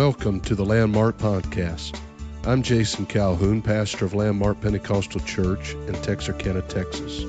Welcome 0.00 0.40
to 0.40 0.54
the 0.54 0.64
Landmark 0.64 1.18
Podcast. 1.18 2.00
I'm 2.46 2.62
Jason 2.62 3.04
Calhoun, 3.04 3.60
pastor 3.60 4.06
of 4.06 4.14
Landmark 4.14 4.62
Pentecostal 4.62 5.20
Church 5.20 5.74
in 5.74 5.92
Texarkana, 5.92 6.62
Texas. 6.62 7.22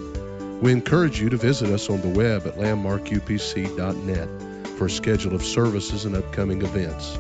We 0.62 0.72
encourage 0.72 1.20
you 1.20 1.28
to 1.28 1.36
visit 1.36 1.70
us 1.70 1.90
on 1.90 2.00
the 2.00 2.08
web 2.08 2.48
at 2.48 2.56
landmarkupc.net 2.56 4.78
for 4.78 4.86
a 4.86 4.90
schedule 4.90 5.36
of 5.36 5.44
services 5.44 6.06
and 6.06 6.16
upcoming 6.16 6.62
events. 6.62 7.20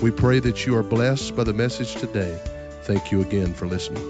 We 0.00 0.12
pray 0.12 0.38
that 0.38 0.66
you 0.66 0.76
are 0.76 0.84
blessed 0.84 1.34
by 1.34 1.42
the 1.42 1.52
message 1.52 1.96
today. 1.96 2.40
Thank 2.82 3.10
you 3.10 3.22
again 3.22 3.54
for 3.54 3.66
listening. 3.66 4.04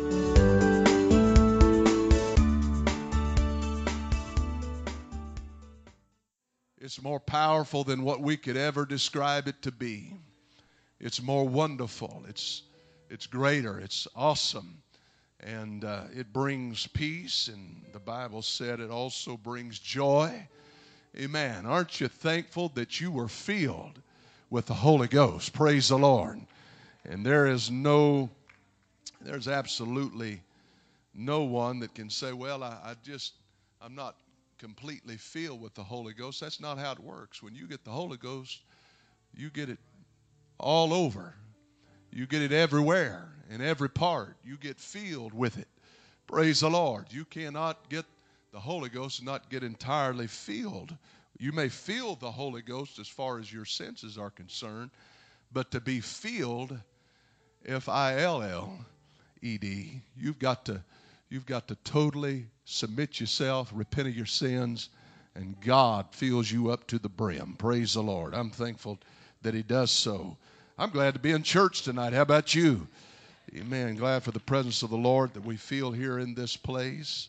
It's 6.79 7.02
more 7.02 7.18
powerful 7.18 7.82
than 7.82 8.02
what 8.02 8.20
we 8.20 8.36
could 8.36 8.59
ever 8.59 8.84
describe 8.84 9.48
it 9.48 9.62
to 9.62 9.72
be. 9.72 10.19
It's 11.02 11.20
more 11.20 11.47
wonderful. 11.47 12.23
It's, 12.29 12.62
it's 13.11 13.27
greater. 13.27 13.80
It's 13.80 14.06
awesome. 14.15 14.80
And 15.41 15.84
uh, 15.84 16.05
it 16.16 16.33
brings 16.33 16.87
peace. 16.87 17.48
And 17.52 17.83
the 17.92 17.98
Bible 17.98 18.41
said 18.41 18.78
it 18.78 18.91
also 18.91 19.37
brings 19.37 19.80
joy. 19.80 20.47
Amen. 21.19 21.66
Aren't 21.66 22.01
you 22.01 22.06
thankful 22.06 22.70
that 22.77 23.01
you 23.01 23.11
were 23.11 23.27
filled 23.27 24.01
with 24.48 24.66
the 24.66 24.75
Holy 24.75 25.09
Ghost? 25.09 25.52
Praise 25.52 25.88
the 25.88 25.98
Lord. 25.98 26.41
And 27.05 27.27
there 27.27 27.48
is 27.48 27.69
no, 27.69 28.30
there's 29.20 29.48
absolutely 29.48 30.41
no 31.14 31.42
one 31.42 31.80
that 31.80 31.97
can 31.97 32.09
say, 32.11 32.33
well, 32.33 32.62
I, 32.62 32.78
I 32.84 32.95
just, 33.03 33.33
I'm 33.80 33.97
not 33.97 34.14
completely 34.56 35.16
filled 35.16 35.61
with 35.61 35.75
the 35.75 35.83
Holy 35.83 36.12
Ghost. 36.12 36.41
That's 36.41 36.61
not 36.61 36.78
how 36.78 36.92
it 36.92 37.00
works. 37.00 37.42
When 37.42 37.56
you 37.56 37.66
get 37.66 37.84
the 37.84 37.91
Holy 37.91 38.16
Ghost, 38.16 38.61
you 39.34 39.50
get 39.50 39.69
it 39.69 39.78
all 40.62 40.95
over. 40.95 41.34
You 42.11 42.27
get 42.27 42.42
it 42.42 42.53
everywhere, 42.53 43.28
in 43.50 43.61
every 43.61 43.89
part. 43.89 44.36
You 44.45 44.56
get 44.56 44.78
filled 44.78 45.34
with 45.34 45.59
it. 45.59 45.69
Praise 46.27 46.61
the 46.61 46.70
Lord. 46.70 47.06
You 47.11 47.25
cannot 47.25 47.89
get 47.89 48.06
the 48.53 48.61
Holy 48.61 48.89
Ghost 48.89 49.19
and 49.19 49.27
not 49.27 49.51
get 49.51 49.62
entirely 49.62 50.27
filled. 50.27 50.95
You 51.39 51.53
may 51.53 51.69
feel 51.69 52.14
the 52.14 52.31
Holy 52.31 52.62
Ghost 52.62 52.98
as 52.98 53.09
far 53.09 53.39
as 53.39 53.53
your 53.53 53.64
senses 53.64 54.19
are 54.19 54.31
concerned, 54.31 54.91
but 55.53 55.70
to 55.73 55.81
be 55.81 56.01
filled, 56.01 56.79
F 57.67 57.89
I 57.89 58.20
L 58.20 58.42
L 58.42 58.84
E 59.41 59.58
D, 59.58 60.03
you've 60.17 60.39
got 60.39 60.64
to 60.67 60.83
you've 61.31 61.47
got 61.47 61.67
to 61.69 61.75
totally 61.77 62.47
submit 62.64 63.19
yourself, 63.19 63.70
repent 63.75 64.08
of 64.08 64.17
your 64.17 64.27
sins, 64.27 64.91
and 65.34 65.58
God 65.61 66.06
fills 66.12 66.51
you 66.51 66.70
up 66.70 66.86
to 66.89 66.98
the 66.98 67.08
brim. 67.08 67.56
Praise 67.58 67.95
the 67.95 68.03
Lord. 68.03 68.34
I'm 68.34 68.51
thankful 68.51 68.98
that 69.42 69.55
He 69.55 69.62
does 69.62 69.91
so. 69.91 70.36
I'm 70.78 70.89
glad 70.89 71.12
to 71.15 71.20
be 71.20 71.33
in 71.33 71.42
church 71.42 71.83
tonight. 71.83 72.15
How 72.15 72.23
about 72.23 72.55
you? 72.55 72.89
Amen. 73.55 73.95
Glad 73.95 74.23
for 74.23 74.31
the 74.31 74.41
presence 74.41 74.83
of 74.83 74.89
the 74.89 74.97
Lord 74.97 75.34
that 75.34 75.45
we 75.45 75.56
feel 75.56 75.92
here 75.92 76.19
in 76.19 76.34
this 76.34 76.56
place. 76.56 77.29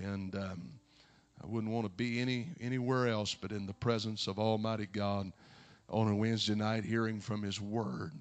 And 0.00 0.32
um, 0.36 0.70
I 1.42 1.46
wouldn't 1.48 1.72
want 1.72 1.86
to 1.86 1.90
be 1.90 2.20
any 2.20 2.46
anywhere 2.60 3.08
else 3.08 3.34
but 3.34 3.50
in 3.50 3.66
the 3.66 3.72
presence 3.72 4.28
of 4.28 4.38
Almighty 4.38 4.86
God 4.86 5.32
on 5.88 6.06
a 6.06 6.14
Wednesday 6.14 6.54
night 6.54 6.84
hearing 6.84 7.18
from 7.18 7.42
His 7.42 7.60
Word. 7.60 8.12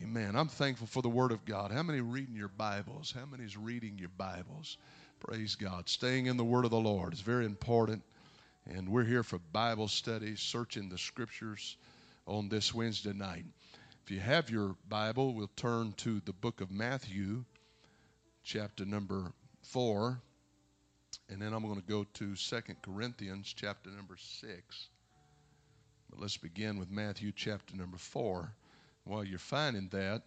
Amen. 0.00 0.36
I'm 0.36 0.48
thankful 0.48 0.86
for 0.86 1.02
the 1.02 1.08
Word 1.08 1.32
of 1.32 1.44
God. 1.44 1.72
How 1.72 1.82
many 1.82 2.00
reading 2.00 2.36
your 2.36 2.48
Bibles? 2.48 3.12
How 3.12 3.26
many 3.26 3.42
is 3.42 3.56
reading 3.56 3.98
your 3.98 4.10
Bibles? 4.16 4.78
Praise 5.18 5.56
God. 5.56 5.88
Staying 5.88 6.26
in 6.26 6.36
the 6.36 6.44
Word 6.44 6.64
of 6.64 6.70
the 6.70 6.78
Lord 6.78 7.12
is 7.12 7.20
very 7.20 7.46
important. 7.46 8.04
And 8.70 8.88
we're 8.88 9.04
here 9.04 9.24
for 9.24 9.40
Bible 9.52 9.88
study, 9.88 10.36
searching 10.36 10.88
the 10.88 10.98
Scriptures 10.98 11.76
on 12.28 12.48
this 12.48 12.72
Wednesday 12.72 13.12
night. 13.12 13.44
If 14.04 14.10
you 14.10 14.18
have 14.18 14.50
your 14.50 14.74
Bible, 14.88 15.32
we'll 15.32 15.48
turn 15.54 15.92
to 15.98 16.20
the 16.24 16.32
book 16.32 16.60
of 16.60 16.72
Matthew, 16.72 17.44
chapter 18.42 18.84
number 18.84 19.32
4. 19.62 20.20
And 21.28 21.40
then 21.40 21.52
I'm 21.52 21.62
going 21.62 21.80
to 21.80 21.86
go 21.86 22.04
to 22.14 22.34
Second 22.34 22.82
Corinthians, 22.82 23.54
chapter 23.56 23.90
number 23.90 24.16
6. 24.16 24.88
But 26.10 26.18
let's 26.18 26.36
begin 26.36 26.80
with 26.80 26.90
Matthew, 26.90 27.30
chapter 27.30 27.76
number 27.76 27.96
4. 27.96 28.52
While 29.04 29.22
you're 29.22 29.38
finding 29.38 29.88
that, 29.92 30.22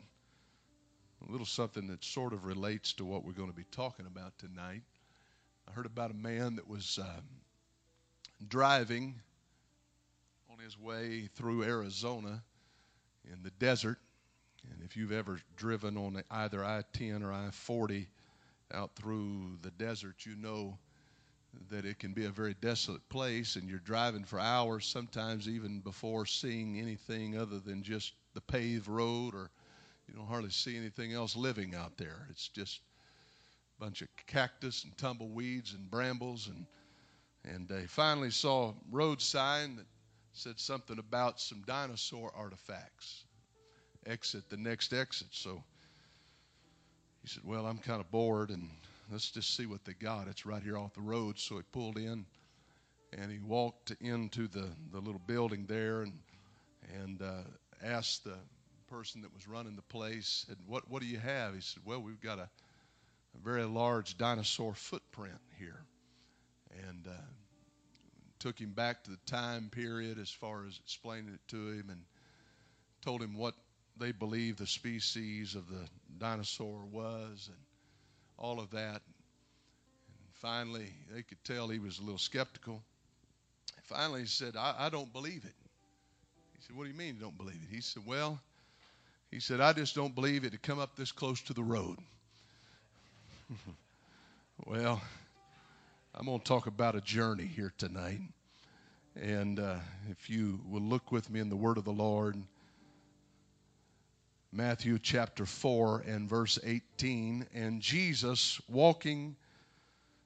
a 1.28 1.31
little 1.31 1.46
something 1.46 1.88
that 1.88 2.02
sort 2.02 2.31
of 2.31 2.46
relates 2.46 2.94
to 2.94 3.03
what 3.03 3.25
we're 3.25 3.34
going 3.34 3.52
to 3.52 3.58
be 3.58 3.66
talking 3.72 4.06
about 4.06 4.38
tonight. 4.38 4.84
I 5.68 5.74
heard 5.74 5.85
about 5.85 6.12
a 6.12 6.16
man 6.16 6.56
that 6.56 6.68
was 6.69 6.97
um, 7.02 7.25
driving 8.47 9.16
on 10.50 10.59
his 10.59 10.80
way 10.80 11.28
through 11.35 11.64
Arizona 11.64 12.41
in 13.31 13.44
the 13.44 13.52
desert. 13.52 13.97
And 14.72 14.81
if 14.84 14.97
you've 14.97 15.12
ever 15.12 15.40
driven 15.56 15.97
on 15.97 16.22
either 16.31 16.63
I 16.63 16.84
10 16.94 17.24
or 17.24 17.31
I 17.31 17.50
40 17.52 18.08
out 18.74 18.96
through 18.96 19.58
the 19.62 19.72
desert, 19.72 20.25
you 20.25 20.36
know 20.36 20.78
that 21.69 21.85
it 21.85 22.00
can 22.00 22.14
be 22.14 22.25
a 22.25 22.31
very 22.31 22.56
desolate 22.62 23.08
place, 23.09 23.56
and 23.56 23.69
you're 23.69 23.80
driving 23.80 24.24
for 24.24 24.40
hours, 24.40 24.85
sometimes 24.85 25.47
even 25.47 25.80
before 25.80 26.25
seeing 26.25 26.80
anything 26.80 27.38
other 27.38 27.59
than 27.59 27.81
just 27.81 28.14
the 28.34 28.41
paved 28.41 28.88
road, 28.88 29.34
or 29.34 29.50
you 30.08 30.14
don't 30.14 30.28
hardly 30.28 30.50
see 30.50 30.75
anything 30.75 31.14
else 31.14 31.35
living 31.35 31.74
out 31.74 31.97
there. 31.97 32.28
It's 32.30 32.50
just 32.50 32.81
a 33.78 33.84
bunch 33.84 34.02
of 34.02 34.09
cactus 34.28 34.84
and 34.84 34.97
tumbleweeds 34.97 35.74
and 35.74 35.90
brambles, 35.90 36.47
and 36.47 36.66
and 37.53 37.68
they 37.68 37.85
finally 37.85 38.31
saw 38.31 38.69
a 38.69 38.74
road 38.91 39.22
sign 39.22 39.75
that 39.75 39.85
said 40.35 40.59
something 40.59 41.00
about 41.00 41.40
some 41.40 41.63
dinosaur 41.66 42.31
artifacts. 42.35 43.23
Exit 44.06 44.50
the 44.50 44.57
next 44.57 44.94
exit. 44.94 45.29
So 45.31 45.63
he 47.22 47.29
said, 47.29 47.44
Well, 47.44 47.66
I'm 47.66 47.79
kind 47.79 48.01
of 48.01 48.12
bored 48.12 48.50
and 48.50 48.69
let's 49.12 49.31
just 49.31 49.56
see 49.56 49.66
what 49.66 49.85
they 49.85 49.94
got. 49.94 50.28
It's 50.28 50.46
right 50.46 50.62
here 50.62 50.78
off 50.78 50.94
the 50.94 51.01
road. 51.01 51.40
So 51.40 51.56
he 51.56 51.63
pulled 51.72 51.97
in 51.97 52.25
and 53.18 53.31
he 53.31 53.40
walked 53.40 53.91
into 54.01 54.47
the, 54.47 54.68
the 54.91 55.00
little 55.00 55.22
building 55.25 55.66
there 55.68 56.01
and, 56.01 56.13
and 57.02 57.22
uh, 57.22 57.44
asked 57.81 58.25
the 58.25 58.38
person 58.90 59.22
that 59.22 59.34
was 59.34 59.47
running 59.47 59.75
the 59.75 59.81
place, 59.81 60.46
said, 60.47 60.57
what, 60.67 60.90
what 60.90 61.02
do 61.02 61.07
you 61.07 61.17
have? 61.17 61.56
He 61.56 61.62
said, 61.62 61.81
Well, 61.85 62.02
we've 62.02 62.22
got 62.22 62.40
a, 62.40 62.44
a 62.44 63.44
very 63.44 63.63
large 63.63 64.17
dinosaur 64.17 64.73
footprint 64.73 65.40
here. 65.57 65.81
And 66.90 67.07
uh, 67.07 67.22
took 68.45 68.59
him 68.59 68.73
back 68.73 69.03
to 69.03 69.09
the 69.09 69.17
time 69.25 69.72
period 69.72 70.19
as 70.19 70.29
far 70.29 70.67
as 70.67 70.79
explaining 70.83 71.33
it 71.33 71.39
to 71.47 71.57
him 71.69 71.88
and 71.89 72.00
told 73.01 73.19
him 73.19 73.35
what 73.35 73.56
they 73.97 74.11
believed 74.11 74.59
the 74.59 74.67
species 74.67 75.56
of 75.56 75.67
the 75.67 75.83
dinosaur 76.19 76.85
was 76.91 77.47
and 77.47 77.57
all 78.38 78.59
of 78.59 78.69
that. 78.69 79.01
And 79.01 79.01
finally, 80.34 80.94
they 81.11 81.23
could 81.23 81.44
tell 81.44 81.67
he 81.69 81.79
was 81.79 81.97
a 81.97 82.03
little 82.03 82.19
skeptical. 82.19 82.84
Finally, 83.81 84.22
he 84.22 84.28
said, 84.28 84.55
I, 84.55 84.75
I 84.78 84.89
don't 84.89 85.11
believe 85.11 85.44
it. 85.44 85.55
He 86.53 86.61
said, 86.67 86.78
What 86.78 86.84
do 86.84 86.91
you 86.91 86.95
mean 86.95 87.16
you 87.16 87.22
don't 87.22 87.38
believe 87.38 87.57
it? 87.67 87.73
He 87.73 87.81
said, 87.81 88.03
Well, 88.05 88.39
he 89.31 89.39
said, 89.39 89.59
I 89.59 89.73
just 89.73 89.95
don't 89.95 90.13
believe 90.13 90.44
it 90.44 90.51
to 90.51 90.59
come 90.59 90.78
up 90.78 90.95
this 90.95 91.11
close 91.11 91.41
to 91.44 91.53
the 91.55 91.63
road. 91.63 91.97
well, 94.67 95.01
I'm 96.13 96.28
going 96.28 96.38
to 96.38 96.45
talk 96.45 96.67
about 96.67 96.94
a 96.94 97.01
journey 97.01 97.47
here 97.47 97.73
tonight. 97.79 98.19
And 99.16 99.59
uh, 99.59 99.78
if 100.09 100.30
you 100.30 100.59
will 100.68 100.81
look 100.81 101.12
with 101.12 101.30
me 101.30 101.40
in 101.40 101.50
the 101.50 101.56
Word 101.56 101.78
of 101.78 101.86
the 101.86 101.92
Lord, 101.92 102.36
Matthew 104.52 105.00
chapter 105.00 105.46
4 105.46 106.03
and 106.08 106.30
verse 106.30 106.59
18. 106.64 107.46
And 107.53 107.81
Jesus, 107.81 108.59
walking 108.68 109.36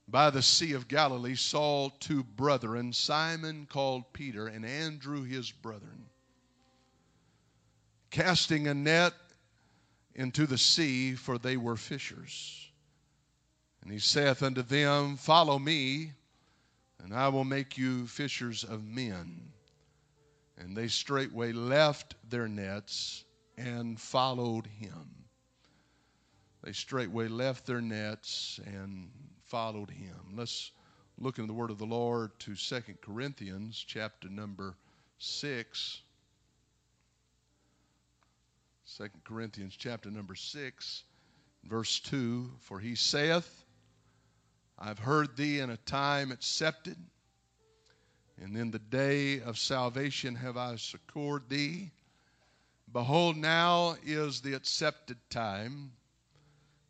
by 0.07 0.31
the 0.31 0.41
Sea 0.41 0.73
of 0.73 0.87
Galilee, 0.87 1.35
saw 1.35 1.89
two 1.99 2.23
brethren, 2.23 2.93
Simon 2.93 3.67
called 3.69 4.11
Peter, 4.13 4.47
and 4.47 4.65
Andrew 4.65 5.23
his 5.23 5.51
brethren, 5.51 6.05
casting 8.09 8.67
a 8.67 8.73
net 8.73 9.13
into 10.15 10.47
the 10.47 10.57
sea, 10.57 11.13
for 11.13 11.37
they 11.37 11.57
were 11.57 11.77
fishers. 11.77 12.67
And 13.83 13.91
he 13.91 13.99
saith 13.99 14.41
unto 14.43 14.61
them, 14.61 15.15
Follow 15.15 15.59
me, 15.59 16.13
and 17.03 17.13
I 17.13 17.29
will 17.29 17.43
make 17.43 17.77
you 17.77 18.07
fishers 18.07 18.63
of 18.63 18.83
men. 18.83 19.51
And 20.57 20.75
they 20.75 20.87
straightway 20.87 21.53
left 21.53 22.15
their 22.29 22.47
nets 22.47 23.23
and 23.57 23.99
followed 23.99 24.67
him. 24.67 25.09
They 26.63 26.73
straightway 26.73 27.29
left 27.29 27.65
their 27.65 27.81
nets 27.81 28.59
and 28.65 29.09
followed 29.45 29.89
him. 29.89 30.35
Let's 30.35 30.71
look 31.17 31.37
into 31.37 31.47
the 31.47 31.53
word 31.53 31.71
of 31.71 31.77
the 31.77 31.85
Lord 31.85 32.31
to 32.39 32.55
Second 32.55 33.01
Corinthians 33.01 33.83
chapter 33.87 34.29
number 34.29 34.75
6. 35.19 36.01
2 38.97 39.07
Corinthians 39.23 39.75
chapter 39.77 40.09
number 40.09 40.35
6, 40.35 41.03
verse 41.63 41.99
2 41.99 42.51
For 42.59 42.79
he 42.79 42.95
saith, 42.95 43.65
I've 44.81 44.99
heard 44.99 45.35
thee 45.35 45.59
in 45.59 45.69
a 45.69 45.77
time 45.77 46.31
accepted, 46.31 46.95
and 48.41 48.55
in 48.55 48.71
the 48.71 48.79
day 48.79 49.41
of 49.41 49.57
salvation 49.57 50.35
have 50.35 50.55
I 50.55 50.77
succored 50.77 51.49
thee. 51.49 51.91
Behold, 52.93 53.35
now 53.35 53.97
is 54.05 54.39
the 54.39 54.53
accepted 54.53 55.17
time. 55.29 55.91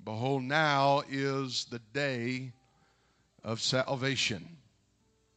Behold, 0.03 0.43
now 0.43 1.01
is 1.09 1.65
the 1.71 1.79
day 1.91 2.53
of 3.43 3.59
salvation. 3.59 4.47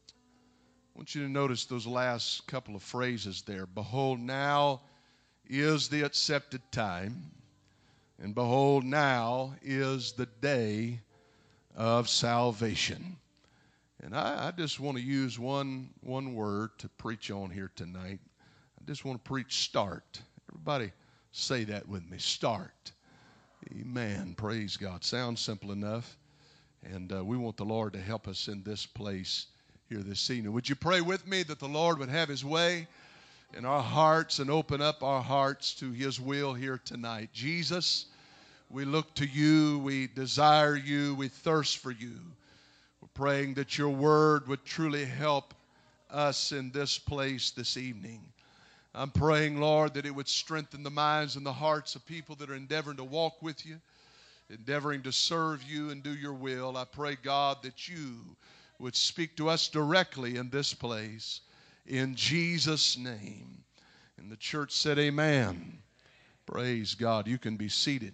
I 0.07 0.99
want 0.99 1.15
you 1.15 1.23
to 1.23 1.29
notice 1.29 1.65
those 1.65 1.87
last 1.87 2.45
couple 2.45 2.75
of 2.75 2.83
phrases 2.83 3.41
there. 3.41 3.65
Behold, 3.65 4.19
now 4.19 4.81
is 5.49 5.89
the 5.89 6.03
accepted 6.03 6.61
time, 6.71 7.31
and 8.21 8.35
behold, 8.35 8.83
now 8.83 9.55
is 9.63 10.11
the 10.13 10.27
day 10.39 10.99
of 11.75 12.09
salvation. 12.09 13.17
And 14.03 14.15
I, 14.15 14.47
I 14.47 14.51
just 14.51 14.79
want 14.79 14.97
to 14.97 15.03
use 15.03 15.39
one, 15.39 15.89
one 16.01 16.33
word 16.33 16.71
to 16.79 16.89
preach 16.89 17.31
on 17.31 17.49
here 17.49 17.71
tonight. 17.75 18.19
I 18.79 18.85
just 18.85 19.05
want 19.05 19.23
to 19.23 19.29
preach 19.29 19.63
start. 19.63 20.21
Everybody 20.51 20.91
say 21.31 21.63
that 21.65 21.87
with 21.87 22.09
me 22.09 22.17
start. 22.17 22.91
Amen. 23.71 24.35
Praise 24.35 24.75
God. 24.75 25.03
Sounds 25.03 25.39
simple 25.39 25.71
enough. 25.71 26.17
And 26.83 27.13
uh, 27.13 27.23
we 27.23 27.37
want 27.37 27.55
the 27.55 27.63
Lord 27.63 27.93
to 27.93 28.01
help 28.01 28.27
us 28.27 28.49
in 28.49 28.61
this 28.63 28.85
place 28.85 29.47
here 29.87 29.99
this 29.99 30.29
evening. 30.29 30.51
Would 30.51 30.67
you 30.67 30.75
pray 30.75 30.99
with 30.99 31.25
me 31.25 31.43
that 31.43 31.59
the 31.59 31.67
Lord 31.67 31.99
would 31.99 32.09
have 32.09 32.27
his 32.27 32.43
way 32.43 32.87
in 33.57 33.63
our 33.63 33.81
hearts 33.81 34.39
and 34.39 34.49
open 34.49 34.81
up 34.81 35.01
our 35.01 35.21
hearts 35.21 35.73
to 35.75 35.91
his 35.91 36.19
will 36.19 36.53
here 36.53 36.79
tonight? 36.83 37.29
Jesus, 37.31 38.07
we 38.73 38.85
look 38.85 39.13
to 39.13 39.25
you, 39.27 39.77
we 39.79 40.07
desire 40.07 40.75
you, 40.75 41.13
we 41.13 41.27
thirst 41.27 41.77
for 41.77 41.91
you. 41.91 42.19
We're 43.01 43.07
praying 43.13 43.53
that 43.53 43.77
your 43.77 43.89
word 43.89 44.47
would 44.47 44.65
truly 44.65 45.05
help 45.05 45.53
us 46.09 46.51
in 46.51 46.71
this 46.71 46.97
place 46.97 47.51
this 47.51 47.77
evening. 47.77 48.21
I'm 48.95 49.11
praying, 49.11 49.59
Lord, 49.59 49.93
that 49.93 50.07
it 50.07 50.15
would 50.15 50.27
strengthen 50.27 50.81
the 50.81 50.89
minds 50.89 51.35
and 51.35 51.45
the 51.45 51.53
hearts 51.53 51.93
of 51.93 52.03
people 52.07 52.35
that 52.37 52.49
are 52.49 52.55
endeavoring 52.55 52.97
to 52.97 53.03
walk 53.03 53.43
with 53.43 53.63
you, 53.63 53.79
endeavoring 54.49 55.03
to 55.03 55.11
serve 55.11 55.61
you 55.61 55.91
and 55.91 56.01
do 56.01 56.15
your 56.15 56.33
will. 56.33 56.75
I 56.75 56.85
pray, 56.85 57.15
God, 57.21 57.57
that 57.61 57.87
you 57.87 58.15
would 58.79 58.95
speak 58.95 59.35
to 59.37 59.49
us 59.49 59.67
directly 59.67 60.37
in 60.37 60.49
this 60.49 60.73
place. 60.73 61.41
In 61.85 62.15
Jesus' 62.15 62.97
name. 62.97 63.63
And 64.17 64.31
the 64.31 64.37
church 64.37 64.71
said, 64.71 64.97
Amen. 64.97 65.77
Praise 66.47 66.95
God. 66.95 67.27
You 67.27 67.37
can 67.37 67.55
be 67.55 67.69
seated. 67.69 68.13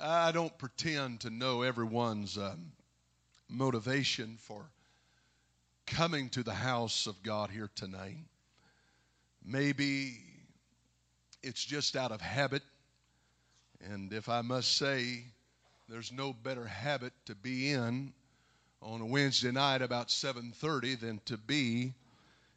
I 0.00 0.32
don't 0.32 0.56
pretend 0.58 1.20
to 1.20 1.30
know 1.30 1.62
everyone's 1.62 2.38
um, 2.38 2.72
motivation 3.48 4.36
for 4.38 4.64
coming 5.86 6.28
to 6.30 6.42
the 6.42 6.54
house 6.54 7.06
of 7.06 7.22
God 7.22 7.50
here 7.50 7.70
tonight. 7.74 8.16
Maybe 9.44 10.18
it's 11.42 11.64
just 11.64 11.96
out 11.96 12.12
of 12.12 12.20
habit. 12.20 12.62
And 13.80 14.12
if 14.12 14.28
I 14.28 14.42
must 14.42 14.76
say, 14.76 15.24
there's 15.88 16.12
no 16.12 16.32
better 16.32 16.66
habit 16.66 17.12
to 17.26 17.34
be 17.34 17.70
in 17.70 18.12
on 18.82 19.00
a 19.00 19.06
Wednesday 19.06 19.50
night 19.50 19.82
about 19.82 20.08
7:30 20.08 21.00
than 21.00 21.20
to 21.24 21.36
be 21.36 21.94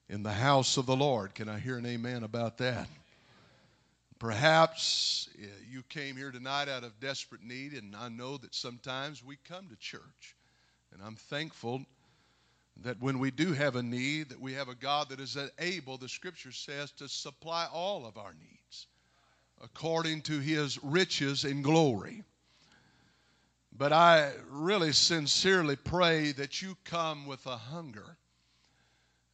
in 0.09 0.23
the 0.23 0.33
house 0.33 0.77
of 0.77 0.85
the 0.85 0.95
Lord. 0.95 1.33
Can 1.33 1.49
I 1.49 1.57
hear 1.57 1.77
an 1.77 1.85
amen 1.85 2.23
about 2.23 2.57
that? 2.57 2.87
Perhaps 4.21 5.29
eh, 5.41 5.47
you 5.67 5.81
came 5.89 6.15
here 6.15 6.29
tonight 6.29 6.69
out 6.69 6.83
of 6.83 6.99
desperate 6.99 7.41
need, 7.41 7.73
and 7.73 7.95
I 7.95 8.07
know 8.07 8.37
that 8.37 8.53
sometimes 8.53 9.25
we 9.25 9.35
come 9.49 9.67
to 9.67 9.75
church. 9.77 10.35
And 10.93 11.01
I'm 11.01 11.15
thankful 11.15 11.83
that 12.83 13.01
when 13.01 13.17
we 13.17 13.31
do 13.31 13.53
have 13.53 13.75
a 13.75 13.81
need, 13.81 14.29
that 14.29 14.39
we 14.39 14.53
have 14.53 14.67
a 14.67 14.75
God 14.75 15.09
that 15.09 15.19
is 15.19 15.39
able, 15.57 15.97
the 15.97 16.07
scripture 16.07 16.51
says, 16.51 16.91
to 16.99 17.07
supply 17.07 17.65
all 17.73 18.05
of 18.05 18.15
our 18.15 18.35
needs 18.39 18.85
according 19.63 20.21
to 20.21 20.37
his 20.37 20.77
riches 20.83 21.43
in 21.43 21.63
glory. 21.63 22.23
But 23.75 23.91
I 23.91 24.33
really 24.51 24.91
sincerely 24.91 25.77
pray 25.77 26.31
that 26.33 26.61
you 26.61 26.77
come 26.83 27.25
with 27.25 27.43
a 27.47 27.57
hunger 27.57 28.17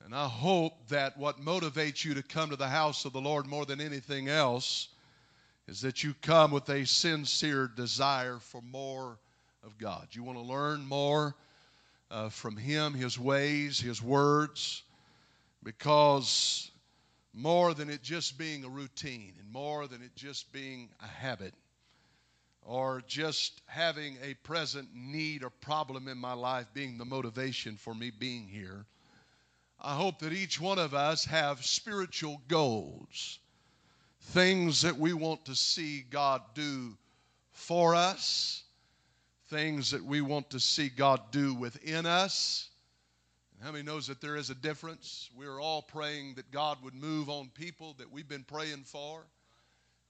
and 0.07 0.15
I 0.15 0.29
hope 0.29 0.87
that 0.87 1.17
what 1.17 1.41
motivates 1.41 2.05
you 2.05 2.13
to 2.13 2.23
come 2.23 2.51
to 2.51 2.55
the 2.55 2.69
house 2.69 3.03
of 3.03 3.11
the 3.11 3.19
Lord 3.19 3.45
more 3.45 3.65
than 3.65 3.81
anything 3.81 4.29
else 4.29 4.87
is 5.67 5.81
that 5.81 6.01
you 6.01 6.15
come 6.21 6.51
with 6.51 6.69
a 6.69 6.85
sincere 6.85 7.67
desire 7.67 8.37
for 8.39 8.61
more 8.61 9.19
of 9.65 9.77
God. 9.77 10.07
You 10.11 10.23
want 10.23 10.37
to 10.37 10.45
learn 10.45 10.87
more 10.87 11.35
uh, 12.09 12.29
from 12.29 12.55
Him, 12.55 12.93
His 12.93 13.19
ways, 13.19 13.81
His 13.81 14.01
words, 14.01 14.83
because 15.61 16.71
more 17.33 17.73
than 17.73 17.89
it 17.89 18.01
just 18.01 18.37
being 18.37 18.63
a 18.63 18.69
routine 18.69 19.33
and 19.37 19.51
more 19.51 19.87
than 19.87 20.01
it 20.01 20.15
just 20.15 20.53
being 20.53 20.87
a 21.03 21.07
habit 21.07 21.53
or 22.61 23.03
just 23.07 23.61
having 23.65 24.15
a 24.23 24.35
present 24.35 24.87
need 24.95 25.43
or 25.43 25.49
problem 25.49 26.07
in 26.07 26.17
my 26.17 26.31
life 26.31 26.67
being 26.73 26.97
the 26.97 27.03
motivation 27.03 27.75
for 27.75 27.93
me 27.93 28.09
being 28.09 28.47
here 28.47 28.85
I 29.79 29.95
hope 29.95 30.19
that 30.19 30.33
each 30.33 30.59
one 30.59 30.79
of 30.79 30.93
us 30.93 31.25
have 31.25 31.63
spiritual 31.63 32.41
goals, 32.47 33.39
things 34.21 34.81
that 34.81 34.97
we 34.97 35.13
want 35.13 35.45
to 35.45 35.55
see 35.55 36.01
God 36.09 36.41
do 36.55 36.97
for 37.51 37.93
us, 37.93 38.63
things 39.49 39.91
that 39.91 40.03
we 40.03 40.21
want 40.21 40.49
to 40.49 40.59
see 40.59 40.89
God 40.89 41.21
do 41.31 41.53
within 41.53 42.05
us. 42.05 42.69
And 43.55 43.65
How 43.65 43.71
many 43.71 43.83
knows 43.83 44.07
that 44.07 44.19
there 44.19 44.35
is 44.35 44.49
a 44.49 44.55
difference? 44.55 45.29
We're 45.35 45.61
all 45.61 45.83
praying 45.83 46.35
that 46.35 46.51
God 46.51 46.77
would 46.83 46.95
move 46.95 47.29
on 47.29 47.49
people 47.53 47.95
that 47.99 48.11
we've 48.11 48.27
been 48.27 48.43
praying 48.43 48.83
for. 48.83 49.25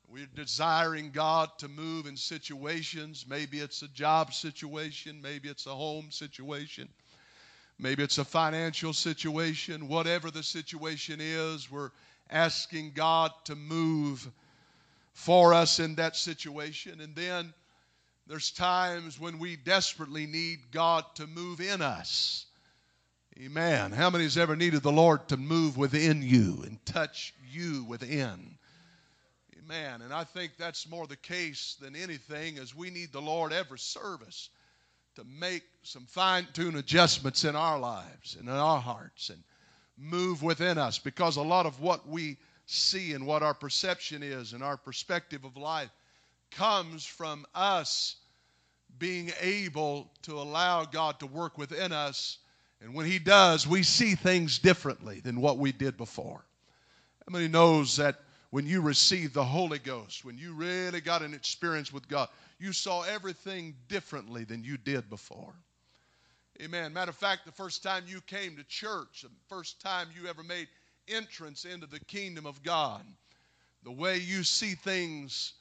We're 0.10 0.28
desiring 0.34 1.12
God 1.12 1.50
to 1.60 1.68
move 1.68 2.06
in 2.06 2.16
situations. 2.16 3.25
Maybe 3.28 3.60
it's 3.60 3.81
a 3.81 3.90
job 3.90 4.34
situation, 4.34 5.22
maybe 5.22 5.50
it's 5.50 5.66
a 5.66 5.75
home 5.75 6.12
situation. 6.12 6.88
Maybe 7.80 8.04
it's 8.04 8.18
a 8.18 8.26
financial 8.26 8.94
situation. 8.94 9.88
Whatever 9.88 10.32
the 10.32 10.44
situation 10.44 11.20
is, 11.22 11.70
we're 11.70 11.92
asking 12.30 12.92
God 12.96 13.32
to 13.46 13.56
move 13.56 14.28
for 15.14 15.54
us 15.54 15.80
in 15.80 15.96
that 15.96 16.16
situation. 16.16 17.02
And 17.02 17.16
then 17.16 17.54
there's 18.26 18.52
times 18.52 19.20
when 19.20 19.38
we 19.38 19.56
desperately 19.56 20.26
need 20.26 20.60
God 20.72 21.06
to 21.16 21.28
move 21.28 21.62
in 21.62 21.82
us. 21.82 22.48
Amen. 23.40 23.92
How 23.92 24.10
many 24.10 24.24
has 24.24 24.38
ever 24.38 24.56
needed 24.56 24.81
the 24.81 24.92
Lord 24.92 25.28
to 25.28 25.38
move 25.38 25.78
within 25.78 26.24
you 26.24 26.64
and 26.66 26.84
touch 26.86 27.36
you 27.52 27.84
within? 27.84 28.57
Amen. 29.60 30.02
And 30.02 30.12
I 30.12 30.24
think 30.24 30.54
that's 30.57 30.90
more 30.90 31.06
the 31.06 31.16
case 31.18 31.78
than 31.80 31.96
anything 31.96 32.57
as 32.57 32.74
we 32.74 32.90
need 32.90 33.12
the 33.12 33.22
Lord 33.22 33.54
every 33.54 33.78
service 33.78 34.50
to 35.18 35.24
make 35.40 35.64
some 35.81 36.06
fine 36.06 36.47
tune 36.54 36.76
adjustments 36.76 37.44
in 37.44 37.56
our 37.56 37.80
lives 37.80 38.38
and 38.40 38.47
in 38.47 38.54
our 38.54 38.80
hearts 38.80 39.31
and 39.31 39.44
move 39.97 40.44
within 40.44 40.78
us 40.78 41.00
because 41.00 41.38
a 41.38 41.42
lot 41.42 41.66
of 41.66 41.81
what 41.81 42.07
we 42.07 42.38
see 42.68 43.14
and 43.14 43.26
what 43.26 43.42
our 43.42 43.56
perception 43.56 44.21
is 44.21 44.54
and 44.54 44.62
our 44.62 44.78
perspective 44.78 45.44
of 45.44 45.57
life 45.57 45.90
comes 46.52 47.04
from 47.04 47.47
us 47.56 48.18
being 49.00 49.31
able 49.42 50.12
to 50.21 50.33
allow 50.33 50.86
God 50.86 51.19
to 51.19 51.26
work 51.26 51.57
within 51.57 51.92
us. 51.92 52.38
And 52.80 52.94
when 52.94 53.07
He 53.07 53.18
does, 53.18 53.66
we 53.66 53.81
see 53.81 54.14
things 54.14 54.59
differently 54.59 55.19
than 55.21 55.42
what 55.42 55.57
we 55.57 55.71
did 55.71 55.97
before. 55.97 56.45
How 57.28 57.33
many 57.33 57.47
knows 57.47 57.97
that 57.97 58.19
when 58.49 58.66
you 58.66 58.81
received 58.81 59.33
the 59.33 59.44
Holy 59.44 59.80
Ghost, 59.80 60.23
when 60.23 60.37
you 60.37 60.54
really 60.54 61.01
got 61.01 61.21
an 61.21 61.33
experience 61.33 61.92
with 61.92 62.07
God, 62.07 62.30
you 62.59 62.71
saw 62.71 63.04
everything 63.04 63.75
differently 63.87 64.44
than 64.44 64.63
you 64.63 64.77
did 64.77 65.09
before. 65.09 65.54
Amen. 66.61 66.94
Matter 66.94 67.11
of 67.11 67.16
fact, 67.16 67.45
the 67.45 67.51
first 67.51 67.83
time 67.83 68.04
you 68.07 68.19
came 68.21 68.56
to 68.56 68.63
church, 68.63 69.21
the 69.21 69.30
first 69.47 69.80
time 69.80 70.07
you 70.19 70.27
ever 70.27 70.44
made 70.44 70.68
entrance 71.07 71.66
into 71.66 71.85
the 71.85 71.99
kingdom 72.01 72.45
of 72.45 72.63
God, 72.63 73.01
the 73.83 73.92
way 73.92 74.18
you 74.18 74.44
see 74.44 74.73
things 74.73 75.54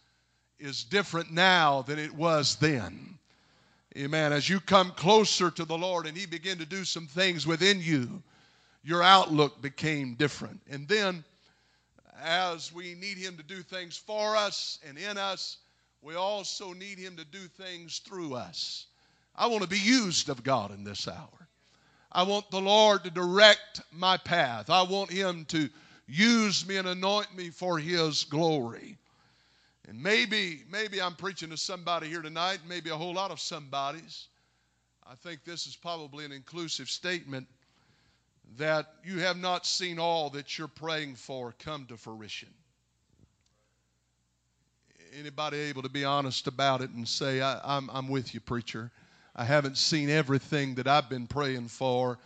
is 0.59 0.85
different 0.85 1.31
now 1.31 1.83
than 1.83 1.99
it 1.99 2.15
was 2.15 2.57
then. 2.57 3.19
Amen. 3.97 4.33
As 4.33 4.49
you 4.49 4.61
come 4.61 4.91
closer 4.93 5.51
to 5.51 5.65
the 5.65 5.77
Lord 5.77 6.07
and 6.07 6.17
He 6.17 6.27
began 6.27 6.59
to 6.59 6.67
do 6.67 6.85
some 6.85 7.07
things 7.07 7.47
within 7.47 7.81
you, 7.81 8.23
your 8.83 9.03
outlook 9.03 9.61
became 9.61 10.15
different. 10.15 10.61
And 10.71 10.87
then, 10.89 11.25
as 12.23 12.73
we 12.73 12.95
need 12.95 13.19
Him 13.19 13.37
to 13.37 13.43
do 13.43 13.63
things 13.63 13.97
for 13.97 14.37
us 14.37 14.79
and 14.87 14.99
in 14.99 15.19
us, 15.19 15.59
we 16.03 16.15
also 16.15 16.73
need 16.73 16.99
Him 16.99 17.17
to 17.17 17.25
do 17.25 17.47
things 17.49 17.99
through 17.99 18.35
us. 18.35 18.87
I 19.35 19.47
want 19.49 19.63
to 19.63 19.69
be 19.69 19.79
used 19.79 20.29
of 20.29 20.43
God 20.43 20.73
in 20.73 20.85
this 20.85 21.09
hour. 21.09 21.49
I 22.13 22.23
want 22.23 22.51
the 22.51 22.61
Lord 22.61 23.05
to 23.05 23.11
direct 23.11 23.83
my 23.93 24.17
path. 24.17 24.71
I 24.71 24.83
want 24.83 25.11
Him 25.11 25.45
to 25.47 25.69
use 26.07 26.67
me 26.67 26.77
and 26.77 26.89
anoint 26.89 27.37
me 27.37 27.51
for 27.51 27.79
His 27.79 28.25
glory. 28.25 28.97
And 29.89 30.03
maybe, 30.03 30.63
maybe 30.71 31.01
I'm 31.01 31.15
preaching 31.15 31.51
to 31.51 31.57
somebody 31.57 32.09
here 32.09 32.23
tonight, 32.23 32.61
maybe 32.67 32.91
a 32.91 32.97
whole 32.97 33.15
lot 33.15 33.31
of 33.31 33.41
somebodies. 33.41 34.29
I 35.09 35.15
think 35.15 35.45
this 35.45 35.67
is 35.67 35.77
probably 35.77 36.25
an 36.25 36.33
inclusive 36.33 36.89
statement 36.89 37.47
that 38.59 38.87
you 39.05 39.19
have 39.19 39.37
not 39.37 39.67
seen 39.67 39.99
all 39.99 40.31
that 40.31 40.59
you're 40.59 40.69
praying 40.69 41.17
for 41.17 41.55
come 41.59 41.87
to 41.87 41.97
fruition? 41.97 42.49
Anybody 45.19 45.59
able 45.59 45.83
to 45.83 45.89
be 45.89 46.05
honest 46.05 46.47
about 46.47 46.83
it 46.83 46.91
and 46.91 47.07
say, 47.07 47.41
I, 47.41 47.55
am 47.55 47.61
I'm, 47.65 47.91
I'm 47.91 48.09
with 48.09 48.35
you, 48.35 48.41
preacher? 48.41 48.91
I 49.35 49.45
haven't 49.45 49.77
seen 49.77 50.09
everything 50.11 50.75
that 50.77 50.87
I've 50.87 51.09
been 51.09 51.27
praying 51.27 51.69
for 51.69 52.19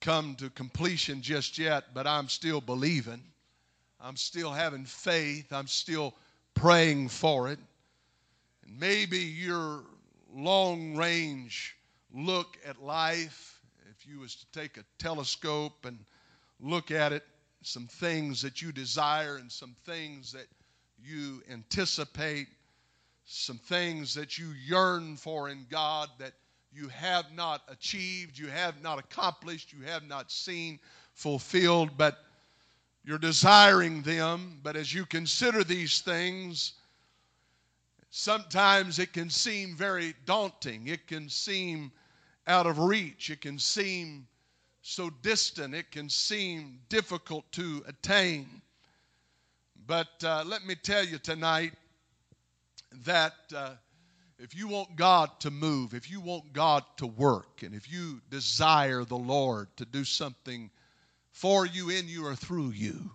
come 0.00 0.34
to 0.36 0.50
completion 0.50 1.22
just 1.22 1.58
yet, 1.58 1.94
but 1.94 2.06
I'm 2.06 2.28
still 2.28 2.60
believing. 2.60 3.22
I'm 4.00 4.16
still 4.16 4.50
having 4.52 4.84
faith. 4.84 5.50
I'm 5.50 5.66
still 5.66 6.14
praying 6.52 7.08
for 7.08 7.48
it. 7.48 7.58
And 8.66 8.78
maybe 8.78 9.18
your 9.18 9.82
long 10.34 10.94
range 10.94 11.74
look 12.12 12.58
at 12.66 12.82
life, 12.82 13.53
if 13.98 14.06
you 14.06 14.20
was 14.20 14.34
to 14.34 14.46
take 14.58 14.76
a 14.76 14.84
telescope 14.98 15.84
and 15.84 15.98
look 16.60 16.90
at 16.90 17.12
it, 17.12 17.22
some 17.62 17.86
things 17.86 18.42
that 18.42 18.60
you 18.60 18.72
desire 18.72 19.36
and 19.36 19.50
some 19.50 19.74
things 19.86 20.32
that 20.32 20.46
you 20.98 21.42
anticipate, 21.50 22.48
some 23.24 23.58
things 23.58 24.14
that 24.14 24.38
you 24.38 24.48
yearn 24.66 25.16
for 25.16 25.48
in 25.48 25.66
God 25.70 26.08
that 26.18 26.32
you 26.72 26.88
have 26.88 27.26
not 27.34 27.62
achieved, 27.68 28.38
you 28.38 28.48
have 28.48 28.82
not 28.82 28.98
accomplished, 28.98 29.72
you 29.72 29.84
have 29.86 30.02
not 30.02 30.30
seen 30.30 30.78
fulfilled, 31.12 31.90
but 31.96 32.18
you're 33.04 33.18
desiring 33.18 34.02
them. 34.02 34.60
But 34.62 34.76
as 34.76 34.92
you 34.92 35.06
consider 35.06 35.62
these 35.62 36.00
things, 36.00 36.72
sometimes 38.10 38.98
it 38.98 39.12
can 39.12 39.30
seem 39.30 39.76
very 39.76 40.14
daunting. 40.26 40.88
It 40.88 41.06
can 41.06 41.28
seem 41.28 41.92
out 42.46 42.66
of 42.66 42.78
reach. 42.78 43.30
It 43.30 43.40
can 43.40 43.58
seem 43.58 44.26
so 44.82 45.10
distant. 45.22 45.74
It 45.74 45.90
can 45.90 46.08
seem 46.08 46.78
difficult 46.88 47.50
to 47.52 47.82
attain. 47.86 48.46
But 49.86 50.08
uh, 50.22 50.44
let 50.46 50.66
me 50.66 50.74
tell 50.74 51.04
you 51.04 51.18
tonight 51.18 51.72
that 53.04 53.34
uh, 53.54 53.70
if 54.38 54.54
you 54.54 54.68
want 54.68 54.96
God 54.96 55.30
to 55.40 55.50
move, 55.50 55.94
if 55.94 56.10
you 56.10 56.20
want 56.20 56.52
God 56.52 56.84
to 56.98 57.06
work, 57.06 57.62
and 57.62 57.74
if 57.74 57.90
you 57.90 58.20
desire 58.30 59.04
the 59.04 59.16
Lord 59.16 59.68
to 59.76 59.84
do 59.84 60.04
something 60.04 60.70
for 61.32 61.66
you, 61.66 61.90
in 61.90 62.08
you, 62.08 62.26
or 62.26 62.34
through 62.34 62.70
you, 62.70 63.10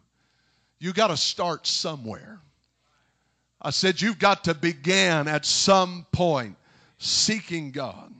you 0.79 0.93
got 0.93 1.07
to 1.07 1.17
start 1.17 1.67
somewhere. 1.67 2.39
I 3.61 3.71
said, 3.71 4.01
you've 4.01 4.19
got 4.19 4.45
to 4.45 4.53
begin 4.53 5.27
at 5.27 5.45
some 5.45 6.05
point 6.11 6.55
seeking 6.97 7.71
God. 7.71 8.13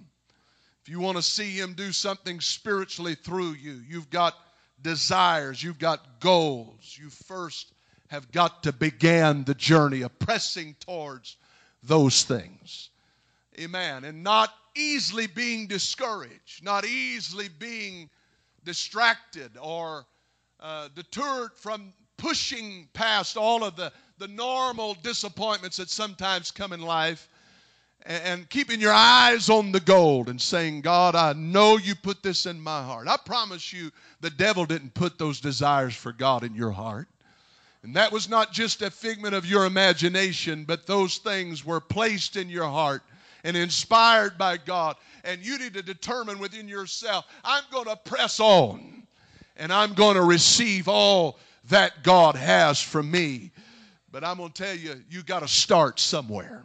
You 0.89 1.00
want 1.00 1.17
to 1.17 1.24
see 1.24 1.51
Him 1.51 1.74
do 1.74 1.91
something 1.91 2.41
spiritually 2.41 3.13
through 3.13 3.51
you, 3.51 3.79
you've 3.88 4.10
got 4.10 4.34
desires, 4.81 5.62
you've 5.62 5.77
got 5.77 6.19
goals. 6.19 6.98
You 7.00 7.12
first 7.12 7.74
have 8.08 8.31
got 8.31 8.63
to 8.63 8.74
begin 8.74 9.43
the 9.43 9.53
journey 9.53 10.01
of 10.01 10.17
pressing 10.17 10.75
towards 10.79 11.38
those 11.84 12.24
things. 12.24 12.89
Amen. 13.60 14.03
And 14.03 14.24
not 14.24 14.51
easily 14.75 15.27
being 15.27 15.67
discouraged, 15.67 16.63
not 16.63 16.86
easily 16.86 17.50
being 17.60 18.10
distracted 18.63 19.51
or 19.62 20.08
uh, 20.60 20.88
deterred 20.96 21.51
from 21.53 21.93
pushing 22.17 22.88
past 22.93 23.38
all 23.38 23.63
of 23.63 23.75
the, 23.75 23.91
the 24.17 24.27
normal 24.27 24.96
disappointments 25.03 25.77
that 25.77 25.89
sometimes 25.91 26.50
come 26.50 26.74
in 26.74 26.81
life 26.81 27.29
and, 28.05 28.49
keeping 28.49 28.79
your 28.79 28.93
eyes 28.93 29.49
on 29.49 29.71
the 29.71 29.79
gold 29.79 30.29
and 30.29 30.41
saying, 30.41 30.81
God, 30.81 31.15
I 31.15 31.33
know 31.33 31.77
you 31.77 31.95
put 31.95 32.23
this 32.23 32.45
in 32.45 32.59
my 32.59 32.83
heart. 32.83 33.07
I 33.07 33.17
promise 33.17 33.71
you, 33.73 33.91
the 34.21 34.29
devil 34.29 34.65
didn't 34.65 34.93
put 34.93 35.17
those 35.17 35.39
desires 35.39 35.95
for 35.95 36.11
God 36.11 36.43
in 36.43 36.55
your 36.55 36.71
heart. 36.71 37.07
And 37.83 37.95
that 37.95 38.11
was 38.11 38.27
not 38.27 38.51
just 38.51 38.81
a 38.81 38.91
figment 38.91 39.35
of 39.35 39.45
your 39.45 39.65
imagination, 39.65 40.65
but 40.65 40.85
those 40.85 41.17
things 41.17 41.65
were 41.65 41.79
placed 41.79 42.35
in 42.35 42.49
your 42.49 42.67
heart 42.67 43.03
and 43.43 43.55
inspired 43.55 44.37
by 44.37 44.57
God. 44.57 44.95
And 45.23 45.45
you 45.45 45.57
need 45.57 45.73
to 45.75 45.81
determine 45.81 46.39
within 46.39 46.67
yourself, 46.67 47.25
I'm 47.43 47.63
going 47.71 47.85
to 47.85 47.95
press 47.95 48.39
on 48.39 49.03
and 49.55 49.71
I'm 49.71 49.93
going 49.93 50.15
to 50.15 50.23
receive 50.23 50.87
all 50.87 51.37
that 51.69 52.03
God 52.03 52.35
has 52.35 52.81
for 52.81 53.03
me. 53.03 53.51
But 54.11 54.23
I'm 54.23 54.37
going 54.37 54.51
to 54.51 54.63
tell 54.63 54.75
you, 54.75 55.01
you 55.09 55.21
got 55.23 55.41
to 55.41 55.47
start 55.47 55.99
somewhere. 55.99 56.63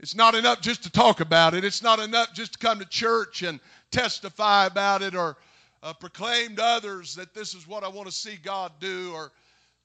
It's 0.00 0.14
not 0.14 0.34
enough 0.34 0.62
just 0.62 0.82
to 0.84 0.90
talk 0.90 1.20
about 1.20 1.52
it. 1.52 1.62
It's 1.62 1.82
not 1.82 2.00
enough 2.00 2.32
just 2.32 2.54
to 2.54 2.58
come 2.58 2.78
to 2.78 2.86
church 2.86 3.42
and 3.42 3.60
testify 3.90 4.64
about 4.64 5.02
it 5.02 5.14
or 5.14 5.36
uh, 5.82 5.92
proclaim 5.92 6.56
to 6.56 6.64
others 6.64 7.14
that 7.16 7.34
this 7.34 7.52
is 7.54 7.68
what 7.68 7.84
I 7.84 7.88
want 7.88 8.08
to 8.08 8.14
see 8.14 8.38
God 8.42 8.72
do 8.80 9.12
or 9.12 9.30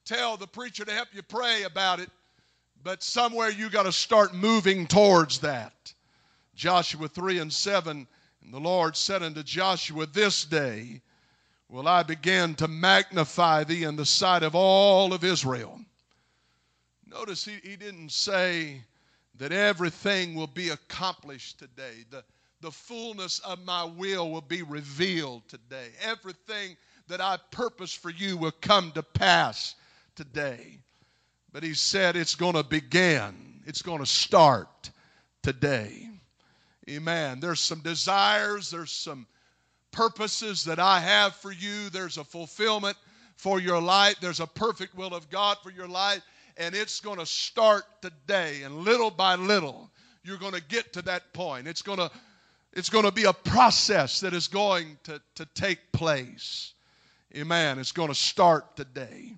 tell 0.06 0.38
the 0.38 0.46
preacher 0.46 0.86
to 0.86 0.92
help 0.92 1.08
you 1.12 1.22
pray 1.22 1.64
about 1.64 2.00
it, 2.00 2.08
but 2.82 3.02
somewhere 3.02 3.50
you 3.50 3.68
got 3.68 3.82
to 3.82 3.92
start 3.92 4.34
moving 4.34 4.86
towards 4.86 5.38
that. 5.40 5.92
Joshua 6.54 7.08
3 7.08 7.40
and 7.40 7.52
7, 7.52 8.06
and 8.42 8.54
the 8.54 8.58
Lord 8.58 8.96
said 8.96 9.22
unto 9.22 9.42
Joshua, 9.42 10.06
This 10.06 10.46
day 10.46 11.02
will 11.68 11.88
I 11.88 12.02
begin 12.02 12.54
to 12.54 12.68
magnify 12.68 13.64
thee 13.64 13.84
in 13.84 13.96
the 13.96 14.06
sight 14.06 14.42
of 14.42 14.54
all 14.54 15.12
of 15.12 15.24
Israel. 15.24 15.78
Notice 17.06 17.44
he, 17.44 17.56
he 17.62 17.76
didn't 17.76 18.12
say 18.12 18.80
that 19.38 19.52
everything 19.52 20.34
will 20.34 20.46
be 20.46 20.70
accomplished 20.70 21.58
today. 21.58 22.04
The, 22.10 22.24
the 22.60 22.70
fullness 22.70 23.38
of 23.40 23.64
my 23.64 23.84
will 23.84 24.30
will 24.30 24.40
be 24.40 24.62
revealed 24.62 25.46
today. 25.48 25.88
Everything 26.02 26.76
that 27.08 27.20
I 27.20 27.38
purpose 27.50 27.92
for 27.92 28.10
you 28.10 28.36
will 28.36 28.52
come 28.60 28.92
to 28.92 29.02
pass 29.02 29.74
today. 30.14 30.78
But 31.52 31.62
he 31.62 31.74
said 31.74 32.16
it's 32.16 32.34
going 32.34 32.54
to 32.54 32.62
begin, 32.62 33.62
it's 33.66 33.82
going 33.82 34.00
to 34.00 34.06
start 34.06 34.90
today. 35.42 36.08
Amen. 36.88 37.40
There's 37.40 37.60
some 37.60 37.80
desires, 37.80 38.70
there's 38.70 38.92
some 38.92 39.26
purposes 39.90 40.64
that 40.64 40.78
I 40.78 41.00
have 41.00 41.34
for 41.36 41.52
you, 41.52 41.90
there's 41.90 42.18
a 42.18 42.24
fulfillment 42.24 42.96
for 43.36 43.60
your 43.60 43.80
life, 43.80 44.16
there's 44.20 44.40
a 44.40 44.46
perfect 44.46 44.94
will 44.94 45.14
of 45.14 45.30
God 45.30 45.58
for 45.62 45.70
your 45.70 45.88
life, 45.88 46.22
and 46.56 46.74
it's 46.74 47.00
going 47.00 47.18
to 47.18 47.26
start 47.26 47.84
today. 48.02 48.62
And 48.62 48.76
little 48.76 49.10
by 49.10 49.34
little, 49.34 49.90
you're 50.24 50.38
going 50.38 50.54
to 50.54 50.62
get 50.62 50.92
to 50.94 51.02
that 51.02 51.32
point. 51.32 51.66
It's 51.68 51.82
going 51.82 51.98
to 51.98 52.10
it's 52.72 52.90
going 52.90 53.06
to 53.06 53.12
be 53.12 53.24
a 53.24 53.32
process 53.32 54.20
that 54.20 54.34
is 54.34 54.48
going 54.48 54.98
to, 55.04 55.20
to 55.36 55.46
take 55.54 55.92
place. 55.92 56.74
Amen. 57.34 57.78
It's 57.78 57.92
going 57.92 58.10
to 58.10 58.14
start 58.14 58.76
today. 58.76 59.32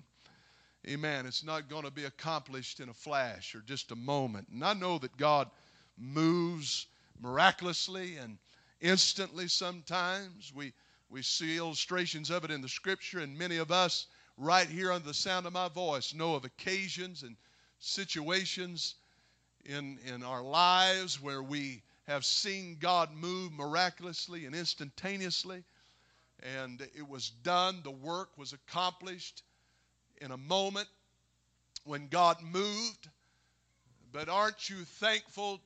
Amen. 0.85 1.25
It's 1.25 1.43
not 1.43 1.69
going 1.69 1.85
to 1.85 1.91
be 1.91 2.03
accomplished 2.03 2.81
in 2.81 2.89
a 2.89 2.93
flash 2.93 3.55
or 3.55 3.61
just 3.61 3.91
a 3.91 3.95
moment. 3.95 4.47
And 4.51 4.63
I 4.63 4.73
know 4.73 4.97
that 4.97 5.15
God 5.15 5.49
moves 5.97 6.87
miraculously 7.21 8.17
and 8.17 8.37
instantly 8.81 9.47
sometimes. 9.47 10.51
We, 10.53 10.73
we 11.09 11.21
see 11.21 11.57
illustrations 11.57 12.29
of 12.29 12.43
it 12.43 12.51
in 12.51 12.61
the 12.61 12.69
scripture, 12.69 13.19
and 13.19 13.37
many 13.37 13.57
of 13.57 13.71
us, 13.71 14.07
right 14.39 14.67
here 14.67 14.91
under 14.91 15.07
the 15.07 15.13
sound 15.13 15.45
of 15.45 15.53
my 15.53 15.67
voice, 15.67 16.13
know 16.13 16.33
of 16.33 16.45
occasions 16.45 17.23
and 17.23 17.35
situations 17.79 18.95
in, 19.65 19.99
in 20.05 20.23
our 20.23 20.41
lives 20.41 21.21
where 21.21 21.43
we 21.43 21.83
have 22.07 22.25
seen 22.25 22.77
God 22.79 23.09
move 23.13 23.51
miraculously 23.51 24.45
and 24.45 24.55
instantaneously. 24.55 25.63
And 26.57 26.81
it 26.95 27.07
was 27.07 27.31
done, 27.43 27.81
the 27.83 27.91
work 27.91 28.29
was 28.37 28.53
accomplished 28.53 29.43
in 30.21 30.31
a 30.31 30.37
moment 30.37 30.87
when 31.83 32.07
God 32.07 32.37
moved. 32.41 33.09
But 34.13 34.29
aren't 34.29 34.69
you 34.69 34.77
thankful 34.85 35.59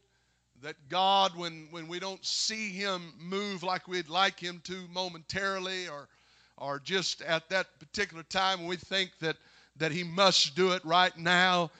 that 0.63 0.75
God, 0.89 1.37
when, 1.37 1.67
when 1.69 1.87
we 1.87 1.99
don't 1.99 2.25
see 2.25 2.69
Him 2.69 3.13
move 3.19 3.61
like 3.61 3.87
we'd 3.87 4.09
like 4.09 4.39
Him 4.39 4.61
to 4.65 4.87
momentarily 4.91 5.87
or, 5.87 6.07
or 6.57 6.79
just 6.79 7.21
at 7.21 7.49
that 7.49 7.67
particular 7.79 8.23
time 8.23 8.65
we 8.65 8.75
think 8.75 9.11
that, 9.19 9.37
that 9.77 9.91
He 9.91 10.03
must 10.03 10.55
do 10.55 10.71
it 10.71 10.83
right 10.85 11.15
now, 11.17 11.71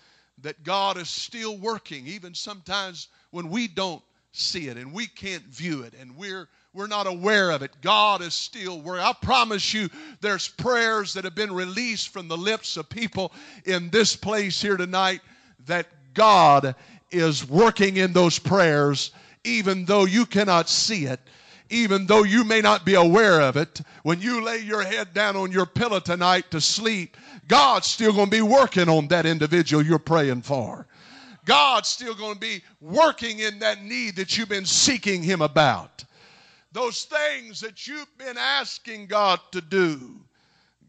that 0.41 0.63
God 0.63 0.97
is 0.97 1.09
still 1.09 1.57
working, 1.57 2.07
even 2.07 2.33
sometimes 2.33 3.07
when 3.31 3.49
we 3.49 3.67
don't 3.67 4.01
see 4.31 4.67
it 4.67 4.77
and 4.77 4.91
we 4.91 5.05
can't 5.05 5.43
view 5.43 5.83
it 5.83 5.93
and 5.99 6.15
we're 6.17 6.47
we're 6.73 6.87
not 6.87 7.05
aware 7.05 7.51
of 7.51 7.61
it. 7.61 7.71
God 7.81 8.21
is 8.21 8.33
still 8.33 8.81
working. 8.81 9.05
I 9.05 9.13
promise 9.21 9.73
you, 9.75 9.89
there's 10.21 10.47
prayers 10.47 11.13
that 11.13 11.23
have 11.23 11.35
been 11.35 11.53
released 11.53 12.09
from 12.09 12.27
the 12.27 12.37
lips 12.37 12.77
of 12.77 12.89
people 12.89 13.31
in 13.65 13.91
this 13.91 14.15
place 14.15 14.59
here 14.59 14.75
tonight 14.75 15.21
that 15.67 15.85
God 16.15 16.73
is 17.11 17.47
working 17.47 17.97
in 17.97 18.11
those 18.11 18.39
prayers, 18.39 19.11
even 19.43 19.85
though 19.85 20.05
you 20.05 20.25
cannot 20.25 20.67
see 20.67 21.05
it, 21.05 21.19
even 21.69 22.05
though 22.05 22.23
you 22.23 22.43
may 22.43 22.61
not 22.61 22.85
be 22.85 22.95
aware 22.95 23.41
of 23.41 23.57
it. 23.57 23.81
When 24.03 24.21
you 24.21 24.43
lay 24.43 24.59
your 24.59 24.83
head 24.83 25.13
down 25.13 25.35
on 25.35 25.51
your 25.51 25.65
pillow 25.65 25.99
tonight 25.99 26.51
to 26.51 26.61
sleep, 26.61 27.17
God's 27.47 27.87
still 27.87 28.13
going 28.13 28.27
to 28.27 28.31
be 28.31 28.41
working 28.41 28.89
on 28.89 29.07
that 29.07 29.25
individual 29.25 29.83
you're 29.83 29.99
praying 29.99 30.43
for. 30.43 30.87
God's 31.45 31.89
still 31.89 32.15
going 32.15 32.35
to 32.35 32.39
be 32.39 32.63
working 32.79 33.39
in 33.39 33.59
that 33.59 33.83
need 33.83 34.15
that 34.15 34.37
you've 34.37 34.49
been 34.49 34.65
seeking 34.65 35.21
Him 35.21 35.41
about. 35.41 36.03
those 36.71 37.03
things 37.03 37.59
that 37.61 37.87
you've 37.87 38.17
been 38.17 38.37
asking 38.37 39.05
God 39.07 39.39
to 39.51 39.61
do, 39.61 40.19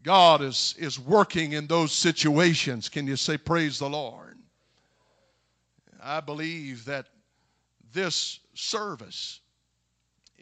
God 0.03 0.41
is, 0.41 0.75
is 0.77 0.99
working 0.99 1.53
in 1.53 1.67
those 1.67 1.91
situations. 1.91 2.89
Can 2.89 3.05
you 3.07 3.15
say, 3.15 3.37
Praise 3.37 3.79
the 3.79 3.89
Lord? 3.89 4.37
I 6.01 6.21
believe 6.21 6.85
that 6.85 7.07
this 7.91 8.39
service, 8.53 9.39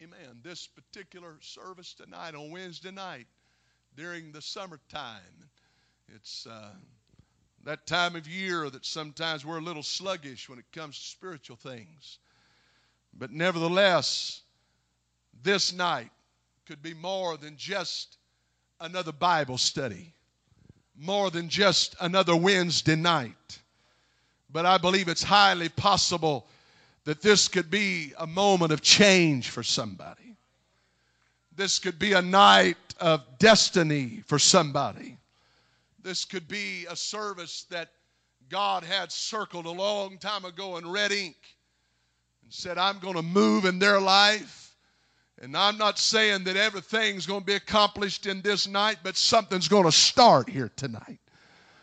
amen, 0.02 0.40
this 0.42 0.66
particular 0.66 1.36
service 1.40 1.94
tonight 1.94 2.34
on 2.34 2.50
Wednesday 2.50 2.90
night 2.90 3.26
during 3.96 4.32
the 4.32 4.42
summertime, 4.42 5.20
it's 6.14 6.46
uh, 6.46 6.70
that 7.64 7.86
time 7.86 8.16
of 8.16 8.26
year 8.26 8.68
that 8.70 8.84
sometimes 8.84 9.46
we're 9.46 9.58
a 9.58 9.62
little 9.62 9.82
sluggish 9.82 10.48
when 10.48 10.58
it 10.58 10.64
comes 10.72 10.98
to 10.98 11.04
spiritual 11.04 11.56
things. 11.56 12.18
But 13.16 13.30
nevertheless, 13.30 14.42
this 15.42 15.72
night 15.72 16.10
could 16.66 16.82
be 16.82 16.94
more 16.94 17.36
than 17.36 17.56
just 17.56 18.18
another 18.80 19.12
Bible 19.12 19.58
study, 19.58 20.12
more 20.98 21.30
than 21.30 21.48
just 21.48 21.94
another 22.00 22.34
Wednesday 22.34 22.96
night. 22.96 23.58
But 24.50 24.66
I 24.66 24.78
believe 24.78 25.08
it's 25.08 25.22
highly 25.22 25.68
possible 25.68 26.46
that 27.04 27.20
this 27.20 27.48
could 27.48 27.70
be 27.70 28.12
a 28.18 28.26
moment 28.26 28.72
of 28.72 28.80
change 28.80 29.50
for 29.50 29.62
somebody. 29.62 30.36
This 31.56 31.78
could 31.78 31.98
be 31.98 32.14
a 32.14 32.22
night 32.22 32.76
of 33.00 33.22
destiny 33.38 34.22
for 34.26 34.38
somebody. 34.38 35.18
This 36.02 36.24
could 36.24 36.48
be 36.48 36.86
a 36.90 36.96
service 36.96 37.64
that 37.70 37.90
God 38.48 38.84
had 38.84 39.12
circled 39.12 39.66
a 39.66 39.70
long 39.70 40.18
time 40.18 40.44
ago 40.44 40.76
in 40.76 40.90
red 40.90 41.12
ink 41.12 41.36
and 42.42 42.52
said, 42.52 42.78
I'm 42.78 42.98
going 42.98 43.14
to 43.14 43.22
move 43.22 43.64
in 43.64 43.78
their 43.78 44.00
life. 44.00 44.74
And 45.42 45.56
I'm 45.56 45.76
not 45.76 45.98
saying 45.98 46.44
that 46.44 46.56
everything's 46.56 47.26
going 47.26 47.40
to 47.40 47.46
be 47.46 47.54
accomplished 47.54 48.26
in 48.26 48.40
this 48.42 48.66
night, 48.66 48.98
but 49.02 49.16
something's 49.16 49.68
going 49.68 49.84
to 49.84 49.92
start 49.92 50.48
here 50.48 50.70
tonight. 50.76 51.18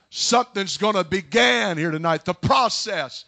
Something's 0.10 0.78
going 0.78 0.96
to 0.96 1.04
begin 1.04 1.78
here 1.78 1.92
tonight. 1.92 2.26
The 2.26 2.34
process 2.34 3.26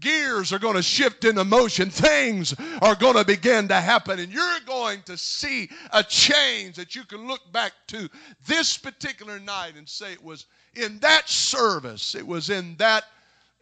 gears 0.00 0.52
are 0.52 0.58
going 0.58 0.76
to 0.76 0.82
shift 0.82 1.24
into 1.24 1.44
motion. 1.44 1.90
Things 1.90 2.54
are 2.82 2.94
going 2.94 3.16
to 3.16 3.24
begin 3.24 3.68
to 3.68 3.80
happen, 3.80 4.18
and 4.18 4.32
you're 4.32 4.60
going 4.66 5.02
to 5.02 5.16
see 5.16 5.68
a 5.92 6.02
change 6.02 6.76
that 6.76 6.94
you 6.94 7.04
can 7.04 7.26
look 7.26 7.40
back 7.52 7.72
to 7.88 8.08
this 8.46 8.76
particular 8.76 9.38
night 9.38 9.74
and 9.76 9.88
say 9.88 10.12
it 10.12 10.22
was 10.22 10.46
in 10.74 10.98
that 11.00 11.28
service, 11.28 12.14
it 12.14 12.26
was 12.26 12.50
in 12.50 12.76
that 12.76 13.04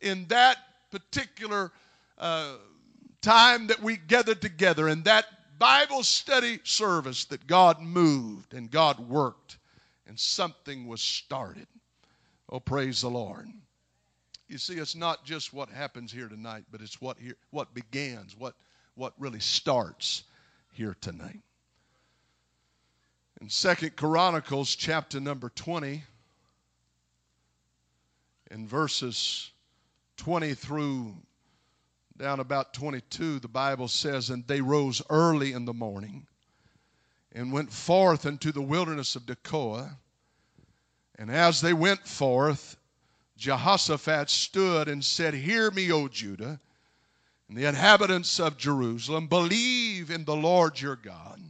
in 0.00 0.26
that 0.26 0.58
particular 0.90 1.72
uh, 2.18 2.54
time 3.22 3.66
that 3.68 3.82
we 3.82 3.96
gathered 3.96 4.40
together, 4.40 4.88
in 4.88 5.02
that 5.04 5.26
Bible 5.58 6.02
study 6.02 6.58
service, 6.64 7.24
that 7.26 7.46
God 7.46 7.80
moved 7.80 8.54
and 8.54 8.70
God 8.70 8.98
worked, 8.98 9.58
and 10.06 10.18
something 10.18 10.86
was 10.86 11.00
started. 11.00 11.66
Oh, 12.50 12.60
praise 12.60 13.00
the 13.00 13.10
Lord. 13.10 13.48
You 14.54 14.58
see, 14.58 14.74
it's 14.74 14.94
not 14.94 15.24
just 15.24 15.52
what 15.52 15.68
happens 15.68 16.12
here 16.12 16.28
tonight, 16.28 16.62
but 16.70 16.80
it's 16.80 17.00
what 17.00 17.18
here, 17.18 17.34
what 17.50 17.74
begins, 17.74 18.36
what 18.38 18.54
what 18.94 19.12
really 19.18 19.40
starts 19.40 20.22
here 20.70 20.96
tonight. 21.00 21.40
In 23.40 23.50
Second 23.50 23.96
Chronicles 23.96 24.76
chapter 24.76 25.18
number 25.18 25.48
20, 25.48 26.04
in 28.52 28.68
verses 28.68 29.50
20 30.18 30.54
through 30.54 31.16
down 32.16 32.38
about 32.38 32.72
22, 32.74 33.40
the 33.40 33.48
Bible 33.48 33.88
says, 33.88 34.30
And 34.30 34.46
they 34.46 34.60
rose 34.60 35.02
early 35.10 35.50
in 35.50 35.64
the 35.64 35.74
morning 35.74 36.28
and 37.32 37.52
went 37.52 37.72
forth 37.72 38.24
into 38.24 38.52
the 38.52 38.62
wilderness 38.62 39.16
of 39.16 39.26
Tekoa. 39.26 39.96
And 41.18 41.28
as 41.28 41.60
they 41.60 41.72
went 41.72 42.06
forth, 42.06 42.76
Jehoshaphat 43.36 44.30
stood 44.30 44.88
and 44.88 45.04
said, 45.04 45.34
Hear 45.34 45.70
me, 45.70 45.90
O 45.92 46.08
Judah, 46.08 46.60
and 47.48 47.58
the 47.58 47.66
inhabitants 47.66 48.38
of 48.40 48.56
Jerusalem, 48.56 49.26
believe 49.26 50.10
in 50.10 50.24
the 50.24 50.36
Lord 50.36 50.80
your 50.80 50.96
God. 50.96 51.40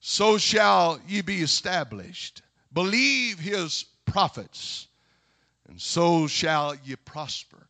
So 0.00 0.38
shall 0.38 1.00
ye 1.06 1.22
be 1.22 1.42
established. 1.42 2.42
Believe 2.72 3.38
his 3.38 3.84
prophets, 4.04 4.88
and 5.68 5.80
so 5.80 6.26
shall 6.26 6.74
ye 6.84 6.96
prosper. 6.96 7.68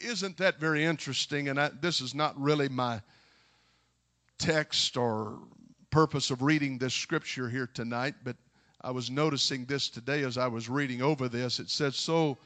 Isn't 0.00 0.36
that 0.38 0.58
very 0.58 0.84
interesting? 0.84 1.48
And 1.48 1.60
I, 1.60 1.70
this 1.80 2.00
is 2.00 2.14
not 2.14 2.40
really 2.40 2.68
my 2.68 3.00
text 4.38 4.96
or 4.96 5.38
purpose 5.90 6.30
of 6.30 6.42
reading 6.42 6.78
this 6.78 6.94
scripture 6.94 7.48
here 7.48 7.68
tonight, 7.72 8.14
but 8.24 8.36
I 8.84 8.90
was 8.90 9.10
noticing 9.10 9.64
this 9.64 9.88
today 9.88 10.24
as 10.24 10.36
I 10.36 10.48
was 10.48 10.68
reading 10.68 11.02
over 11.02 11.28
this. 11.28 11.60
It 11.60 11.70
says, 11.70 11.96
So 11.96 12.38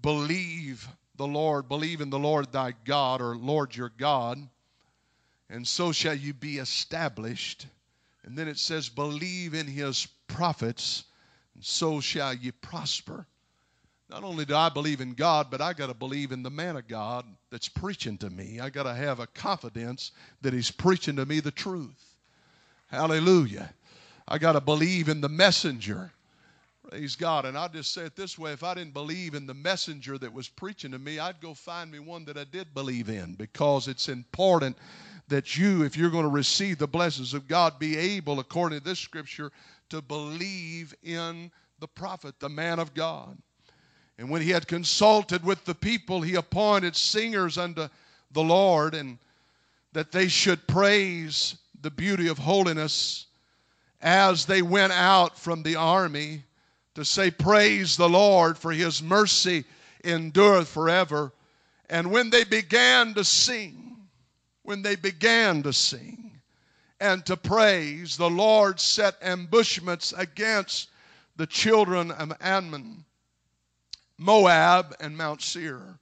believe 0.00 0.88
the 1.16 1.26
Lord, 1.26 1.68
believe 1.68 2.00
in 2.00 2.10
the 2.10 2.18
Lord 2.18 2.50
thy 2.52 2.72
God, 2.84 3.20
or 3.20 3.36
Lord 3.36 3.76
your 3.76 3.92
God, 3.98 4.38
and 5.50 5.66
so 5.66 5.92
shall 5.92 6.14
you 6.14 6.32
be 6.32 6.58
established. 6.58 7.66
And 8.24 8.36
then 8.36 8.48
it 8.48 8.58
says, 8.58 8.88
Believe 8.88 9.54
in 9.54 9.66
his 9.66 10.06
prophets, 10.26 11.04
and 11.54 11.64
so 11.64 12.00
shall 12.00 12.34
you 12.34 12.52
prosper. 12.52 13.26
Not 14.08 14.24
only 14.24 14.44
do 14.44 14.54
I 14.54 14.68
believe 14.68 15.00
in 15.00 15.14
God, 15.14 15.48
but 15.50 15.60
I 15.60 15.72
got 15.72 15.88
to 15.88 15.94
believe 15.94 16.32
in 16.32 16.42
the 16.42 16.50
man 16.50 16.76
of 16.76 16.86
God 16.86 17.26
that's 17.50 17.68
preaching 17.68 18.16
to 18.18 18.30
me. 18.30 18.60
I 18.60 18.70
got 18.70 18.84
to 18.84 18.94
have 18.94 19.18
a 19.18 19.26
confidence 19.26 20.12
that 20.42 20.54
he's 20.54 20.70
preaching 20.70 21.16
to 21.16 21.26
me 21.26 21.40
the 21.40 21.50
truth. 21.50 22.14
Hallelujah. 22.88 23.74
I 24.28 24.38
got 24.38 24.52
to 24.52 24.60
believe 24.60 25.08
in 25.08 25.20
the 25.20 25.28
messenger. 25.28 26.10
Praise 26.88 27.16
God. 27.16 27.44
And 27.44 27.56
I'll 27.56 27.68
just 27.68 27.92
say 27.92 28.02
it 28.02 28.16
this 28.16 28.38
way 28.38 28.52
if 28.52 28.64
I 28.64 28.74
didn't 28.74 28.94
believe 28.94 29.34
in 29.34 29.46
the 29.46 29.54
messenger 29.54 30.18
that 30.18 30.32
was 30.32 30.48
preaching 30.48 30.92
to 30.92 30.98
me, 30.98 31.18
I'd 31.18 31.40
go 31.40 31.54
find 31.54 31.90
me 31.90 31.98
one 31.98 32.24
that 32.26 32.36
I 32.36 32.44
did 32.44 32.74
believe 32.74 33.08
in 33.08 33.34
because 33.34 33.88
it's 33.88 34.08
important 34.08 34.76
that 35.28 35.56
you, 35.56 35.82
if 35.82 35.96
you're 35.96 36.10
going 36.10 36.24
to 36.24 36.30
receive 36.30 36.78
the 36.78 36.86
blessings 36.86 37.34
of 37.34 37.48
God, 37.48 37.78
be 37.78 37.96
able, 37.96 38.38
according 38.38 38.78
to 38.78 38.84
this 38.84 38.98
scripture, 38.98 39.50
to 39.90 40.00
believe 40.00 40.94
in 41.02 41.50
the 41.80 41.88
prophet, 41.88 42.34
the 42.38 42.48
man 42.48 42.78
of 42.78 42.94
God. 42.94 43.36
And 44.18 44.30
when 44.30 44.42
he 44.42 44.50
had 44.50 44.66
consulted 44.66 45.44
with 45.44 45.64
the 45.64 45.74
people, 45.74 46.20
he 46.20 46.36
appointed 46.36 46.96
singers 46.96 47.58
unto 47.58 47.88
the 48.32 48.42
Lord, 48.42 48.94
and 48.94 49.18
that 49.92 50.12
they 50.12 50.28
should 50.28 50.66
praise 50.66 51.56
the 51.82 51.90
beauty 51.90 52.28
of 52.28 52.38
holiness 52.38 53.26
as 54.00 54.46
they 54.46 54.62
went 54.62 54.92
out 54.92 55.38
from 55.38 55.62
the 55.62 55.76
army 55.76 56.42
to 56.94 57.04
say, 57.04 57.30
Praise 57.30 57.96
the 57.96 58.08
Lord, 58.08 58.58
for 58.58 58.72
his 58.72 59.02
mercy 59.02 59.64
endureth 60.04 60.68
forever. 60.68 61.32
And 61.88 62.10
when 62.10 62.30
they 62.30 62.44
began 62.44 63.14
to 63.14 63.24
sing, 63.24 63.96
when 64.62 64.82
they 64.82 64.96
began 64.96 65.62
to 65.62 65.72
sing 65.72 66.40
and 67.00 67.24
to 67.26 67.36
praise, 67.36 68.16
the 68.16 68.30
Lord 68.30 68.80
set 68.80 69.16
ambushments 69.22 70.12
against 70.16 70.90
the 71.36 71.46
children 71.46 72.10
of 72.10 72.32
Ammon, 72.40 73.04
Moab, 74.18 74.96
and 75.00 75.16
Mount 75.16 75.42
Seir, 75.42 75.98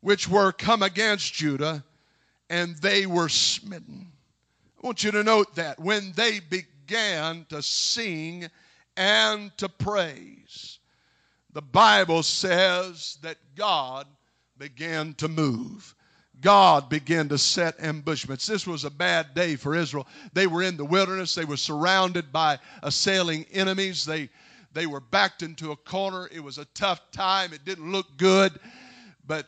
which 0.00 0.28
were 0.28 0.52
come 0.52 0.82
against 0.82 1.34
Judah, 1.34 1.84
and 2.48 2.76
they 2.76 3.04
were 3.06 3.28
smitten. 3.28 4.10
I 4.82 4.86
want 4.86 5.04
you 5.04 5.10
to 5.10 5.22
note 5.22 5.54
that 5.56 5.78
when 5.78 6.12
they 6.12 6.40
began, 6.40 6.66
began 6.88 7.44
to 7.50 7.62
sing 7.62 8.48
and 8.96 9.56
to 9.58 9.68
praise. 9.68 10.78
The 11.52 11.62
Bible 11.62 12.22
says 12.22 13.18
that 13.22 13.36
God 13.54 14.06
began 14.56 15.14
to 15.14 15.28
move. 15.28 15.94
God 16.40 16.88
began 16.88 17.28
to 17.28 17.38
set 17.38 17.82
ambushments. 17.82 18.46
This 18.46 18.66
was 18.66 18.84
a 18.84 18.90
bad 18.90 19.34
day 19.34 19.56
for 19.56 19.74
Israel. 19.74 20.06
They 20.32 20.46
were 20.46 20.62
in 20.62 20.76
the 20.76 20.84
wilderness. 20.84 21.34
They 21.34 21.44
were 21.44 21.56
surrounded 21.56 22.32
by 22.32 22.58
assailing 22.82 23.44
enemies. 23.52 24.04
They, 24.04 24.30
they 24.72 24.86
were 24.86 25.00
backed 25.00 25.42
into 25.42 25.72
a 25.72 25.76
corner. 25.76 26.28
It 26.32 26.40
was 26.40 26.58
a 26.58 26.64
tough 26.66 27.10
time. 27.10 27.52
It 27.52 27.64
didn't 27.64 27.92
look 27.92 28.06
good. 28.16 28.58
But 29.26 29.46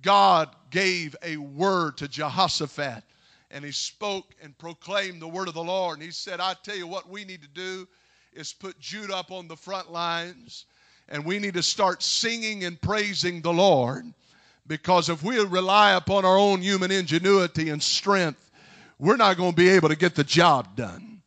God 0.00 0.48
gave 0.70 1.14
a 1.22 1.36
word 1.36 1.98
to 1.98 2.08
Jehoshaphat 2.08 3.04
and 3.52 3.64
he 3.64 3.70
spoke 3.70 4.34
and 4.42 4.56
proclaimed 4.56 5.20
the 5.20 5.28
word 5.28 5.46
of 5.46 5.54
the 5.54 5.62
Lord. 5.62 5.98
And 5.98 6.02
he 6.02 6.10
said, 6.10 6.40
I 6.40 6.54
tell 6.62 6.74
you 6.74 6.86
what 6.86 7.08
we 7.08 7.24
need 7.24 7.42
to 7.42 7.48
do 7.48 7.86
is 8.32 8.52
put 8.52 8.80
Judah 8.80 9.16
up 9.16 9.30
on 9.30 9.46
the 9.46 9.56
front 9.56 9.92
lines, 9.92 10.64
and 11.10 11.24
we 11.24 11.38
need 11.38 11.54
to 11.54 11.62
start 11.62 12.02
singing 12.02 12.64
and 12.64 12.80
praising 12.80 13.42
the 13.42 13.52
Lord. 13.52 14.06
Because 14.66 15.10
if 15.10 15.22
we 15.22 15.38
rely 15.38 15.92
upon 15.92 16.24
our 16.24 16.38
own 16.38 16.62
human 16.62 16.90
ingenuity 16.90 17.68
and 17.68 17.82
strength, 17.82 18.50
we're 18.98 19.16
not 19.16 19.36
going 19.36 19.50
to 19.50 19.56
be 19.56 19.68
able 19.68 19.90
to 19.90 19.96
get 19.96 20.14
the 20.14 20.24
job 20.24 20.74
done. 20.74 21.20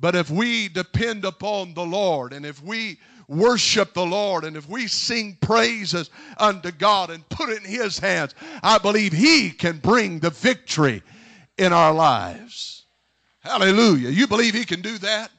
But 0.00 0.14
if 0.14 0.30
we 0.30 0.68
depend 0.68 1.24
upon 1.24 1.74
the 1.74 1.84
Lord 1.84 2.32
and 2.32 2.46
if 2.46 2.62
we 2.62 2.98
worship 3.26 3.92
the 3.92 4.06
Lord 4.06 4.44
and 4.44 4.56
if 4.56 4.68
we 4.68 4.86
sing 4.86 5.36
praises 5.42 6.08
unto 6.38 6.70
God 6.70 7.10
and 7.10 7.28
put 7.28 7.50
it 7.50 7.64
in 7.64 7.70
His 7.70 7.98
hands, 7.98 8.34
I 8.62 8.78
believe 8.78 9.12
He 9.12 9.50
can 9.50 9.78
bring 9.78 10.20
the 10.20 10.30
victory 10.30 11.02
in 11.58 11.72
our 11.72 11.92
lives. 11.92 12.84
Hallelujah. 13.40 14.10
You 14.10 14.26
believe 14.26 14.54
He 14.54 14.64
can 14.64 14.80
do 14.80 14.98
that? 14.98 15.30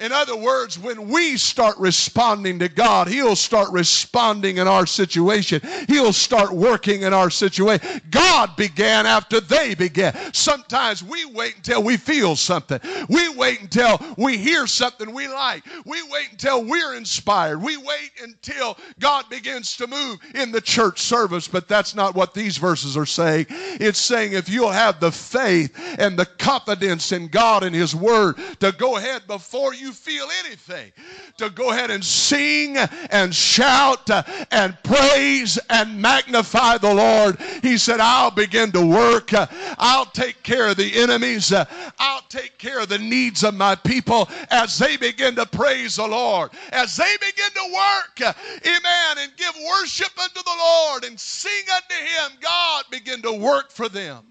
In 0.00 0.12
other 0.12 0.36
words, 0.36 0.78
when 0.78 1.08
we 1.08 1.36
start 1.36 1.76
responding 1.78 2.58
to 2.60 2.70
God, 2.70 3.06
He'll 3.06 3.36
start 3.36 3.70
responding 3.70 4.56
in 4.56 4.66
our 4.66 4.86
situation. 4.86 5.60
He'll 5.88 6.14
start 6.14 6.52
working 6.52 7.02
in 7.02 7.12
our 7.12 7.28
situation. 7.28 8.00
God 8.10 8.56
began 8.56 9.04
after 9.04 9.40
they 9.40 9.74
began. 9.74 10.14
Sometimes 10.32 11.04
we 11.04 11.26
wait 11.26 11.56
until 11.56 11.82
we 11.82 11.98
feel 11.98 12.34
something. 12.34 12.80
We 13.10 13.28
wait 13.28 13.60
until 13.60 14.00
we 14.16 14.38
hear 14.38 14.66
something 14.66 15.12
we 15.12 15.28
like. 15.28 15.64
We 15.84 16.02
wait 16.08 16.28
until 16.32 16.64
we're 16.64 16.94
inspired. 16.94 17.62
We 17.62 17.76
wait 17.76 18.12
until 18.22 18.78
God 19.00 19.28
begins 19.28 19.76
to 19.76 19.86
move 19.86 20.18
in 20.34 20.50
the 20.50 20.62
church 20.62 21.00
service. 21.00 21.46
But 21.46 21.68
that's 21.68 21.94
not 21.94 22.14
what 22.14 22.32
these 22.32 22.56
verses 22.56 22.96
are 22.96 23.04
saying. 23.04 23.46
It's 23.50 23.98
saying 23.98 24.32
if 24.32 24.48
you'll 24.48 24.70
have 24.70 24.98
the 24.98 25.12
faith 25.12 25.76
and 25.98 26.18
the 26.18 26.26
confidence 26.26 27.12
in 27.12 27.28
God 27.28 27.64
and 27.64 27.74
His 27.74 27.94
Word 27.94 28.38
to 28.60 28.72
go 28.72 28.96
ahead 28.96 29.26
before 29.26 29.74
you 29.74 29.89
feel 29.92 30.28
anything, 30.44 30.92
to 31.38 31.50
go 31.50 31.70
ahead 31.70 31.90
and 31.90 32.04
sing 32.04 32.76
and 32.76 33.34
shout 33.34 34.08
and 34.50 34.76
praise 34.82 35.58
and 35.68 36.00
magnify 36.00 36.78
the 36.78 36.94
Lord. 36.94 37.38
He 37.62 37.78
said, 37.78 38.00
I'll 38.00 38.30
begin 38.30 38.72
to 38.72 38.86
work. 38.86 39.30
I'll 39.32 40.06
take 40.06 40.42
care 40.42 40.68
of 40.68 40.76
the 40.76 41.00
enemies. 41.00 41.52
I'll 41.52 42.22
take 42.28 42.58
care 42.58 42.80
of 42.80 42.88
the 42.88 42.98
needs 42.98 43.44
of 43.44 43.54
my 43.54 43.74
people 43.74 44.28
as 44.50 44.78
they 44.78 44.96
begin 44.96 45.36
to 45.36 45.46
praise 45.46 45.96
the 45.96 46.06
Lord, 46.06 46.50
as 46.72 46.96
they 46.96 47.16
begin 47.20 47.50
to 47.54 47.74
work, 47.74 48.36
amen, 48.66 49.18
and 49.18 49.36
give 49.36 49.54
worship 49.68 50.18
unto 50.20 50.42
the 50.42 50.56
Lord 50.58 51.04
and 51.04 51.18
sing 51.18 51.64
unto 51.74 51.94
Him. 51.94 52.38
God 52.40 52.84
begin 52.90 53.22
to 53.22 53.32
work 53.32 53.70
for 53.70 53.88
them. 53.88 54.24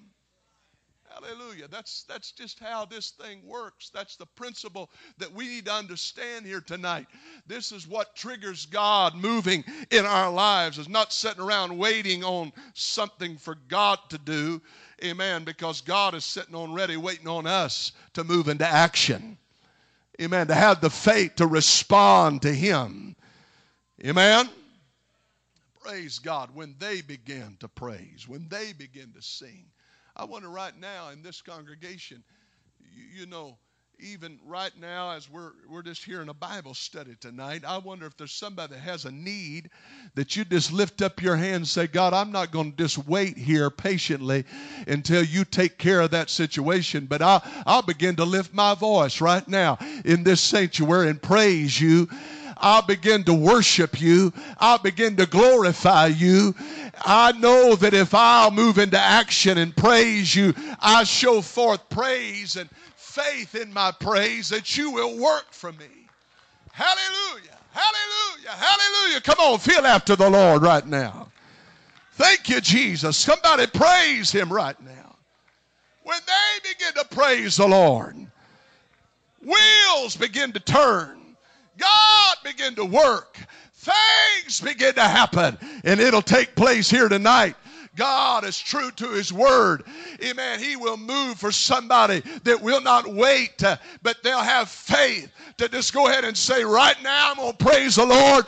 Hallelujah. 1.22 1.68
That's, 1.68 2.04
that's 2.04 2.32
just 2.32 2.60
how 2.60 2.86
this 2.86 3.12
thing 3.12 3.42
works. 3.46 3.90
That's 3.94 4.16
the 4.16 4.26
principle 4.26 4.90
that 5.18 5.34
we 5.34 5.48
need 5.48 5.66
to 5.66 5.74
understand 5.74 6.46
here 6.46 6.62
tonight. 6.62 7.08
This 7.48 7.72
is 7.72 7.88
what 7.88 8.16
triggers 8.16 8.66
God 8.66 9.16
moving 9.16 9.64
in 9.92 10.06
our 10.06 10.32
lives, 10.32 10.78
is 10.78 10.88
not 10.88 11.12
sitting 11.12 11.42
around 11.42 11.78
waiting 11.78 12.24
on 12.24 12.54
something 12.74 13.38
for 13.38 13.56
God 13.68 14.00
to 14.10 14.18
do. 14.18 14.62
Amen. 15.04 15.44
Because 15.44 15.82
God 15.82 16.14
is 16.14 16.24
sitting 16.24 16.56
on 16.56 16.74
ready, 16.74 16.98
waiting 16.98 17.28
on 17.28 17.46
us 17.46 17.92
to 18.14 18.24
move 18.24 18.48
into 18.48 18.68
action. 18.68 19.38
Amen. 20.22 20.48
To 20.48 20.56
have 20.56 20.82
the 20.82 20.90
faith 20.90 21.36
to 21.36 21.48
respond 21.48 22.42
to 22.44 22.54
Him. 22.54 23.16
Amen. 24.06 24.50
Praise 25.82 26.20
God. 26.20 26.50
When 26.54 26.76
they 26.78 27.02
begin 27.02 27.58
to 27.62 27.68
praise, 27.68 28.26
when 28.28 28.48
they 28.50 28.74
begin 28.74 29.12
to 29.16 29.22
sing, 29.22 29.66
I 30.20 30.26
wonder 30.26 30.50
right 30.50 30.78
now 30.78 31.12
in 31.14 31.22
this 31.22 31.42
congregation, 31.42 32.22
you, 32.94 33.22
you, 33.22 33.26
know, 33.26 33.58
even 34.02 34.38
right 34.46 34.74
now 34.78 35.12
as 35.12 35.30
we're 35.30 35.52
we're 35.70 35.82
just 35.82 36.04
hearing 36.04 36.28
a 36.28 36.34
Bible 36.34 36.74
study 36.74 37.16
tonight, 37.22 37.64
I 37.66 37.78
wonder 37.78 38.06
if 38.06 38.18
there's 38.18 38.34
somebody 38.34 38.74
that 38.74 38.82
has 38.82 39.06
a 39.06 39.12
need 39.12 39.70
that 40.16 40.36
you 40.36 40.44
just 40.44 40.74
lift 40.74 41.02
up 41.02 41.22
your 41.22 41.38
hand 41.38 41.56
and 41.56 41.68
say, 41.68 41.88
God, 41.88 42.14
I'm 42.14 42.34
not 42.34 42.52
going 42.52 42.72
to 42.72 42.78
just 42.78 42.98
wait 43.08 43.38
here 43.38 43.70
patiently 43.70 44.44
until 44.88 45.24
you 45.24 45.46
take 45.46 45.78
care 45.78 46.02
of 46.02 46.12
that 46.12 46.30
situation, 46.30 47.06
but 47.06 47.22
I'll 47.22 47.42
I'll 47.66 47.82
begin 47.82 48.18
to 48.18 48.26
lift 48.26 48.54
my 48.54 48.76
voice 48.76 49.22
right 49.22 49.48
now 49.48 49.78
in 50.04 50.24
this 50.24 50.42
sanctuary 50.42 51.10
and 51.10 51.22
praise 51.22 51.80
you 51.80 52.10
I'll 52.60 52.82
begin 52.82 53.24
to 53.24 53.34
worship 53.34 54.00
you. 54.00 54.34
I'll 54.58 54.78
begin 54.78 55.16
to 55.18 55.26
glorify 55.26 56.08
you. 56.08 56.54
I 57.06 57.32
know 57.34 57.76
that 57.76 57.94
if 57.94 58.14
I'll 58.14 58.52
move 58.52 58.78
into 58.78 59.00
action 59.00 59.58
and 59.58 59.76
praise 59.76 60.36
you, 60.36 60.54
I 60.80 61.04
show 61.06 61.42
forth 61.42 61.88
praise 61.90 62.58
and 62.58 62.70
faith 62.96 63.56
in 63.56 63.74
my 63.74 63.92
praise 63.92 64.50
that 64.50 64.78
you 64.78 64.92
will 64.92 65.18
work 65.18 65.52
for 65.52 65.72
me. 65.72 66.08
Hallelujah. 66.72 67.58
Hallelujah. 67.72 68.52
Hallelujah. 68.52 69.22
Come 69.22 69.40
on, 69.40 69.60
feel 69.60 69.86
after 69.86 70.16
the 70.16 70.30
Lord 70.30 70.62
right 70.62 70.86
now. 70.86 71.32
Thank 72.14 72.50
you, 72.50 72.60
Jesus. 72.60 73.16
Somebody 73.16 73.68
praise 73.68 74.32
him 74.32 74.52
right 74.52 74.80
now. 74.82 75.16
When 76.04 76.20
they 76.26 76.70
begin 76.70 76.94
to 76.96 77.16
praise 77.16 77.58
the 77.58 77.68
Lord, 77.68 78.16
wheels 79.42 80.16
begin 80.18 80.52
to 80.54 80.60
turn. 80.60 81.19
God 81.80 82.36
begin 82.44 82.76
to 82.76 82.86
work. 82.86 83.38
Things 83.74 84.60
begin 84.60 84.94
to 84.96 85.04
happen. 85.04 85.58
And 85.84 86.00
it'll 86.00 86.22
take 86.22 86.56
place 86.56 86.90
here 86.90 87.10
tonight. 87.10 87.56
God 87.96 88.46
is 88.46 88.58
true 88.58 88.92
to 88.92 89.10
his 89.10 89.34
word. 89.34 89.84
Amen. 90.24 90.60
He 90.60 90.76
will 90.76 90.98
move 90.98 91.38
for 91.38 91.52
somebody 91.52 92.22
that 92.44 92.62
will 92.62 92.82
not 92.82 93.08
wait, 93.08 93.62
uh, 93.64 93.78
but 94.02 94.24
they'll 94.24 94.40
have 94.40 94.70
faith 94.70 95.32
to 95.58 95.68
just 95.68 95.94
go 95.94 96.08
ahead 96.08 96.24
and 96.24 96.36
say, 96.36 96.64
right 96.64 96.96
now, 97.04 97.32
I'm 97.32 97.38
going 97.38 97.58
to 97.58 97.66
praise 97.66 97.96
the 97.96 98.06
Lord. 98.06 98.46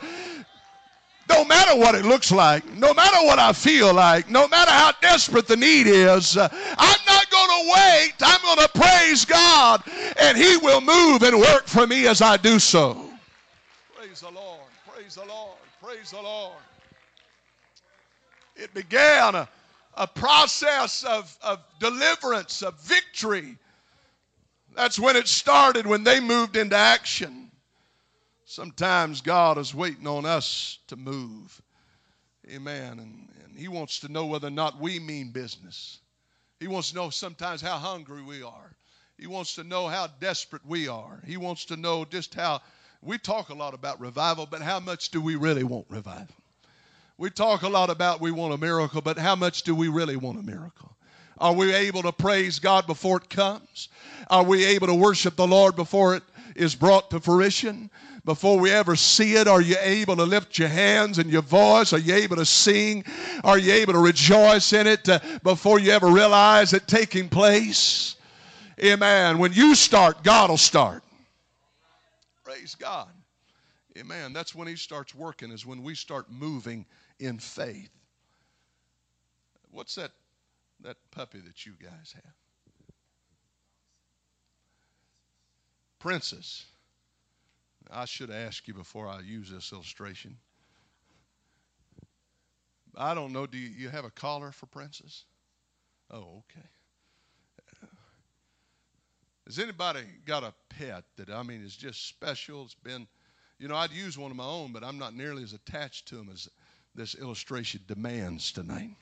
No 1.28 1.44
matter 1.44 1.76
what 1.76 1.94
it 1.94 2.04
looks 2.04 2.32
like, 2.32 2.66
no 2.76 2.92
matter 2.94 3.26
what 3.26 3.38
I 3.38 3.52
feel 3.52 3.92
like, 3.92 4.30
no 4.30 4.48
matter 4.48 4.70
how 4.70 4.92
desperate 5.00 5.46
the 5.46 5.56
need 5.56 5.86
is, 5.86 6.36
uh, 6.36 6.48
I'm 6.78 7.00
not 7.06 7.30
going 7.30 7.48
to 7.48 7.72
wait. 7.74 8.12
I'm 8.22 8.42
going 8.42 8.66
to 8.66 8.68
praise 8.74 9.24
God, 9.24 9.82
and 10.18 10.36
He 10.36 10.56
will 10.58 10.80
move 10.80 11.22
and 11.22 11.38
work 11.38 11.66
for 11.66 11.86
me 11.86 12.06
as 12.06 12.22
I 12.22 12.36
do 12.36 12.58
so. 12.58 13.11
Praise 14.12 14.20
the 14.20 14.30
Lord. 14.30 14.60
Praise 14.86 15.14
the 15.14 15.24
Lord. 15.24 15.56
Praise 15.82 16.10
the 16.10 16.20
Lord. 16.20 16.58
It 18.56 18.74
began 18.74 19.34
a, 19.34 19.48
a 19.96 20.06
process 20.06 21.02
of, 21.02 21.34
of 21.42 21.64
deliverance, 21.80 22.60
of 22.60 22.78
victory. 22.82 23.56
That's 24.76 24.98
when 24.98 25.16
it 25.16 25.28
started, 25.28 25.86
when 25.86 26.04
they 26.04 26.20
moved 26.20 26.58
into 26.58 26.76
action. 26.76 27.50
Sometimes 28.44 29.22
God 29.22 29.56
is 29.56 29.74
waiting 29.74 30.06
on 30.06 30.26
us 30.26 30.78
to 30.88 30.96
move. 30.96 31.62
Amen. 32.50 32.98
And, 32.98 33.28
and 33.44 33.56
He 33.56 33.68
wants 33.68 34.00
to 34.00 34.12
know 34.12 34.26
whether 34.26 34.48
or 34.48 34.50
not 34.50 34.78
we 34.78 34.98
mean 34.98 35.30
business. 35.30 36.00
He 36.60 36.68
wants 36.68 36.90
to 36.90 36.96
know 36.96 37.08
sometimes 37.08 37.62
how 37.62 37.78
hungry 37.78 38.22
we 38.22 38.42
are. 38.42 38.76
He 39.16 39.26
wants 39.26 39.54
to 39.54 39.64
know 39.64 39.88
how 39.88 40.08
desperate 40.20 40.66
we 40.66 40.86
are. 40.86 41.22
He 41.26 41.38
wants 41.38 41.64
to 41.66 41.78
know 41.78 42.04
just 42.04 42.34
how 42.34 42.60
we 43.02 43.18
talk 43.18 43.48
a 43.48 43.54
lot 43.54 43.74
about 43.74 44.00
revival, 44.00 44.46
but 44.46 44.62
how 44.62 44.78
much 44.78 45.10
do 45.10 45.20
we 45.20 45.34
really 45.34 45.64
want 45.64 45.86
revival? 45.88 46.34
We 47.18 47.30
talk 47.30 47.62
a 47.62 47.68
lot 47.68 47.90
about 47.90 48.20
we 48.20 48.30
want 48.30 48.54
a 48.54 48.58
miracle, 48.58 49.00
but 49.00 49.18
how 49.18 49.34
much 49.34 49.64
do 49.64 49.74
we 49.74 49.88
really 49.88 50.16
want 50.16 50.38
a 50.38 50.42
miracle? 50.42 50.96
Are 51.38 51.52
we 51.52 51.74
able 51.74 52.02
to 52.02 52.12
praise 52.12 52.60
God 52.60 52.86
before 52.86 53.16
it 53.16 53.28
comes? 53.28 53.88
Are 54.28 54.44
we 54.44 54.64
able 54.64 54.86
to 54.86 54.94
worship 54.94 55.34
the 55.34 55.46
Lord 55.46 55.74
before 55.74 56.14
it 56.14 56.22
is 56.54 56.76
brought 56.76 57.10
to 57.10 57.20
fruition? 57.20 57.90
Before 58.24 58.56
we 58.58 58.70
ever 58.70 58.94
see 58.94 59.34
it, 59.34 59.48
are 59.48 59.60
you 59.60 59.76
able 59.80 60.14
to 60.16 60.22
lift 60.22 60.56
your 60.56 60.68
hands 60.68 61.18
and 61.18 61.28
your 61.28 61.42
voice? 61.42 61.92
Are 61.92 61.98
you 61.98 62.14
able 62.14 62.36
to 62.36 62.46
sing? 62.46 63.04
Are 63.42 63.58
you 63.58 63.72
able 63.72 63.94
to 63.94 63.98
rejoice 63.98 64.72
in 64.72 64.86
it 64.86 65.08
uh, 65.08 65.18
before 65.42 65.80
you 65.80 65.90
ever 65.90 66.06
realize 66.06 66.72
it 66.72 66.86
taking 66.86 67.28
place? 67.28 68.14
Amen. 68.80 69.38
When 69.38 69.52
you 69.52 69.74
start, 69.74 70.22
God 70.22 70.50
will 70.50 70.56
start. 70.56 71.02
Praise 72.52 72.74
God. 72.74 73.08
Amen. 73.96 74.34
That's 74.34 74.54
when 74.54 74.68
He 74.68 74.76
starts 74.76 75.14
working, 75.14 75.50
is 75.50 75.64
when 75.64 75.82
we 75.82 75.94
start 75.94 76.30
moving 76.30 76.84
in 77.18 77.38
faith. 77.38 77.88
What's 79.70 79.94
that, 79.94 80.10
that 80.80 80.98
puppy 81.12 81.38
that 81.40 81.64
you 81.64 81.72
guys 81.82 82.14
have? 82.14 82.34
Princess. 85.98 86.66
I 87.90 88.04
should 88.04 88.30
ask 88.30 88.68
you 88.68 88.74
before 88.74 89.08
I 89.08 89.20
use 89.20 89.50
this 89.50 89.72
illustration. 89.72 90.36
I 92.94 93.14
don't 93.14 93.32
know. 93.32 93.46
Do 93.46 93.56
you, 93.56 93.68
you 93.68 93.88
have 93.88 94.04
a 94.04 94.10
collar 94.10 94.52
for 94.52 94.66
Princess? 94.66 95.24
Oh, 96.10 96.44
okay. 96.50 96.68
Has 99.46 99.58
anybody 99.58 100.02
got 100.24 100.44
a 100.44 100.54
pet 100.68 101.04
that, 101.16 101.30
I 101.30 101.42
mean, 101.42 101.64
is 101.64 101.76
just 101.76 102.08
special? 102.08 102.64
It's 102.64 102.74
been, 102.74 103.06
you 103.58 103.68
know, 103.68 103.76
I'd 103.76 103.90
use 103.90 104.16
one 104.16 104.30
of 104.30 104.36
my 104.36 104.44
own, 104.44 104.72
but 104.72 104.84
I'm 104.84 104.98
not 104.98 105.14
nearly 105.14 105.42
as 105.42 105.52
attached 105.52 106.08
to 106.08 106.16
them 106.16 106.28
as 106.32 106.48
this 106.94 107.14
illustration 107.14 107.80
demands 107.86 108.52
tonight. 108.52 108.94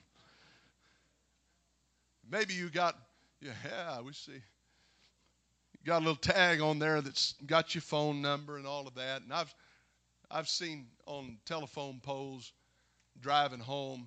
Maybe 2.31 2.55
you 2.55 2.71
got, 2.71 2.97
yeah, 3.41 4.01
we 4.01 4.13
see. 4.13 4.33
You 4.33 5.87
got 5.87 5.99
a 5.99 6.05
little 6.05 6.15
tag 6.17 6.61
on 6.61 6.79
there 6.79 7.01
that's 7.01 7.35
got 7.47 7.75
your 7.75 7.83
phone 7.83 8.23
number 8.23 8.57
and 8.57 8.67
all 8.67 8.87
of 8.87 8.95
that. 8.95 9.23
And 9.23 9.33
I've, 9.33 9.55
I've 10.31 10.49
seen 10.49 10.87
on 11.07 11.39
telephone 11.45 12.01
poles 12.03 12.53
driving 13.21 13.61
home 13.61 14.07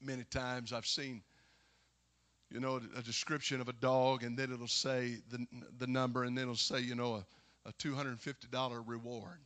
many 0.00 0.24
times, 0.24 0.72
I've 0.72 0.86
seen 0.86 1.22
you 2.54 2.60
know, 2.60 2.80
a 2.96 3.02
description 3.02 3.60
of 3.60 3.68
a 3.68 3.72
dog, 3.72 4.22
and 4.22 4.38
then 4.38 4.52
it'll 4.52 4.68
say 4.68 5.16
the, 5.28 5.44
the 5.78 5.88
number, 5.88 6.22
and 6.22 6.38
then 6.38 6.44
it'll 6.44 6.54
say, 6.54 6.78
you 6.78 6.94
know, 6.94 7.16
a, 7.66 7.68
a 7.68 7.72
$250 7.72 8.82
reward. 8.86 9.40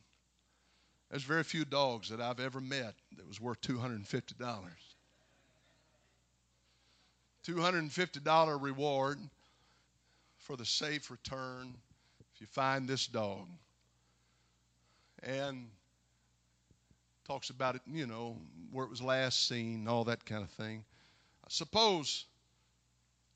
There's 1.09 1.23
very 1.23 1.43
few 1.43 1.65
dogs 1.65 2.11
that 2.11 2.21
I've 2.21 2.39
ever 2.39 2.61
met 2.61 2.95
that 3.17 3.27
was 3.27 3.41
worth 3.41 3.63
$250. 3.63 4.35
$250 7.47 8.63
reward 8.63 9.19
for 10.37 10.57
the 10.59 10.67
safe 10.67 11.11
return 11.11 11.75
if 12.35 12.43
you 12.43 12.47
find 12.47 12.87
this 12.87 13.07
dog. 13.07 13.49
And 15.23 15.67
talks 17.27 17.49
about 17.49 17.75
it, 17.75 17.81
you 17.91 18.07
know, 18.07 18.37
where 18.71 18.85
it 18.85 18.91
was 18.91 19.01
last 19.01 19.49
seen, 19.49 19.89
all 19.89 20.05
that 20.05 20.27
kind 20.27 20.43
of 20.43 20.51
thing. 20.51 20.85
I 21.43 21.49
suppose, 21.49 22.27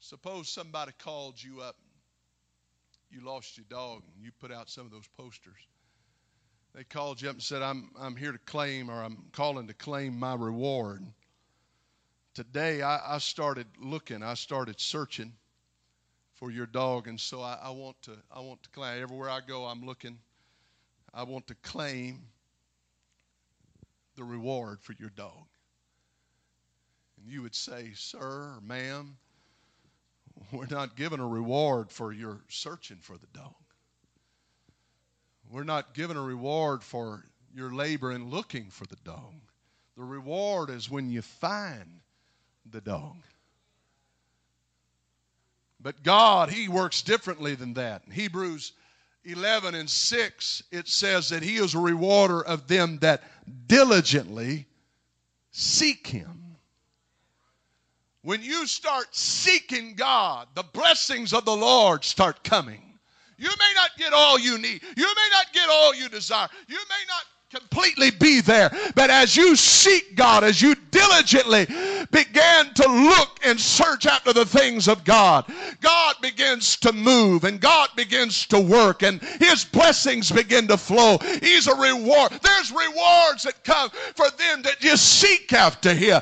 suppose 0.03 0.49
somebody 0.49 0.93
called 0.99 1.43
you 1.43 1.61
up, 1.61 1.77
you 3.11 3.21
lost 3.25 3.57
your 3.57 3.67
dog, 3.71 4.03
and 4.15 4.25
you 4.25 4.33
put 4.41 4.53
out 4.53 4.69
some 4.69 4.85
of 4.85 4.91
those 4.91 5.09
posters. 5.17 5.57
They 6.75 6.85
called 6.85 7.21
you 7.23 7.29
up 7.29 7.37
and 7.37 7.43
said, 7.43 7.63
"I'm 7.63 7.91
I'm 7.99 8.17
here 8.17 8.33
to 8.33 8.39
claim, 8.39 8.91
or 8.91 9.03
I'm 9.03 9.29
calling 9.33 9.69
to 9.69 9.75
claim 9.75 10.19
my 10.19 10.35
reward." 10.35 11.07
Today, 12.35 12.81
I, 12.81 13.17
I 13.17 13.19
started 13.19 13.67
looking, 13.79 14.23
I 14.23 14.35
started 14.35 14.81
searching 14.81 15.33
for 16.35 16.51
your 16.51 16.67
dog, 16.67 17.07
and 17.09 17.21
so 17.21 17.43
I, 17.43 17.59
I 17.63 17.71
want 17.71 18.01
to 18.03 18.17
I 18.35 18.41
want 18.41 18.63
to 18.63 18.71
claim. 18.71 19.03
Everywhere 19.03 19.31
I 19.31 19.41
go, 19.47 19.67
I'm 19.67 19.85
looking. 19.85 20.19
I 21.15 21.25
want 21.25 21.47
to 21.49 21.55
claim 21.57 22.23
the 24.17 24.25
reward 24.25 24.81
for 24.81 24.95
your 24.95 25.11
dog. 25.11 25.47
And 27.19 27.31
you 27.31 27.43
would 27.43 27.55
say, 27.55 27.93
Sir, 27.95 28.59
ma'am, 28.63 29.19
we're 30.53 30.67
not 30.67 30.97
given 30.97 31.21
a 31.21 31.27
reward 31.27 31.91
for 31.91 32.13
your 32.13 32.41
searching 32.49 32.99
for 32.99 33.17
the 33.17 33.27
dog. 33.33 33.55
We're 35.51 35.65
not 35.65 35.95
given 35.95 36.17
a 36.17 36.23
reward 36.23 36.83
for 36.83 37.25
your 37.55 37.73
labor 37.75 38.13
in 38.13 38.31
looking 38.31 38.71
for 38.71 38.87
the 38.87 38.97
dog. 39.05 39.35
The 39.97 40.05
reward 40.05 40.71
is 40.71 40.91
when 40.91 41.11
you 41.11 41.21
find 41.21 42.01
the 42.71 42.81
dog. 42.81 43.17
But 45.81 46.03
God, 46.03 46.49
He 46.49 46.69
works 46.69 47.03
differently 47.03 47.55
than 47.55 47.75
that. 47.75 48.03
In 48.07 48.13
Hebrews 48.13 48.73
11 49.25 49.75
and 49.75 49.91
6, 49.91 50.63
it 50.71 50.89
says 50.89 51.29
that 51.29 51.43
He 51.43 51.57
is 51.57 51.75
a 51.75 51.79
rewarder 51.79 52.43
of 52.43 52.67
them 52.67 52.99
that 52.99 53.23
diligently 53.67 54.67
seek 55.51 56.07
Him. 56.07 56.52
When 58.23 58.43
you 58.43 58.67
start 58.69 59.09
seeking 59.11 59.95
God, 59.95 60.47
the 60.55 60.63
blessings 60.63 61.33
of 61.33 61.45
the 61.45 61.57
Lord 61.57 62.05
start 62.05 62.45
coming. 62.45 62.81
You 63.37 63.49
may 63.49 63.73
not 63.75 63.91
get 63.99 64.13
all 64.13 64.39
you 64.39 64.59
need. 64.59 64.81
You 64.97 65.07
may 65.07 65.29
not 65.33 65.53
get 65.53 65.69
all 65.69 65.93
you 65.93 66.09
desire. 66.09 66.49
You 66.69 66.77
may 66.77 67.05
not 67.09 67.25
completely 67.53 68.11
be 68.11 68.41
there. 68.41 68.71
But 68.95 69.11
as 69.11 69.37
you 69.37 69.57
seek 69.57 70.15
God, 70.17 70.45
as 70.45 70.63
you 70.63 70.75
diligently 70.91 71.67
began 72.11 72.73
to 72.75 72.89
look 72.89 73.41
and 73.45 73.59
search 73.61 74.07
after 74.07 74.33
the 74.33 74.47
things 74.47 74.89
of 74.89 75.05
God, 75.05 75.45
God 75.81 76.15
begins 76.23 76.77
to 76.77 76.93
move 76.93 77.45
and 77.45 77.61
God 77.61 77.91
begins 77.97 78.47
to 78.47 78.61
work 78.61 79.03
and 79.03 79.21
His 79.41 79.65
blessings 79.65 80.31
begin 80.31 80.67
to 80.69 80.77
flow. 80.77 81.19
He's 81.43 81.67
a 81.67 81.75
reward. 81.75 82.33
There's 82.43 82.71
rewards 82.71 83.45
that 83.45 83.65
come 83.65 83.91
for 83.91 84.31
them 84.31 84.63
that 84.63 84.81
just 84.81 85.21
seek 85.21 85.53
after 85.53 85.93
Him, 85.93 86.21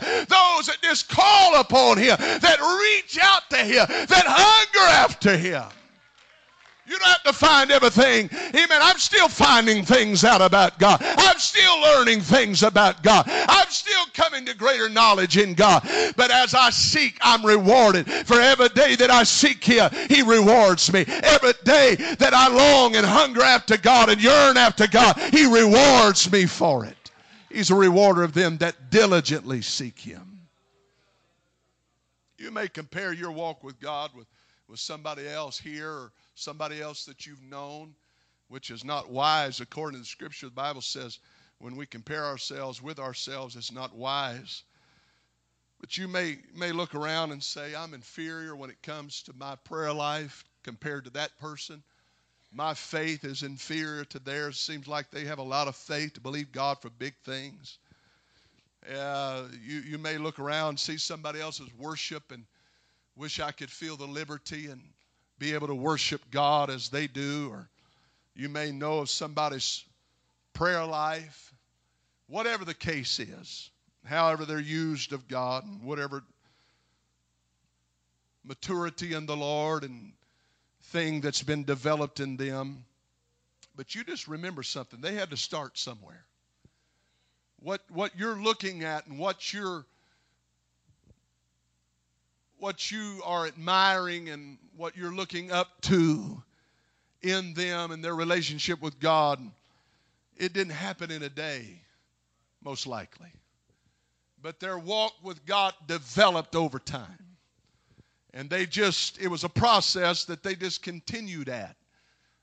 just 0.90 1.08
call 1.08 1.60
upon 1.60 1.98
Him, 1.98 2.16
that 2.18 2.58
reach 2.82 3.18
out 3.22 3.48
to 3.50 3.58
Him, 3.58 3.86
that 3.88 4.24
hunger 4.26 4.90
after 4.90 5.36
Him. 5.36 5.64
You 6.86 6.98
don't 6.98 7.08
have 7.08 7.22
to 7.22 7.32
find 7.32 7.70
everything. 7.70 8.28
Amen. 8.32 8.80
I'm 8.82 8.98
still 8.98 9.28
finding 9.28 9.84
things 9.84 10.24
out 10.24 10.42
about 10.42 10.80
God. 10.80 11.00
I'm 11.00 11.38
still 11.38 11.80
learning 11.82 12.20
things 12.20 12.64
about 12.64 13.04
God. 13.04 13.26
I'm 13.28 13.68
still 13.68 14.06
coming 14.12 14.44
to 14.46 14.56
greater 14.56 14.88
knowledge 14.88 15.36
in 15.36 15.54
God. 15.54 15.88
But 16.16 16.32
as 16.32 16.52
I 16.52 16.70
seek, 16.70 17.16
I'm 17.20 17.46
rewarded. 17.46 18.10
For 18.10 18.40
every 18.40 18.70
day 18.70 18.96
that 18.96 19.10
I 19.10 19.22
seek 19.22 19.62
Him, 19.62 19.88
He 20.08 20.22
rewards 20.22 20.92
me. 20.92 21.04
Every 21.06 21.52
day 21.62 21.94
that 21.94 22.34
I 22.34 22.48
long 22.48 22.96
and 22.96 23.06
hunger 23.06 23.42
after 23.42 23.76
God 23.76 24.08
and 24.08 24.20
yearn 24.20 24.56
after 24.56 24.88
God, 24.88 25.16
He 25.32 25.46
rewards 25.46 26.32
me 26.32 26.46
for 26.46 26.84
it. 26.86 27.12
He's 27.52 27.70
a 27.70 27.76
rewarder 27.76 28.24
of 28.24 28.34
them 28.34 28.58
that 28.58 28.90
diligently 28.90 29.62
seek 29.62 30.00
Him. 30.00 30.29
You 32.40 32.50
may 32.50 32.68
compare 32.68 33.12
your 33.12 33.32
walk 33.32 33.62
with 33.62 33.78
God 33.80 34.12
with, 34.16 34.26
with 34.66 34.80
somebody 34.80 35.28
else 35.28 35.58
here 35.58 35.90
or 35.90 36.12
somebody 36.34 36.80
else 36.80 37.04
that 37.04 37.26
you've 37.26 37.42
known, 37.42 37.94
which 38.48 38.70
is 38.70 38.82
not 38.82 39.10
wise 39.10 39.60
according 39.60 39.98
to 39.98 40.04
the 40.04 40.06
scripture. 40.06 40.46
The 40.46 40.52
Bible 40.52 40.80
says 40.80 41.18
when 41.58 41.76
we 41.76 41.84
compare 41.84 42.24
ourselves 42.24 42.80
with 42.80 42.98
ourselves, 42.98 43.56
it's 43.56 43.70
not 43.70 43.94
wise. 43.94 44.62
But 45.82 45.98
you 45.98 46.08
may, 46.08 46.38
may 46.56 46.72
look 46.72 46.94
around 46.94 47.32
and 47.32 47.42
say, 47.42 47.74
I'm 47.74 47.92
inferior 47.92 48.56
when 48.56 48.70
it 48.70 48.80
comes 48.82 49.22
to 49.24 49.34
my 49.34 49.56
prayer 49.56 49.92
life 49.92 50.42
compared 50.62 51.04
to 51.04 51.10
that 51.10 51.38
person. 51.38 51.82
My 52.52 52.72
faith 52.72 53.22
is 53.24 53.42
inferior 53.42 54.06
to 54.06 54.18
theirs. 54.18 54.58
Seems 54.58 54.88
like 54.88 55.10
they 55.10 55.26
have 55.26 55.38
a 55.38 55.42
lot 55.42 55.68
of 55.68 55.76
faith 55.76 56.14
to 56.14 56.22
believe 56.22 56.52
God 56.52 56.80
for 56.80 56.88
big 56.88 57.14
things. 57.22 57.76
Uh, 58.88 59.44
you, 59.62 59.80
you 59.80 59.98
may 59.98 60.16
look 60.16 60.38
around 60.38 60.80
see 60.80 60.96
somebody 60.96 61.40
else's 61.40 61.68
worship 61.78 62.32
and 62.32 62.44
wish 63.14 63.38
I 63.38 63.52
could 63.52 63.70
feel 63.70 63.96
the 63.96 64.06
liberty 64.06 64.66
and 64.68 64.80
be 65.38 65.54
able 65.54 65.66
to 65.66 65.74
worship 65.74 66.22
God 66.30 66.70
as 66.70 66.88
they 66.88 67.06
do, 67.06 67.48
or 67.50 67.68
you 68.34 68.48
may 68.48 68.72
know 68.72 68.98
of 68.98 69.10
somebody's 69.10 69.84
prayer 70.54 70.84
life, 70.84 71.52
whatever 72.26 72.64
the 72.64 72.74
case 72.74 73.18
is, 73.18 73.70
however 74.04 74.44
they're 74.44 74.60
used 74.60 75.12
of 75.12 75.28
God, 75.28 75.64
and 75.64 75.82
whatever 75.82 76.22
maturity 78.44 79.12
in 79.12 79.26
the 79.26 79.36
Lord 79.36 79.84
and 79.84 80.12
thing 80.84 81.20
that's 81.20 81.42
been 81.42 81.64
developed 81.64 82.20
in 82.20 82.36
them. 82.36 82.84
But 83.76 83.94
you 83.94 84.04
just 84.04 84.28
remember 84.28 84.62
something. 84.62 85.00
They 85.00 85.14
had 85.14 85.30
to 85.30 85.36
start 85.36 85.78
somewhere. 85.78 86.24
What, 87.62 87.82
what 87.90 88.12
you're 88.18 88.40
looking 88.40 88.84
at 88.84 89.06
and 89.06 89.18
what 89.18 89.52
you're 89.52 89.84
what 92.60 92.90
you 92.90 93.22
are 93.24 93.46
admiring 93.46 94.28
and 94.28 94.58
what 94.76 94.96
you're 94.96 95.14
looking 95.14 95.50
up 95.50 95.80
to 95.80 96.42
in 97.22 97.54
them 97.54 97.90
and 97.90 98.04
their 98.04 98.14
relationship 98.14 98.80
with 98.82 99.00
God, 99.00 99.40
it 100.36 100.52
didn't 100.52 100.74
happen 100.74 101.10
in 101.10 101.22
a 101.22 101.28
day, 101.28 101.80
most 102.62 102.86
likely. 102.86 103.32
But 104.42 104.60
their 104.60 104.78
walk 104.78 105.14
with 105.22 105.44
God 105.46 105.74
developed 105.86 106.54
over 106.54 106.78
time. 106.78 107.36
And 108.32 108.48
they 108.48 108.64
just, 108.66 109.18
it 109.20 109.28
was 109.28 109.44
a 109.44 109.48
process 109.48 110.24
that 110.26 110.42
they 110.42 110.54
just 110.54 110.82
continued 110.82 111.48
at, 111.48 111.76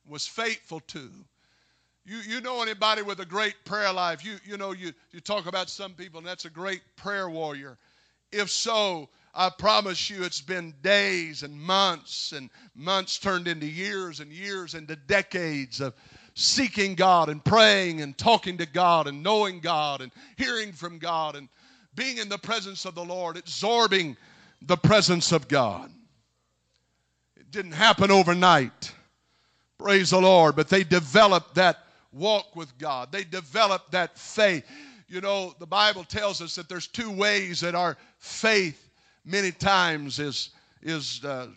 was 0.07 0.27
faithful 0.27 0.81
to. 0.87 1.09
You, 2.09 2.19
you 2.19 2.39
know 2.39 2.61
anybody 2.61 3.01
with 3.01 3.19
a 3.19 3.25
great 3.25 3.55
prayer 3.65 3.91
life? 3.91 4.23
You, 4.23 4.37
you 4.45 4.55
know, 4.55 4.71
you, 4.71 4.93
you 5.11 5.19
talk 5.19 5.45
about 5.45 5.69
some 5.69 5.93
people, 5.93 6.19
and 6.19 6.25
that's 6.25 6.45
a 6.45 6.49
great 6.49 6.79
prayer 6.95 7.29
warrior. 7.29 7.77
If 8.31 8.49
so, 8.49 9.09
I 9.35 9.49
promise 9.49 10.09
you 10.09 10.23
it's 10.23 10.39
been 10.39 10.73
days 10.81 11.43
and 11.43 11.59
months, 11.59 12.31
and 12.31 12.49
months 12.75 13.19
turned 13.19 13.49
into 13.49 13.65
years 13.65 14.21
and 14.21 14.31
years 14.31 14.73
into 14.73 14.95
decades 14.95 15.81
of 15.81 15.95
seeking 16.33 16.95
God 16.95 17.27
and 17.27 17.43
praying 17.43 17.99
and 17.99 18.17
talking 18.17 18.57
to 18.59 18.65
God 18.65 19.07
and 19.07 19.21
knowing 19.21 19.59
God 19.59 19.99
and 19.99 20.13
hearing 20.37 20.71
from 20.71 20.99
God 20.99 21.35
and 21.35 21.49
being 21.93 22.19
in 22.19 22.29
the 22.29 22.37
presence 22.37 22.85
of 22.85 22.95
the 22.95 23.03
Lord, 23.03 23.35
absorbing 23.35 24.15
the 24.61 24.77
presence 24.77 25.33
of 25.33 25.49
God. 25.49 25.91
It 27.35 27.51
didn't 27.51 27.73
happen 27.73 28.11
overnight. 28.11 28.93
Praise 29.77 30.11
the 30.11 30.21
Lord. 30.21 30.55
But 30.55 30.69
they 30.69 30.85
developed 30.85 31.55
that 31.55 31.79
walk 32.11 32.55
with 32.55 32.77
God, 32.77 33.11
they 33.11 33.23
develop 33.23 33.91
that 33.91 34.17
faith. 34.17 34.65
You 35.07 35.21
know, 35.21 35.55
the 35.59 35.65
Bible 35.65 36.03
tells 36.03 36.41
us 36.41 36.55
that 36.55 36.67
there's 36.67 36.87
two 36.87 37.11
ways 37.11 37.61
that 37.61 37.75
our 37.75 37.97
faith 38.19 38.89
many 39.23 39.51
times 39.51 40.19
is, 40.19 40.49
is 40.81 41.23
uh, 41.23 41.47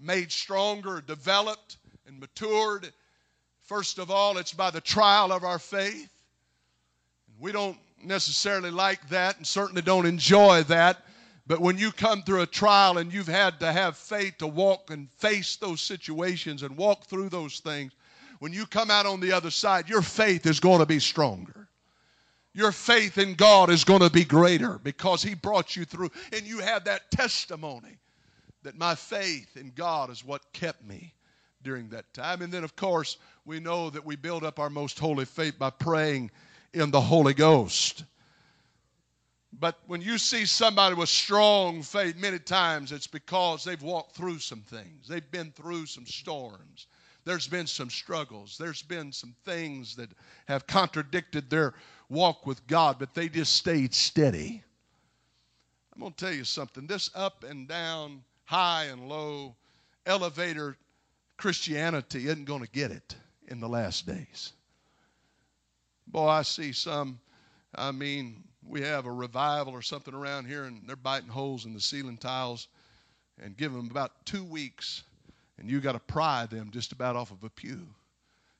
made 0.00 0.32
stronger, 0.32 1.00
developed, 1.00 1.76
and 2.06 2.18
matured. 2.18 2.92
First 3.62 3.98
of 3.98 4.10
all, 4.10 4.38
it's 4.38 4.52
by 4.52 4.70
the 4.70 4.80
trial 4.80 5.32
of 5.32 5.44
our 5.44 5.58
faith. 5.58 6.10
We 7.38 7.52
don't 7.52 7.78
necessarily 8.02 8.70
like 8.70 9.08
that 9.08 9.36
and 9.36 9.46
certainly 9.46 9.82
don't 9.82 10.06
enjoy 10.06 10.64
that. 10.64 10.98
But 11.46 11.60
when 11.60 11.76
you 11.76 11.90
come 11.90 12.22
through 12.22 12.42
a 12.42 12.46
trial 12.46 12.98
and 12.98 13.12
you've 13.12 13.26
had 13.26 13.58
to 13.60 13.72
have 13.72 13.96
faith 13.96 14.38
to 14.38 14.46
walk 14.46 14.90
and 14.90 15.10
face 15.10 15.56
those 15.56 15.80
situations 15.80 16.62
and 16.62 16.76
walk 16.76 17.04
through 17.04 17.30
those 17.30 17.58
things, 17.58 17.92
when 18.42 18.52
you 18.52 18.66
come 18.66 18.90
out 18.90 19.06
on 19.06 19.20
the 19.20 19.32
other 19.32 19.50
side, 19.50 19.88
your 19.88 20.02
faith 20.02 20.46
is 20.46 20.60
going 20.60 20.80
to 20.80 20.86
be 20.86 20.98
stronger 20.98 21.62
your 22.54 22.72
faith 22.72 23.18
in 23.18 23.34
God 23.34 23.70
is 23.70 23.84
going 23.84 24.00
to 24.00 24.10
be 24.10 24.24
greater 24.24 24.78
because 24.78 25.22
He 25.22 25.34
brought 25.34 25.74
you 25.74 25.84
through. 25.84 26.10
And 26.32 26.46
you 26.46 26.58
have 26.58 26.84
that 26.84 27.10
testimony 27.10 27.98
that 28.62 28.76
my 28.76 28.94
faith 28.94 29.56
in 29.56 29.72
God 29.74 30.10
is 30.10 30.24
what 30.24 30.52
kept 30.52 30.86
me 30.86 31.14
during 31.62 31.88
that 31.90 32.12
time. 32.12 32.42
And 32.42 32.52
then, 32.52 32.64
of 32.64 32.76
course, 32.76 33.16
we 33.44 33.58
know 33.58 33.90
that 33.90 34.04
we 34.04 34.16
build 34.16 34.44
up 34.44 34.58
our 34.58 34.70
most 34.70 34.98
holy 34.98 35.24
faith 35.24 35.58
by 35.58 35.70
praying 35.70 36.30
in 36.74 36.90
the 36.90 37.00
Holy 37.00 37.34
Ghost. 37.34 38.04
But 39.58 39.78
when 39.86 40.00
you 40.00 40.18
see 40.18 40.46
somebody 40.46 40.94
with 40.94 41.08
strong 41.08 41.82
faith, 41.82 42.16
many 42.16 42.38
times 42.38 42.92
it's 42.92 43.06
because 43.06 43.64
they've 43.64 43.82
walked 43.82 44.14
through 44.14 44.38
some 44.38 44.62
things. 44.62 45.08
They've 45.08 45.30
been 45.30 45.52
through 45.52 45.86
some 45.86 46.06
storms. 46.06 46.86
There's 47.24 47.46
been 47.46 47.66
some 47.66 47.90
struggles. 47.90 48.56
There's 48.58 48.82
been 48.82 49.12
some 49.12 49.34
things 49.44 49.94
that 49.96 50.10
have 50.46 50.66
contradicted 50.66 51.48
their 51.48 51.74
walk 52.08 52.46
with 52.46 52.66
God, 52.66 52.98
but 52.98 53.14
they 53.14 53.28
just 53.28 53.54
stayed 53.54 53.94
steady. 53.94 54.62
I'm 55.94 56.00
going 56.00 56.12
to 56.12 56.24
tell 56.24 56.34
you 56.34 56.44
something. 56.44 56.86
This 56.86 57.10
up 57.14 57.44
and 57.44 57.68
down, 57.68 58.22
high 58.44 58.84
and 58.84 59.08
low, 59.08 59.54
elevator 60.06 60.76
Christianity 61.36 62.26
isn't 62.26 62.44
going 62.44 62.62
to 62.62 62.70
get 62.70 62.90
it 62.90 63.14
in 63.48 63.60
the 63.60 63.68
last 63.68 64.06
days. 64.06 64.52
Boy, 66.06 66.26
I 66.26 66.42
see 66.42 66.72
some, 66.72 67.20
I 67.74 67.92
mean, 67.92 68.42
we 68.66 68.82
have 68.82 69.06
a 69.06 69.12
revival 69.12 69.72
or 69.72 69.82
something 69.82 70.14
around 70.14 70.46
here 70.46 70.64
and 70.64 70.82
they're 70.86 70.96
biting 70.96 71.28
holes 71.28 71.66
in 71.66 71.74
the 71.74 71.80
ceiling 71.80 72.16
tiles 72.16 72.68
and 73.42 73.56
give 73.56 73.72
them 73.72 73.88
about 73.90 74.24
two 74.24 74.44
weeks 74.44 75.02
and 75.62 75.70
you 75.70 75.80
got 75.80 75.92
to 75.92 76.00
pry 76.00 76.44
them 76.46 76.70
just 76.70 76.92
about 76.92 77.16
off 77.16 77.30
of 77.30 77.42
a 77.44 77.48
pew 77.48 77.86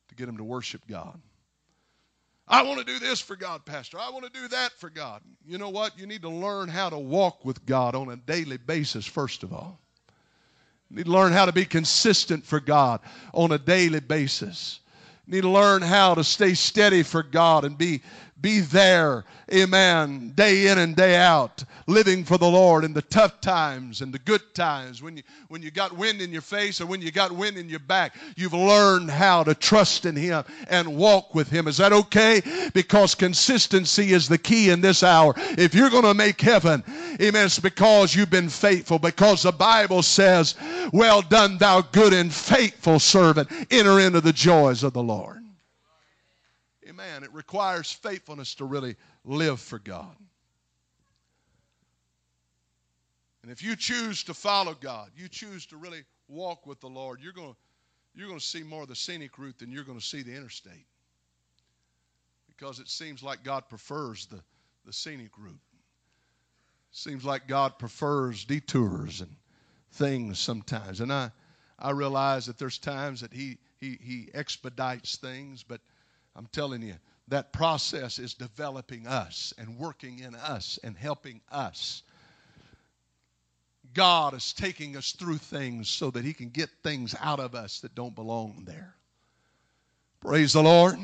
to 0.08 0.14
get 0.14 0.26
them 0.26 0.36
to 0.38 0.44
worship 0.44 0.80
God. 0.88 1.20
I 2.48 2.62
want 2.62 2.78
to 2.78 2.84
do 2.84 2.98
this 2.98 3.20
for 3.20 3.36
God, 3.36 3.64
Pastor. 3.64 3.98
I 3.98 4.10
want 4.10 4.24
to 4.24 4.30
do 4.30 4.48
that 4.48 4.72
for 4.78 4.88
God. 4.88 5.20
You 5.46 5.58
know 5.58 5.68
what? 5.68 5.98
You 5.98 6.06
need 6.06 6.22
to 6.22 6.28
learn 6.28 6.68
how 6.68 6.88
to 6.90 6.98
walk 6.98 7.44
with 7.44 7.64
God 7.66 7.94
on 7.94 8.10
a 8.10 8.16
daily 8.16 8.56
basis, 8.56 9.06
first 9.06 9.42
of 9.42 9.52
all. 9.52 9.80
You 10.90 10.98
need 10.98 11.06
to 11.06 11.12
learn 11.12 11.32
how 11.32 11.46
to 11.46 11.52
be 11.52 11.64
consistent 11.64 12.44
for 12.44 12.60
God 12.60 13.00
on 13.32 13.52
a 13.52 13.58
daily 13.58 14.00
basis. 14.00 14.80
You 15.26 15.34
need 15.34 15.40
to 15.42 15.50
learn 15.50 15.82
how 15.82 16.14
to 16.14 16.24
stay 16.24 16.54
steady 16.54 17.02
for 17.02 17.22
God 17.22 17.64
and 17.64 17.76
be 17.78 18.02
be 18.42 18.58
there, 18.60 19.24
amen, 19.54 20.32
day 20.34 20.66
in 20.66 20.78
and 20.78 20.96
day 20.96 21.14
out, 21.14 21.64
living 21.86 22.24
for 22.24 22.36
the 22.36 22.48
Lord 22.48 22.84
in 22.84 22.92
the 22.92 23.02
tough 23.02 23.40
times 23.40 24.02
and 24.02 24.12
the 24.12 24.18
good 24.18 24.42
times. 24.52 25.00
When 25.00 25.16
you, 25.16 25.22
when 25.48 25.62
you 25.62 25.70
got 25.70 25.96
wind 25.96 26.20
in 26.20 26.32
your 26.32 26.42
face 26.42 26.80
or 26.80 26.86
when 26.86 27.00
you 27.00 27.12
got 27.12 27.30
wind 27.30 27.56
in 27.56 27.68
your 27.68 27.78
back, 27.78 28.16
you've 28.36 28.52
learned 28.52 29.10
how 29.10 29.44
to 29.44 29.54
trust 29.54 30.04
in 30.04 30.16
Him 30.16 30.42
and 30.68 30.96
walk 30.96 31.34
with 31.34 31.48
Him. 31.48 31.68
Is 31.68 31.76
that 31.76 31.92
okay? 31.92 32.42
Because 32.74 33.14
consistency 33.14 34.12
is 34.12 34.28
the 34.28 34.38
key 34.38 34.70
in 34.70 34.80
this 34.80 35.04
hour. 35.04 35.34
If 35.56 35.72
you're 35.74 35.90
going 35.90 36.02
to 36.02 36.14
make 36.14 36.40
heaven, 36.40 36.82
amen, 37.20 37.46
it's 37.46 37.60
because 37.60 38.14
you've 38.14 38.30
been 38.30 38.48
faithful, 38.48 38.98
because 38.98 39.44
the 39.44 39.52
Bible 39.52 40.02
says, 40.02 40.56
Well 40.92 41.22
done, 41.22 41.58
thou 41.58 41.82
good 41.82 42.12
and 42.12 42.32
faithful 42.32 42.98
servant, 42.98 43.48
enter 43.70 44.00
into 44.00 44.20
the 44.20 44.32
joys 44.32 44.82
of 44.82 44.92
the 44.92 45.02
Lord. 45.02 45.41
Amen. 46.92 47.24
It 47.24 47.32
requires 47.32 47.90
faithfulness 47.90 48.54
to 48.56 48.66
really 48.66 48.96
live 49.24 49.60
for 49.60 49.78
God. 49.78 50.14
And 53.42 53.50
if 53.50 53.62
you 53.62 53.76
choose 53.76 54.24
to 54.24 54.34
follow 54.34 54.74
God, 54.74 55.10
you 55.16 55.26
choose 55.26 55.64
to 55.66 55.78
really 55.78 56.04
walk 56.28 56.66
with 56.66 56.80
the 56.80 56.88
Lord, 56.88 57.20
you're 57.22 57.32
going 57.32 57.52
to, 57.52 57.56
you're 58.14 58.28
going 58.28 58.38
to 58.38 58.44
see 58.44 58.62
more 58.62 58.82
of 58.82 58.88
the 58.88 58.94
scenic 58.94 59.38
route 59.38 59.58
than 59.58 59.72
you're 59.72 59.84
going 59.84 59.98
to 59.98 60.04
see 60.04 60.22
the 60.22 60.34
interstate. 60.36 60.86
Because 62.46 62.78
it 62.78 62.88
seems 62.88 63.22
like 63.22 63.42
God 63.42 63.70
prefers 63.70 64.26
the, 64.26 64.40
the 64.84 64.92
scenic 64.92 65.30
route. 65.38 65.58
Seems 66.90 67.24
like 67.24 67.48
God 67.48 67.78
prefers 67.78 68.44
detours 68.44 69.22
and 69.22 69.34
things 69.92 70.38
sometimes. 70.38 71.00
And 71.00 71.10
I, 71.10 71.30
I 71.78 71.92
realize 71.92 72.44
that 72.46 72.58
there's 72.58 72.76
times 72.76 73.22
that 73.22 73.32
he, 73.32 73.56
he, 73.78 73.98
he 74.02 74.28
expedites 74.34 75.16
things, 75.16 75.62
but 75.62 75.80
I'm 76.34 76.46
telling 76.52 76.82
you, 76.82 76.94
that 77.28 77.52
process 77.52 78.18
is 78.18 78.34
developing 78.34 79.06
us 79.06 79.52
and 79.58 79.78
working 79.78 80.18
in 80.18 80.34
us 80.34 80.78
and 80.82 80.96
helping 80.96 81.40
us. 81.50 82.02
God 83.94 84.34
is 84.34 84.52
taking 84.52 84.96
us 84.96 85.12
through 85.12 85.38
things 85.38 85.88
so 85.88 86.10
that 86.10 86.24
He 86.24 86.32
can 86.32 86.48
get 86.48 86.70
things 86.82 87.14
out 87.20 87.40
of 87.40 87.54
us 87.54 87.80
that 87.80 87.94
don't 87.94 88.14
belong 88.14 88.64
there. 88.66 88.94
Praise 90.20 90.52
the 90.52 90.62
Lord. 90.62 90.96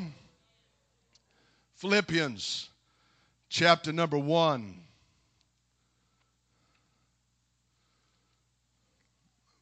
Philippians 1.75 2.69
chapter 3.49 3.91
number 3.91 4.17
1. 4.17 4.75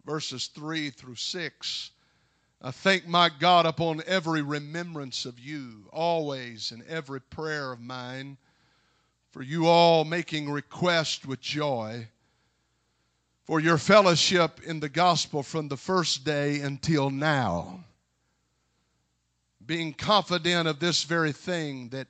Verses 0.05 0.47
3 0.47 0.89
through 0.89 1.15
6. 1.15 1.91
I 2.61 2.71
thank 2.71 3.07
my 3.07 3.29
God 3.29 3.65
upon 3.67 4.01
every 4.07 4.41
remembrance 4.41 5.25
of 5.25 5.39
you, 5.39 5.87
always 5.91 6.71
in 6.71 6.83
every 6.87 7.21
prayer 7.21 7.71
of 7.71 7.79
mine, 7.79 8.37
for 9.29 9.43
you 9.43 9.67
all 9.67 10.03
making 10.03 10.49
request 10.49 11.27
with 11.27 11.39
joy 11.39 12.07
for 13.47 13.59
your 13.59 13.77
fellowship 13.77 14.59
in 14.65 14.79
the 14.79 14.89
gospel 14.89 15.43
from 15.43 15.67
the 15.67 15.77
first 15.77 16.25
day 16.25 16.59
until 16.59 17.09
now, 17.09 17.83
being 19.65 19.93
confident 19.93 20.67
of 20.67 20.79
this 20.79 21.03
very 21.03 21.31
thing 21.31 21.89
that 21.89 22.07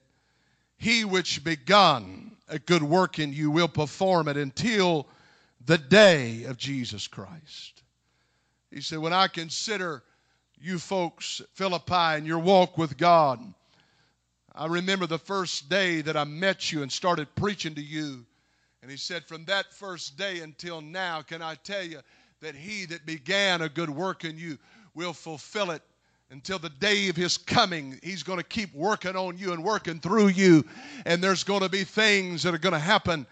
he 0.77 1.03
which 1.03 1.43
begun 1.43 2.31
a 2.47 2.57
good 2.57 2.81
work 2.81 3.19
in 3.19 3.33
you 3.33 3.51
will 3.51 3.67
perform 3.67 4.27
it 4.27 4.37
until 4.37 5.07
the 5.65 5.77
day 5.77 6.43
of 6.45 6.57
Jesus 6.57 7.07
Christ. 7.07 7.83
He 8.71 8.81
said, 8.81 8.99
When 8.99 9.13
I 9.13 9.27
consider 9.27 10.03
you 10.59 10.79
folks 10.79 11.41
Philippi 11.53 11.93
and 11.93 12.25
your 12.25 12.39
walk 12.39 12.77
with 12.77 12.97
God. 12.97 13.39
I 14.55 14.65
remember 14.65 15.05
the 15.05 15.19
first 15.19 15.69
day 15.69 16.01
that 16.01 16.17
I 16.17 16.23
met 16.23 16.71
you 16.71 16.81
and 16.81 16.91
started 16.91 17.27
preaching 17.35 17.75
to 17.75 17.81
you. 17.81 18.25
And 18.81 18.89
he 18.89 18.97
said, 18.97 19.25
From 19.25 19.45
that 19.45 19.71
first 19.71 20.17
day 20.17 20.39
until 20.39 20.81
now, 20.81 21.21
can 21.21 21.41
I 21.41 21.55
tell 21.55 21.83
you 21.83 21.99
that 22.41 22.55
he 22.55 22.85
that 22.85 23.05
began 23.05 23.61
a 23.61 23.69
good 23.69 23.89
work 23.89 24.23
in 24.23 24.37
you 24.37 24.57
will 24.95 25.13
fulfill 25.13 25.71
it 25.71 25.81
until 26.31 26.59
the 26.59 26.69
day 26.69 27.07
of 27.07 27.15
his 27.15 27.37
coming. 27.37 27.99
He's 28.03 28.23
going 28.23 28.39
to 28.39 28.43
keep 28.43 28.73
working 28.73 29.15
on 29.15 29.37
you 29.37 29.53
and 29.53 29.63
working 29.63 29.99
through 29.99 30.29
you. 30.29 30.65
And 31.05 31.23
there's 31.23 31.43
going 31.43 31.61
to 31.61 31.69
be 31.69 31.83
things 31.83 32.43
that 32.43 32.53
are 32.53 32.59
going 32.59 32.73
to 32.73 32.79
happen 32.79 33.25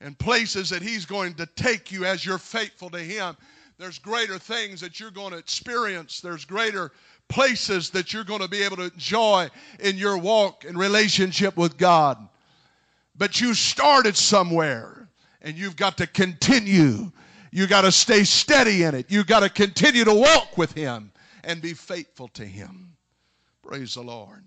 and 0.00 0.18
places 0.18 0.70
that 0.70 0.82
he's 0.82 1.06
going 1.06 1.34
to 1.34 1.46
take 1.46 1.90
you 1.90 2.04
as 2.04 2.26
you're 2.26 2.38
faithful 2.38 2.90
to 2.90 2.98
him 2.98 3.36
there's 3.78 3.98
greater 3.98 4.38
things 4.38 4.80
that 4.80 5.00
you're 5.00 5.10
going 5.10 5.32
to 5.32 5.38
experience. 5.38 6.20
There's 6.20 6.44
greater 6.44 6.92
places 7.28 7.90
that 7.90 8.12
you're 8.12 8.24
going 8.24 8.40
to 8.40 8.48
be 8.48 8.62
able 8.62 8.76
to 8.76 8.84
enjoy 8.84 9.48
in 9.80 9.96
your 9.96 10.16
walk 10.18 10.64
and 10.64 10.78
relationship 10.78 11.56
with 11.56 11.76
God. 11.76 12.18
But 13.16 13.40
you 13.40 13.54
started 13.54 14.16
somewhere 14.16 15.08
and 15.42 15.56
you've 15.56 15.76
got 15.76 15.98
to 15.98 16.06
continue. 16.06 17.10
You 17.50 17.66
got 17.66 17.82
to 17.82 17.92
stay 17.92 18.24
steady 18.24 18.84
in 18.84 18.94
it. 18.94 19.10
You 19.10 19.24
got 19.24 19.40
to 19.40 19.48
continue 19.48 20.04
to 20.04 20.14
walk 20.14 20.56
with 20.56 20.72
Him 20.72 21.12
and 21.42 21.60
be 21.60 21.74
faithful 21.74 22.28
to 22.28 22.44
Him. 22.44 22.96
Praise 23.62 23.94
the 23.94 24.02
Lord. 24.02 24.44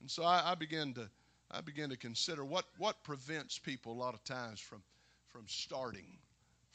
And 0.00 0.10
so 0.10 0.22
I, 0.24 0.52
I 0.52 0.54
begin 0.54 0.94
to 0.94 1.08
I 1.50 1.60
begin 1.60 1.90
to 1.90 1.96
consider 1.96 2.44
what 2.44 2.66
what 2.78 3.02
prevents 3.02 3.58
people 3.58 3.92
a 3.92 3.98
lot 3.98 4.14
of 4.14 4.22
times 4.24 4.60
from 4.60 4.82
from 5.28 5.44
starting 5.46 6.18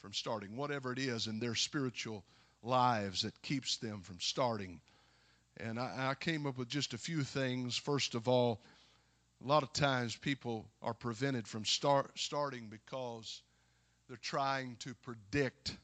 from 0.01 0.13
starting, 0.13 0.55
whatever 0.55 0.91
it 0.91 0.99
is 0.99 1.27
in 1.27 1.39
their 1.39 1.55
spiritual 1.55 2.23
lives 2.63 3.21
that 3.21 3.39
keeps 3.41 3.77
them 3.77 4.01
from 4.01 4.19
starting. 4.19 4.81
And 5.57 5.79
I, 5.79 6.09
I 6.09 6.15
came 6.15 6.47
up 6.47 6.57
with 6.57 6.67
just 6.67 6.93
a 6.93 6.97
few 6.97 7.23
things. 7.23 7.77
First 7.77 8.15
of 8.15 8.27
all, 8.27 8.61
a 9.43 9.47
lot 9.47 9.63
of 9.63 9.73
times 9.73 10.15
people 10.15 10.65
are 10.81 10.93
prevented 10.93 11.47
from 11.47 11.65
start, 11.65 12.11
starting 12.15 12.67
because 12.67 13.41
they're 14.07 14.17
trying 14.17 14.75
to 14.79 14.93
predict 15.03 15.77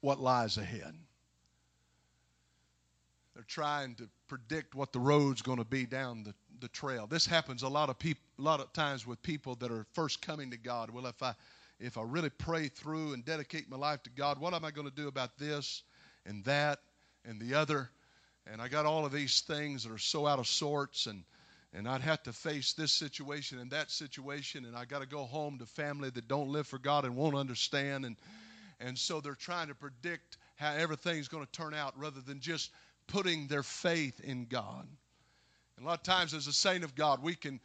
what 0.00 0.20
lies 0.20 0.58
ahead. 0.58 0.94
They're 3.34 3.44
trying 3.48 3.96
to 3.96 4.08
predict 4.28 4.74
what 4.74 4.92
the 4.92 5.00
road's 5.00 5.42
going 5.42 5.58
to 5.58 5.64
be 5.64 5.86
down 5.86 6.22
the, 6.22 6.34
the 6.60 6.68
trail. 6.68 7.06
This 7.06 7.26
happens 7.26 7.62
a 7.62 7.68
lot 7.68 7.90
of 7.90 7.98
people, 7.98 8.22
a 8.38 8.42
lot 8.42 8.60
of 8.60 8.72
times 8.72 9.06
with 9.06 9.20
people 9.22 9.56
that 9.56 9.72
are 9.72 9.86
first 9.92 10.22
coming 10.22 10.50
to 10.50 10.56
God. 10.56 10.90
Well, 10.90 11.06
if 11.06 11.22
I 11.22 11.34
if 11.80 11.98
I 11.98 12.02
really 12.02 12.30
pray 12.30 12.68
through 12.68 13.12
and 13.12 13.24
dedicate 13.24 13.68
my 13.68 13.76
life 13.76 14.02
to 14.04 14.10
God, 14.10 14.38
what 14.38 14.54
am 14.54 14.64
I 14.64 14.70
going 14.70 14.88
to 14.88 14.94
do 14.94 15.08
about 15.08 15.36
this 15.38 15.82
and 16.24 16.44
that 16.44 16.78
and 17.24 17.40
the 17.40 17.54
other? 17.54 17.90
And 18.46 18.60
I 18.60 18.68
got 18.68 18.86
all 18.86 19.06
of 19.06 19.12
these 19.12 19.40
things 19.40 19.84
that 19.84 19.92
are 19.92 19.98
so 19.98 20.26
out 20.26 20.38
of 20.38 20.46
sorts 20.46 21.06
and 21.06 21.24
and 21.76 21.88
I'd 21.88 22.02
have 22.02 22.22
to 22.22 22.32
face 22.32 22.72
this 22.74 22.92
situation 22.92 23.58
and 23.58 23.72
that 23.72 23.90
situation 23.90 24.64
and 24.64 24.76
I 24.76 24.84
got 24.84 25.00
to 25.00 25.08
go 25.08 25.24
home 25.24 25.58
to 25.58 25.66
family 25.66 26.08
that 26.10 26.28
don't 26.28 26.50
live 26.50 26.68
for 26.68 26.78
God 26.78 27.04
and 27.04 27.16
won't 27.16 27.34
understand 27.34 28.04
and 28.04 28.16
and 28.80 28.96
so 28.98 29.20
they're 29.20 29.34
trying 29.34 29.68
to 29.68 29.74
predict 29.74 30.36
how 30.56 30.72
everything's 30.72 31.28
going 31.28 31.44
to 31.44 31.50
turn 31.52 31.74
out 31.74 31.98
rather 31.98 32.20
than 32.20 32.40
just 32.40 32.70
putting 33.06 33.46
their 33.46 33.62
faith 33.62 34.20
in 34.20 34.46
God. 34.46 34.86
And 35.76 35.84
a 35.84 35.88
lot 35.88 35.98
of 35.98 36.04
times 36.04 36.34
as 36.34 36.46
a 36.46 36.52
saint 36.52 36.84
of 36.84 36.94
God, 36.94 37.22
we 37.22 37.34
can 37.34 37.60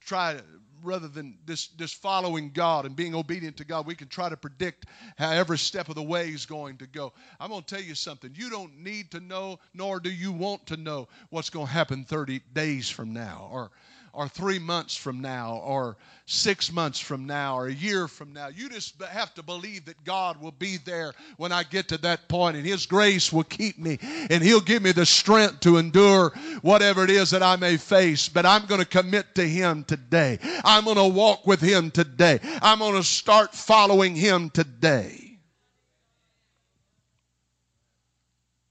try 0.00 0.40
rather 0.82 1.08
than 1.08 1.36
just, 1.46 1.78
just 1.78 1.96
following 1.96 2.50
God 2.50 2.86
and 2.86 2.96
being 2.96 3.14
obedient 3.14 3.56
to 3.58 3.64
God, 3.64 3.86
we 3.86 3.94
can 3.94 4.08
try 4.08 4.28
to 4.28 4.36
predict 4.36 4.86
how 5.18 5.30
every 5.30 5.58
step 5.58 5.88
of 5.88 5.94
the 5.94 6.02
way 6.02 6.28
is 6.28 6.46
going 6.46 6.78
to 6.78 6.86
go. 6.86 7.12
I'm 7.38 7.50
going 7.50 7.62
to 7.62 7.74
tell 7.74 7.84
you 7.84 7.94
something. 7.94 8.32
You 8.34 8.50
don't 8.50 8.78
need 8.78 9.10
to 9.12 9.20
know, 9.20 9.58
nor 9.74 10.00
do 10.00 10.10
you 10.10 10.32
want 10.32 10.66
to 10.66 10.76
know 10.76 11.08
what's 11.30 11.50
going 11.50 11.66
to 11.66 11.72
happen 11.72 12.04
30 12.04 12.40
days 12.52 12.88
from 12.88 13.12
now 13.12 13.48
or, 13.52 13.70
or 14.12 14.28
three 14.28 14.58
months 14.58 14.96
from 14.96 15.20
now 15.20 15.60
or 15.64 15.96
six 16.26 16.72
months 16.72 16.98
from 16.98 17.26
now 17.26 17.56
or 17.56 17.66
a 17.66 17.72
year 17.72 18.06
from 18.06 18.32
now. 18.32 18.48
You 18.48 18.68
just 18.68 19.00
have 19.02 19.34
to 19.34 19.42
believe 19.42 19.84
that 19.86 20.04
God 20.04 20.40
will 20.40 20.52
be 20.52 20.76
there 20.78 21.12
when 21.36 21.52
I 21.52 21.64
get 21.64 21.88
to 21.88 21.98
that 21.98 22.28
point 22.28 22.56
and 22.56 22.64
His 22.64 22.86
grace 22.86 23.32
will 23.32 23.44
keep 23.44 23.78
me 23.78 23.98
and 24.30 24.42
He'll 24.42 24.60
give 24.60 24.82
me 24.82 24.92
the 24.92 25.06
strength 25.06 25.60
to 25.60 25.78
endure 25.78 26.30
whatever 26.62 27.04
it 27.04 27.10
is 27.10 27.30
that 27.30 27.42
I 27.42 27.56
may 27.56 27.76
face. 27.76 28.28
But 28.28 28.46
I'm 28.46 28.66
going 28.66 28.80
to 28.80 28.86
commit 28.86 29.34
to 29.34 29.46
Him 29.46 29.84
today. 29.84 30.38
I'm 30.64 30.84
going 30.84 30.96
to 30.96 31.08
walk 31.08 31.46
with 31.46 31.60
Him 31.60 31.90
today. 31.90 32.38
I'm 32.62 32.78
going 32.78 32.94
to 32.94 33.04
start 33.04 33.54
following 33.54 34.14
Him 34.14 34.50
today. 34.50 35.38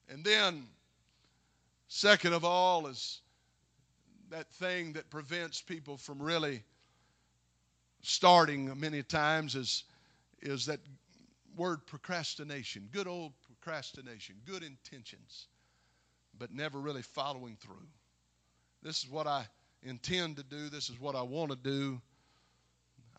And 0.10 0.24
then, 0.26 0.68
second 1.88 2.34
of 2.34 2.44
all, 2.44 2.88
is 2.88 3.22
that 4.30 4.52
thing 4.54 4.94
that 4.94 5.10
prevents 5.10 5.62
people 5.62 5.98
from 5.98 6.22
really 6.22 6.64
starting 8.02 8.72
many 8.80 9.04
times 9.04 9.56
is, 9.56 9.84
is 10.42 10.66
that 10.68 10.80
word 11.58 11.86
procrastination. 11.86 12.88
Good 12.92 13.08
old 13.08 13.34
procrastination, 13.46 14.36
good 14.46 14.64
intentions, 14.64 15.48
but 16.38 16.54
never 16.54 16.80
really 16.80 17.02
following 17.02 17.58
through. 17.60 17.88
This 18.82 19.04
is 19.04 19.10
what 19.10 19.28
I 19.28 19.46
intend 19.84 20.38
to 20.38 20.44
do, 20.44 20.70
this 20.70 20.90
is 20.90 21.00
what 21.00 21.16
I 21.16 21.22
want 21.22 21.52
to 21.52 21.58
do. 21.58 22.02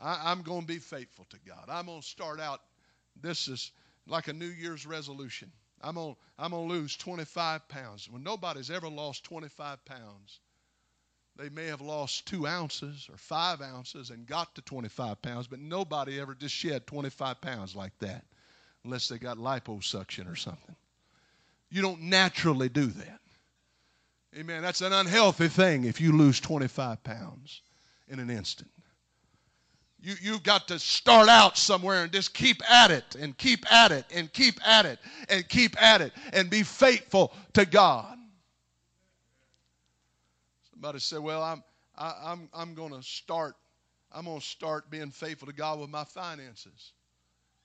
I, 0.02 0.32
am 0.32 0.42
going 0.42 0.62
to 0.62 0.66
be 0.66 0.78
faithful 0.78 1.26
to 1.28 1.36
God. 1.46 1.66
I'm 1.68 1.86
going 1.86 2.00
to 2.00 2.06
start 2.06 2.40
out, 2.40 2.61
this 3.20 3.48
is 3.48 3.72
like 4.06 4.28
a 4.28 4.32
New 4.32 4.46
Year's 4.46 4.86
resolution. 4.86 5.52
I'm 5.82 5.94
going 5.94 6.16
I'm 6.38 6.52
to 6.52 6.58
lose 6.58 6.96
25 6.96 7.68
pounds. 7.68 8.08
When 8.11 8.22
nobody's 8.22 8.70
ever 8.70 8.88
lost 8.88 9.24
25 9.24 9.84
pounds, 9.84 10.40
they 11.41 11.49
may 11.49 11.66
have 11.66 11.80
lost 11.80 12.26
two 12.26 12.47
ounces 12.47 13.09
or 13.11 13.16
five 13.16 13.62
ounces 13.62 14.11
and 14.11 14.26
got 14.26 14.55
to 14.55 14.62
25 14.62 15.22
pounds, 15.22 15.47
but 15.47 15.59
nobody 15.59 16.20
ever 16.20 16.34
just 16.34 16.55
shed 16.55 16.86
25 16.86 17.41
pounds 17.41 17.74
like 17.74 17.97
that 18.01 18.24
unless 18.84 19.09
they 19.09 19.18
got 19.18 19.38
liposuction 19.38 20.30
or 20.30 20.36
something. 20.36 20.76
You 21.70 21.80
don't 21.80 22.03
naturally 22.03 22.68
do 22.68 22.86
that. 22.86 23.20
Amen. 24.36 24.62
That's 24.62 24.82
an 24.82 24.93
unhealthy 24.93 25.49
thing 25.49 25.84
if 25.84 26.01
you 26.01 26.12
lose 26.12 26.41
25 26.41 27.03
pounds 27.03 27.62
in 28.09 28.20
an 28.20 28.28
instant. 28.28 28.70
You, 30.03 30.14
you've 30.20 30.43
got 30.43 30.68
to 30.68 30.78
start 30.78 31.28
out 31.28 31.57
somewhere 31.57 32.03
and 32.03 32.12
just 32.12 32.34
keep 32.34 32.62
at 32.70 32.91
it 32.91 33.16
and 33.18 33.36
keep 33.36 33.70
at 33.72 33.93
it 33.93 34.05
and 34.14 34.32
keep 34.32 34.66
at 34.66 34.86
it 34.86 34.99
and 35.28 35.49
keep 35.49 35.80
at 35.82 36.01
it 36.01 36.12
and 36.32 36.51
be 36.51 36.62
faithful 36.62 37.32
to 37.55 37.64
God. 37.64 38.18
Somebody 40.81 41.01
said, 41.01 41.18
Well, 41.18 41.43
I'm, 41.43 41.62
I, 41.99 42.09
am 42.09 42.14
i 42.24 42.33
I'm, 42.33 42.49
I'm 42.55 42.74
going 42.74 42.93
to 42.95 43.03
start. 43.03 43.55
I'm 44.11 44.24
going 44.24 44.41
to 44.41 44.47
start 44.47 44.91
being 44.91 45.11
faithful 45.11 45.47
to 45.47 45.53
God 45.53 45.78
with 45.78 45.91
my 45.91 46.05
finances. 46.05 46.95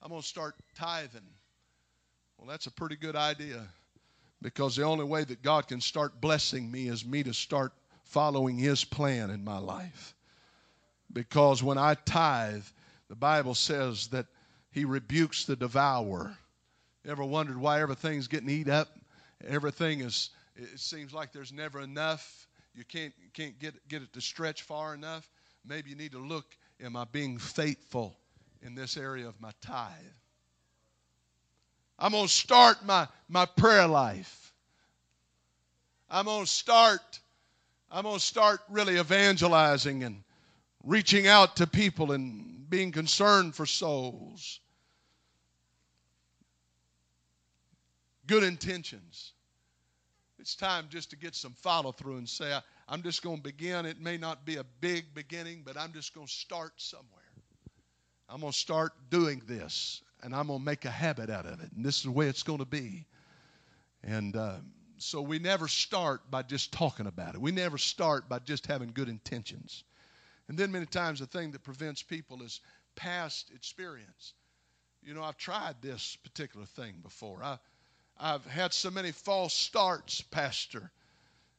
I'm 0.02 0.10
going 0.10 0.20
to 0.20 0.28
start 0.28 0.54
tithing. 0.74 1.26
Well, 2.36 2.46
that's 2.46 2.66
a 2.66 2.70
pretty 2.70 2.96
good 2.96 3.16
idea 3.16 3.66
because 4.42 4.76
the 4.76 4.82
only 4.82 5.06
way 5.06 5.24
that 5.24 5.42
God 5.42 5.66
can 5.66 5.80
start 5.80 6.20
blessing 6.20 6.70
me 6.70 6.88
is 6.88 7.06
me 7.06 7.22
to 7.22 7.32
start 7.32 7.72
following 8.04 8.58
His 8.58 8.84
plan 8.84 9.30
in 9.30 9.42
my 9.42 9.58
life. 9.60 10.14
Because 11.10 11.62
when 11.62 11.78
I 11.78 11.94
tithe, 11.94 12.64
the 13.08 13.16
Bible 13.16 13.54
says 13.54 14.08
that 14.08 14.26
He 14.72 14.84
rebukes 14.84 15.46
the 15.46 15.56
devourer. 15.56 16.36
ever 17.08 17.24
wondered 17.24 17.56
why 17.56 17.80
everything's 17.80 18.28
getting 18.28 18.50
eat 18.50 18.68
up? 18.68 18.88
Everything 19.42 20.00
is, 20.00 20.28
it 20.54 20.78
seems 20.78 21.14
like 21.14 21.32
there's 21.32 21.52
never 21.52 21.80
enough 21.80 22.45
you 22.76 22.84
can't, 22.84 23.12
can't 23.32 23.58
get, 23.58 23.74
get 23.88 24.02
it 24.02 24.12
to 24.12 24.20
stretch 24.20 24.62
far 24.62 24.94
enough, 24.94 25.28
maybe 25.64 25.90
you 25.90 25.96
need 25.96 26.12
to 26.12 26.18
look 26.18 26.56
am 26.82 26.96
I 26.96 27.04
being 27.04 27.38
faithful 27.38 28.16
in 28.62 28.74
this 28.74 28.96
area 28.96 29.26
of 29.26 29.40
my 29.40 29.50
tithe? 29.60 29.92
I'm 31.98 32.12
going 32.12 32.26
to 32.26 32.32
start 32.32 32.84
my, 32.84 33.08
my 33.28 33.46
prayer 33.46 33.86
life. 33.86 34.52
I'm 36.10 36.26
going 36.26 36.44
to 36.44 36.50
start 36.50 37.00
I'm 37.90 38.02
going 38.02 38.18
to 38.18 38.20
start 38.20 38.60
really 38.68 38.98
evangelizing 38.98 40.02
and 40.02 40.22
reaching 40.84 41.28
out 41.28 41.56
to 41.56 41.66
people 41.66 42.12
and 42.12 42.68
being 42.68 42.90
concerned 42.90 43.54
for 43.54 43.64
souls. 43.64 44.60
Good 48.26 48.42
intentions. 48.42 49.32
It's 50.46 50.54
time 50.54 50.86
just 50.88 51.10
to 51.10 51.16
get 51.16 51.34
some 51.34 51.54
follow 51.54 51.90
through 51.90 52.18
and 52.18 52.28
say, 52.28 52.56
I'm 52.88 53.02
just 53.02 53.20
going 53.20 53.38
to 53.38 53.42
begin. 53.42 53.84
It 53.84 54.00
may 54.00 54.16
not 54.16 54.46
be 54.46 54.58
a 54.58 54.64
big 54.80 55.12
beginning, 55.12 55.62
but 55.66 55.76
I'm 55.76 55.92
just 55.92 56.14
going 56.14 56.28
to 56.28 56.32
start 56.32 56.74
somewhere. 56.76 57.32
I'm 58.28 58.42
going 58.42 58.52
to 58.52 58.56
start 58.56 58.92
doing 59.10 59.42
this, 59.48 60.02
and 60.22 60.32
I'm 60.32 60.46
going 60.46 60.60
to 60.60 60.64
make 60.64 60.84
a 60.84 60.90
habit 60.90 61.30
out 61.30 61.46
of 61.46 61.60
it. 61.60 61.72
And 61.74 61.84
this 61.84 61.96
is 61.96 62.02
the 62.04 62.12
way 62.12 62.28
it's 62.28 62.44
going 62.44 62.60
to 62.60 62.64
be. 62.64 63.06
And 64.04 64.36
uh, 64.36 64.58
so 64.98 65.20
we 65.20 65.40
never 65.40 65.66
start 65.66 66.30
by 66.30 66.42
just 66.42 66.70
talking 66.72 67.08
about 67.08 67.34
it, 67.34 67.40
we 67.40 67.50
never 67.50 67.76
start 67.76 68.28
by 68.28 68.38
just 68.38 68.68
having 68.68 68.92
good 68.94 69.08
intentions. 69.08 69.82
And 70.46 70.56
then 70.56 70.70
many 70.70 70.86
times 70.86 71.18
the 71.18 71.26
thing 71.26 71.50
that 71.50 71.64
prevents 71.64 72.04
people 72.04 72.40
is 72.44 72.60
past 72.94 73.50
experience. 73.52 74.34
You 75.02 75.12
know, 75.12 75.24
I've 75.24 75.38
tried 75.38 75.74
this 75.82 76.16
particular 76.22 76.66
thing 76.66 77.00
before. 77.02 77.42
I, 77.42 77.58
I've 78.18 78.46
had 78.46 78.72
so 78.72 78.90
many 78.90 79.12
false 79.12 79.52
starts, 79.52 80.22
Pastor. 80.22 80.90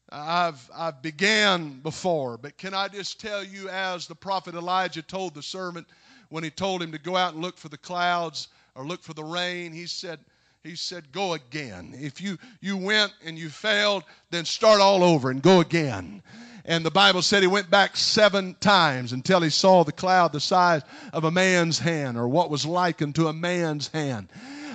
I've, 0.09 0.69
I've 0.73 1.01
began 1.01 1.79
before, 1.81 2.37
but 2.37 2.57
can 2.57 2.73
I 2.73 2.87
just 2.87 3.19
tell 3.19 3.43
you, 3.43 3.69
as 3.69 4.07
the 4.07 4.15
prophet 4.15 4.55
Elijah 4.55 5.01
told 5.01 5.35
the 5.35 5.43
servant 5.43 5.85
when 6.29 6.43
he 6.43 6.49
told 6.49 6.81
him 6.81 6.91
to 6.93 6.97
go 6.97 7.15
out 7.15 7.33
and 7.33 7.43
look 7.43 7.57
for 7.57 7.69
the 7.69 7.77
clouds 7.77 8.47
or 8.73 8.85
look 8.87 9.03
for 9.03 9.13
the 9.13 9.23
rain, 9.23 9.71
he 9.71 9.85
said, 9.85 10.19
he 10.63 10.75
said, 10.75 11.11
go 11.11 11.33
again. 11.33 11.93
If 11.99 12.19
you, 12.21 12.37
you 12.61 12.75
went 12.75 13.13
and 13.23 13.37
you 13.37 13.49
failed, 13.49 14.03
then 14.31 14.45
start 14.45 14.81
all 14.81 15.03
over 15.03 15.29
and 15.29 15.41
go 15.41 15.59
again. 15.59 16.23
And 16.65 16.85
the 16.85 16.91
Bible 16.91 17.21
said 17.21 17.43
he 17.43 17.47
went 17.47 17.69
back 17.69 17.95
seven 17.95 18.55
times 18.59 19.13
until 19.13 19.41
he 19.41 19.49
saw 19.49 19.83
the 19.83 19.91
cloud 19.91 20.33
the 20.33 20.39
size 20.39 20.81
of 21.13 21.23
a 21.23 21.31
man's 21.31 21.79
hand 21.79 22.17
or 22.17 22.27
what 22.27 22.49
was 22.49 22.65
likened 22.65 23.15
to 23.15 23.27
a 23.27 23.33
man's 23.33 23.89
hand. 23.89 24.29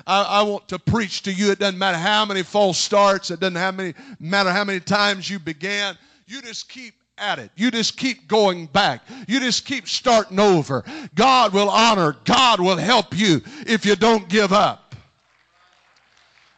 I, 0.06 0.22
I, 0.22 0.42
want 0.42 0.68
to 0.68 0.78
preach 0.78 1.22
to 1.22 1.32
you. 1.32 1.50
It 1.50 1.58
doesn't 1.58 1.78
matter 1.78 1.98
how 1.98 2.24
many 2.24 2.42
false 2.42 2.78
starts, 2.78 3.30
it 3.30 3.40
doesn't 3.40 3.76
many, 3.76 3.94
matter 4.18 4.50
how 4.50 4.64
many 4.64 4.80
times 4.80 5.28
you 5.30 5.38
began. 5.38 5.96
You 6.26 6.42
just 6.42 6.68
keep 6.68 6.94
at 7.18 7.38
it. 7.38 7.50
You 7.56 7.70
just 7.70 7.96
keep 7.96 8.26
going 8.26 8.66
back. 8.66 9.02
You 9.28 9.40
just 9.40 9.64
keep 9.64 9.88
starting 9.88 10.40
over. 10.40 10.84
God 11.14 11.52
will 11.52 11.70
honor, 11.70 12.16
God 12.24 12.60
will 12.60 12.76
help 12.76 13.16
you 13.16 13.40
if 13.66 13.86
you 13.86 13.96
don't 13.96 14.28
give 14.28 14.52
up. 14.52 14.94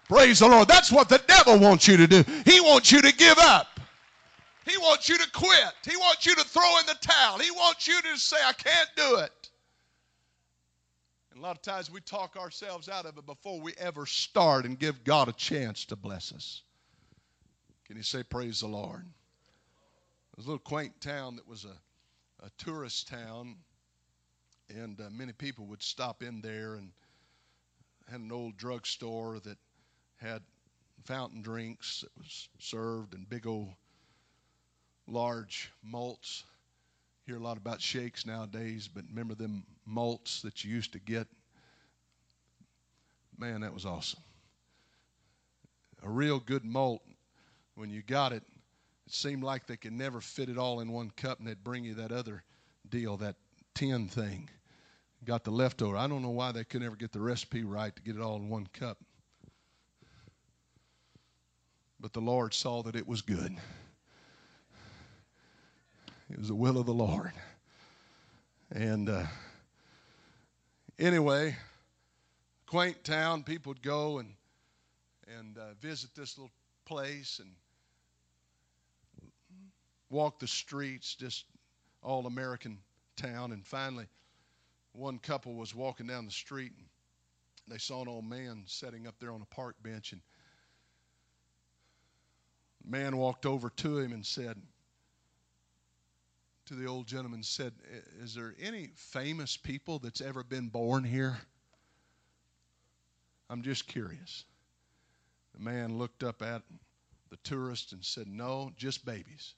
Praise 0.09 0.39
the 0.41 0.49
Lord. 0.49 0.69
That's 0.69 0.93
what 0.93 1.09
the 1.09 1.23
devil 1.27 1.59
wants 1.59 1.89
you 1.89 1.97
to 1.97 2.07
do. 2.07 2.25
He 2.45 2.61
wants 2.61 2.93
you 2.93 3.01
to 3.03 3.13
give 3.13 3.39
up. 3.39 3.81
He 4.67 4.77
wants 4.79 5.09
you 5.09 5.19
to 5.19 5.31
quit. 5.33 5.73
He 5.89 5.97
wants 5.97 6.25
you 6.25 6.35
to 6.35 6.45
throw 6.45 6.79
in 6.81 6.87
the 6.87 6.97
towel. 7.01 7.39
He 7.39 7.51
wants 7.51 7.87
you 7.87 8.01
to 8.01 8.19
say, 8.19 8.37
I 8.45 8.53
can't 8.53 8.89
do 8.97 9.17
it. 9.17 9.44
And 11.45 11.49
a 11.49 11.51
lot 11.51 11.57
of 11.59 11.63
times 11.75 11.91
we 11.91 12.01
talk 12.01 12.37
ourselves 12.39 12.89
out 12.89 13.05
of 13.05 13.19
it 13.19 13.27
before 13.27 13.61
we 13.61 13.75
ever 13.77 14.07
start 14.07 14.65
and 14.65 14.79
give 14.79 15.05
God 15.05 15.29
a 15.29 15.33
chance 15.33 15.85
to 15.85 15.95
bless 15.95 16.33
us. 16.33 16.63
Can 17.85 17.99
you 17.99 18.03
say, 18.03 18.23
Praise 18.23 18.61
the 18.61 18.67
Lord? 18.67 19.05
There's 20.35 20.47
a 20.47 20.49
little 20.49 20.59
quaint 20.59 20.99
town 21.03 21.37
that 21.37 21.47
was 21.47 21.67
a, 21.67 22.47
a 22.47 22.49
tourist 22.57 23.09
town, 23.09 23.57
and 24.71 24.99
uh, 24.99 25.11
many 25.11 25.33
people 25.35 25.67
would 25.67 25.83
stop 25.83 26.23
in 26.23 26.41
there 26.41 26.77
and 26.77 26.93
had 28.11 28.21
an 28.21 28.33
old 28.33 28.57
drugstore 28.57 29.39
that 29.41 29.59
had 30.17 30.41
fountain 31.05 31.43
drinks 31.43 32.01
that 32.01 32.17
was 32.17 32.49
served 32.59 33.13
in 33.13 33.27
big 33.29 33.47
old 33.47 33.69
large 35.07 35.71
malts 35.83 36.45
hear 37.27 37.37
a 37.37 37.41
lot 37.41 37.57
about 37.57 37.81
shakes 37.81 38.27
nowadays, 38.27 38.89
but 38.93 39.05
remember 39.09 39.35
them 39.35 39.65
malts 39.87 40.43
that 40.43 40.63
you 40.63 40.71
used 40.71 40.93
to 40.93 40.99
get? 40.99 41.27
Man, 43.39 43.63
that 43.63 43.73
was 43.73 43.87
awesome. 43.87 44.21
A 46.03 46.11
real 46.11 46.39
good 46.39 46.65
malt, 46.65 47.03
when 47.77 47.89
you 47.89 48.03
got 48.03 48.33
it, 48.33 48.43
it 49.07 49.13
seemed 49.13 49.43
like 49.43 49.67
they 49.67 49.77
could 49.77 49.93
never 49.93 50.21
fit 50.21 50.51
it 50.51 50.59
all 50.59 50.81
in 50.81 50.93
one 50.93 51.11
cup, 51.17 51.39
and 51.39 51.49
they'd 51.49 51.65
bring 51.65 51.85
you 51.85 51.95
that 51.95 52.13
other 52.13 52.43
deal, 52.91 53.17
that 53.17 53.37
tin 53.75 54.07
thing. 54.07 54.51
Got 55.25 55.45
the 55.45 55.51
leftover. 55.51 55.97
I 55.97 56.07
don't 56.07 56.21
know 56.21 56.29
why 56.29 56.53
they 56.53 56.65
could 56.65 56.83
never 56.83 56.97
get 56.97 57.13
the 57.13 57.21
recipe 57.21 57.65
right 57.65 57.95
to 57.97 58.03
get 58.03 58.17
it 58.17 58.21
all 58.21 58.37
in 58.37 58.51
one 58.51 58.67
cup. 58.75 58.99
But 61.99 62.13
the 62.13 62.21
Lord 62.21 62.53
saw 62.53 62.83
that 62.83 62.97
it 62.97 63.07
was 63.07 63.23
good. 63.23 63.57
It 66.31 66.39
was 66.39 66.49
the 66.49 66.55
will 66.55 66.79
of 66.79 66.87
the 66.87 66.95
Lord. 66.95 67.33
And 68.71 69.09
uh, 69.09 69.25
anyway, 70.99 71.57
quaint 72.67 73.05
town, 73.05 73.43
people 73.43 73.71
would 73.71 73.83
go 73.83 74.19
and 74.19 74.35
and 75.39 75.57
uh, 75.57 75.75
visit 75.81 76.15
this 76.15 76.37
little 76.37 76.53
place. 76.85 77.41
And 77.41 77.51
walk 80.15 80.39
the 80.39 80.47
streets, 80.47 81.15
just 81.15 81.45
all 82.03 82.27
American 82.27 82.79
town. 83.17 83.53
And 83.53 83.67
finally, 83.67 84.07
one 84.93 85.19
couple 85.19 85.55
was 85.55 85.75
walking 85.75 86.07
down 86.07 86.25
the 86.25 86.31
street 86.31 86.73
and 86.77 86.87
they 87.67 87.79
saw 87.79 88.03
an 88.03 88.09
old 88.09 88.25
man 88.25 88.63
sitting 88.67 89.07
up 89.07 89.15
there 89.19 89.33
on 89.33 89.43
a 89.43 89.55
park 89.55 89.75
bench. 89.83 90.13
And 90.13 90.21
the 92.85 92.91
man 92.91 93.17
walked 93.17 93.47
over 93.47 93.71
to 93.71 93.99
him 93.99 94.13
and 94.13 94.25
said, 94.25 94.57
to 96.67 96.75
the 96.75 96.87
old 96.87 97.07
gentleman, 97.07 97.43
said, 97.43 97.73
Is 98.23 98.35
there 98.35 98.55
any 98.61 98.91
famous 98.95 99.57
people 99.57 99.99
that's 99.99 100.21
ever 100.21 100.43
been 100.43 100.69
born 100.69 101.05
here? 101.05 101.39
I'm 103.51 103.63
just 103.63 103.87
curious. 103.87 104.45
The 105.55 105.63
man 105.63 105.99
looked 105.99 106.23
up 106.25 106.43
at 106.43 106.63
the 107.31 107.37
tourist 107.45 107.93
and 107.93 108.05
said, 108.05 108.27
No, 108.27 108.73
just 108.77 109.05
babies. 109.05 109.55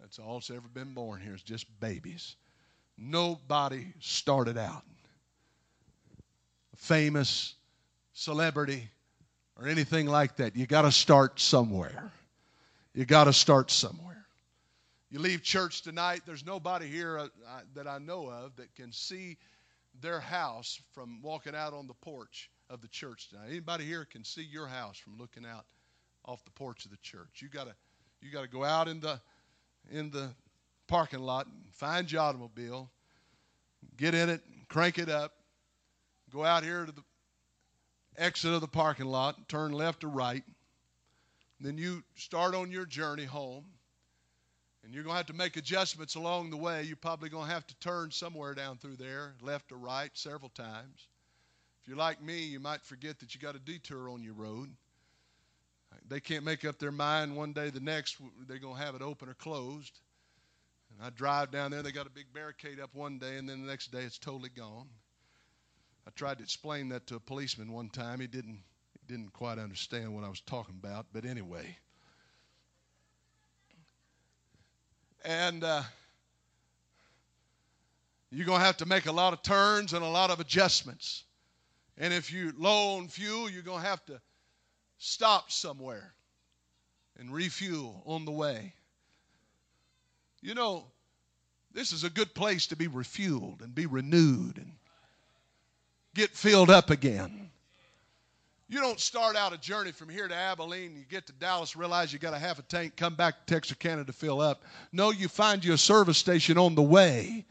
That's 0.00 0.18
all 0.18 0.34
that's 0.34 0.50
ever 0.50 0.68
been 0.72 0.94
born 0.94 1.20
here 1.20 1.34
is 1.34 1.42
just 1.42 1.66
babies. 1.80 2.36
Nobody 2.96 3.86
started 4.00 4.58
out 4.58 4.84
famous 6.80 7.54
celebrity 8.14 8.88
or 9.56 9.68
anything 9.68 10.06
like 10.06 10.36
that. 10.36 10.56
You 10.56 10.66
got 10.66 10.82
to 10.82 10.92
start 10.92 11.38
somewhere. 11.38 12.10
You 12.94 13.04
got 13.04 13.24
to 13.24 13.32
start 13.32 13.70
somewhere. 13.70 14.19
You 15.10 15.18
leave 15.18 15.42
church 15.42 15.82
tonight, 15.82 16.22
there's 16.24 16.46
nobody 16.46 16.86
here 16.86 17.18
uh, 17.18 17.28
that 17.74 17.88
I 17.88 17.98
know 17.98 18.28
of 18.28 18.54
that 18.56 18.72
can 18.76 18.92
see 18.92 19.38
their 20.00 20.20
house 20.20 20.80
from 20.92 21.20
walking 21.20 21.54
out 21.54 21.72
on 21.72 21.88
the 21.88 21.94
porch 21.94 22.48
of 22.68 22.80
the 22.80 22.86
church 22.86 23.28
tonight. 23.28 23.48
Anybody 23.48 23.84
here 23.84 24.04
can 24.04 24.22
see 24.22 24.42
your 24.42 24.68
house 24.68 24.96
from 24.96 25.18
looking 25.18 25.44
out 25.44 25.64
off 26.24 26.44
the 26.44 26.52
porch 26.52 26.84
of 26.84 26.92
the 26.92 26.96
church. 26.98 27.42
You 27.42 27.48
got 27.48 27.64
to 27.64 27.74
you 28.22 28.30
got 28.30 28.42
to 28.42 28.48
go 28.48 28.62
out 28.62 28.86
in 28.86 29.00
the 29.00 29.20
in 29.90 30.10
the 30.10 30.30
parking 30.86 31.20
lot 31.20 31.46
and 31.46 31.74
find 31.74 32.10
your 32.10 32.22
automobile, 32.22 32.88
get 33.96 34.14
in 34.14 34.28
it, 34.28 34.42
crank 34.68 34.98
it 34.98 35.08
up, 35.08 35.32
go 36.32 36.44
out 36.44 36.62
here 36.62 36.86
to 36.86 36.92
the 36.92 37.02
exit 38.16 38.52
of 38.52 38.60
the 38.60 38.68
parking 38.68 39.06
lot, 39.06 39.48
turn 39.48 39.72
left 39.72 40.04
or 40.04 40.08
right. 40.08 40.44
Then 41.58 41.78
you 41.78 42.04
start 42.14 42.54
on 42.54 42.70
your 42.70 42.86
journey 42.86 43.24
home. 43.24 43.64
And 44.82 44.94
you're 44.94 45.02
going 45.02 45.14
to 45.14 45.18
have 45.18 45.26
to 45.26 45.34
make 45.34 45.56
adjustments 45.56 46.14
along 46.14 46.50
the 46.50 46.56
way. 46.56 46.82
You're 46.82 46.96
probably 46.96 47.28
going 47.28 47.46
to 47.46 47.52
have 47.52 47.66
to 47.66 47.74
turn 47.76 48.10
somewhere 48.10 48.54
down 48.54 48.78
through 48.78 48.96
there, 48.96 49.34
left 49.42 49.72
or 49.72 49.76
right, 49.76 50.10
several 50.14 50.48
times. 50.50 51.06
If 51.82 51.88
you're 51.88 51.98
like 51.98 52.22
me, 52.22 52.44
you 52.44 52.60
might 52.60 52.82
forget 52.82 53.20
that 53.20 53.34
you 53.34 53.40
got 53.40 53.56
a 53.56 53.58
detour 53.58 54.08
on 54.08 54.22
your 54.22 54.34
road. 54.34 54.70
They 56.08 56.20
can't 56.20 56.44
make 56.44 56.64
up 56.64 56.78
their 56.78 56.92
mind 56.92 57.36
one 57.36 57.52
day, 57.52 57.70
the 57.70 57.80
next, 57.80 58.16
they're 58.46 58.58
going 58.58 58.76
to 58.76 58.82
have 58.82 58.94
it 58.94 59.02
open 59.02 59.28
or 59.28 59.34
closed. 59.34 59.98
And 60.92 61.06
I 61.06 61.10
drive 61.10 61.50
down 61.50 61.70
there, 61.70 61.82
they 61.82 61.92
got 61.92 62.06
a 62.06 62.10
big 62.10 62.32
barricade 62.32 62.80
up 62.80 62.94
one 62.94 63.18
day, 63.18 63.36
and 63.36 63.48
then 63.48 63.62
the 63.62 63.68
next 63.68 63.92
day 63.92 64.02
it's 64.02 64.18
totally 64.18 64.48
gone. 64.48 64.88
I 66.06 66.10
tried 66.10 66.38
to 66.38 66.44
explain 66.44 66.88
that 66.90 67.06
to 67.08 67.16
a 67.16 67.20
policeman 67.20 67.72
one 67.72 67.90
time. 67.90 68.20
He 68.20 68.26
didn't, 68.26 68.62
he 68.92 69.14
didn't 69.14 69.32
quite 69.32 69.58
understand 69.58 70.14
what 70.14 70.24
I 70.24 70.28
was 70.28 70.40
talking 70.40 70.76
about, 70.82 71.06
but 71.12 71.24
anyway. 71.24 71.76
And 75.24 75.62
uh, 75.64 75.82
you're 78.30 78.46
going 78.46 78.60
to 78.60 78.64
have 78.64 78.78
to 78.78 78.86
make 78.86 79.06
a 79.06 79.12
lot 79.12 79.32
of 79.32 79.42
turns 79.42 79.92
and 79.92 80.04
a 80.04 80.08
lot 80.08 80.30
of 80.30 80.40
adjustments. 80.40 81.24
And 81.98 82.14
if 82.14 82.32
you're 82.32 82.52
low 82.56 82.96
on 82.96 83.08
fuel, 83.08 83.50
you're 83.50 83.62
going 83.62 83.82
to 83.82 83.88
have 83.88 84.04
to 84.06 84.20
stop 84.98 85.50
somewhere 85.50 86.14
and 87.18 87.32
refuel 87.32 88.02
on 88.06 88.24
the 88.24 88.30
way. 88.30 88.72
You 90.40 90.54
know, 90.54 90.86
this 91.72 91.92
is 91.92 92.04
a 92.04 92.10
good 92.10 92.34
place 92.34 92.68
to 92.68 92.76
be 92.76 92.88
refueled 92.88 93.62
and 93.62 93.74
be 93.74 93.86
renewed 93.86 94.56
and 94.56 94.72
get 96.14 96.30
filled 96.30 96.70
up 96.70 96.90
again. 96.90 97.50
You 98.70 98.78
don't 98.78 99.00
start 99.00 99.34
out 99.34 99.52
a 99.52 99.58
journey 99.58 99.90
from 99.90 100.08
here 100.08 100.28
to 100.28 100.34
Abilene, 100.34 100.94
you 100.94 101.02
get 101.10 101.26
to 101.26 101.32
Dallas, 101.32 101.74
realize 101.74 102.12
you 102.12 102.20
got 102.20 102.34
a 102.34 102.38
half 102.38 102.60
a 102.60 102.62
tank, 102.62 102.94
come 102.96 103.16
back 103.16 103.44
to 103.44 103.52
Texarkana 103.52 104.04
to 104.04 104.12
fill 104.12 104.40
up. 104.40 104.62
No, 104.92 105.10
you 105.10 105.26
find 105.26 105.64
you 105.64 105.72
a 105.72 105.78
service 105.78 106.18
station 106.18 106.56
on 106.56 106.76
the 106.76 106.82
way 106.82 107.44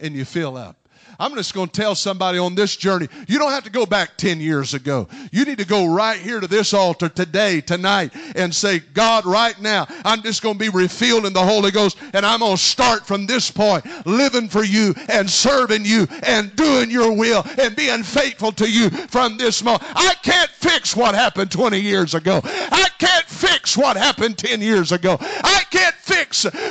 and 0.00 0.16
you 0.16 0.24
fill 0.24 0.56
up. 0.56 0.83
I'm 1.18 1.34
just 1.34 1.54
going 1.54 1.68
to 1.68 1.80
tell 1.80 1.94
somebody 1.94 2.38
on 2.38 2.54
this 2.54 2.76
journey, 2.76 3.08
you 3.28 3.38
don't 3.38 3.52
have 3.52 3.64
to 3.64 3.70
go 3.70 3.86
back 3.86 4.16
10 4.16 4.40
years 4.40 4.74
ago. 4.74 5.08
You 5.32 5.44
need 5.44 5.58
to 5.58 5.66
go 5.66 5.86
right 5.86 6.18
here 6.18 6.40
to 6.40 6.46
this 6.46 6.74
altar 6.74 7.08
today, 7.08 7.60
tonight, 7.60 8.12
and 8.36 8.54
say, 8.54 8.78
God, 8.78 9.26
right 9.26 9.58
now, 9.60 9.86
I'm 10.04 10.22
just 10.22 10.42
going 10.42 10.56
to 10.56 10.58
be 10.58 10.68
refilled 10.68 11.26
in 11.26 11.32
the 11.32 11.44
Holy 11.44 11.70
Ghost, 11.70 11.98
and 12.12 12.24
I'm 12.24 12.40
going 12.40 12.56
to 12.56 12.62
start 12.62 13.06
from 13.06 13.26
this 13.26 13.50
point, 13.50 13.84
living 14.06 14.48
for 14.48 14.64
you 14.64 14.94
and 15.08 15.28
serving 15.28 15.84
you 15.84 16.06
and 16.22 16.54
doing 16.56 16.90
your 16.90 17.12
will 17.12 17.44
and 17.58 17.76
being 17.76 18.02
faithful 18.02 18.52
to 18.52 18.70
you 18.70 18.90
from 18.90 19.36
this 19.36 19.62
moment. 19.62 19.84
I 19.94 20.14
can't 20.22 20.50
fix 20.50 20.96
what 20.96 21.14
happened 21.14 21.50
20 21.50 21.78
years 21.78 22.14
ago. 22.14 22.40
I 22.44 22.88
can't 22.98 23.26
fix 23.26 23.76
what 23.76 23.96
happened 23.96 24.38
10 24.38 24.60
years 24.60 24.92
ago. 24.92 25.16
I 25.20 25.62
can't 25.70 25.93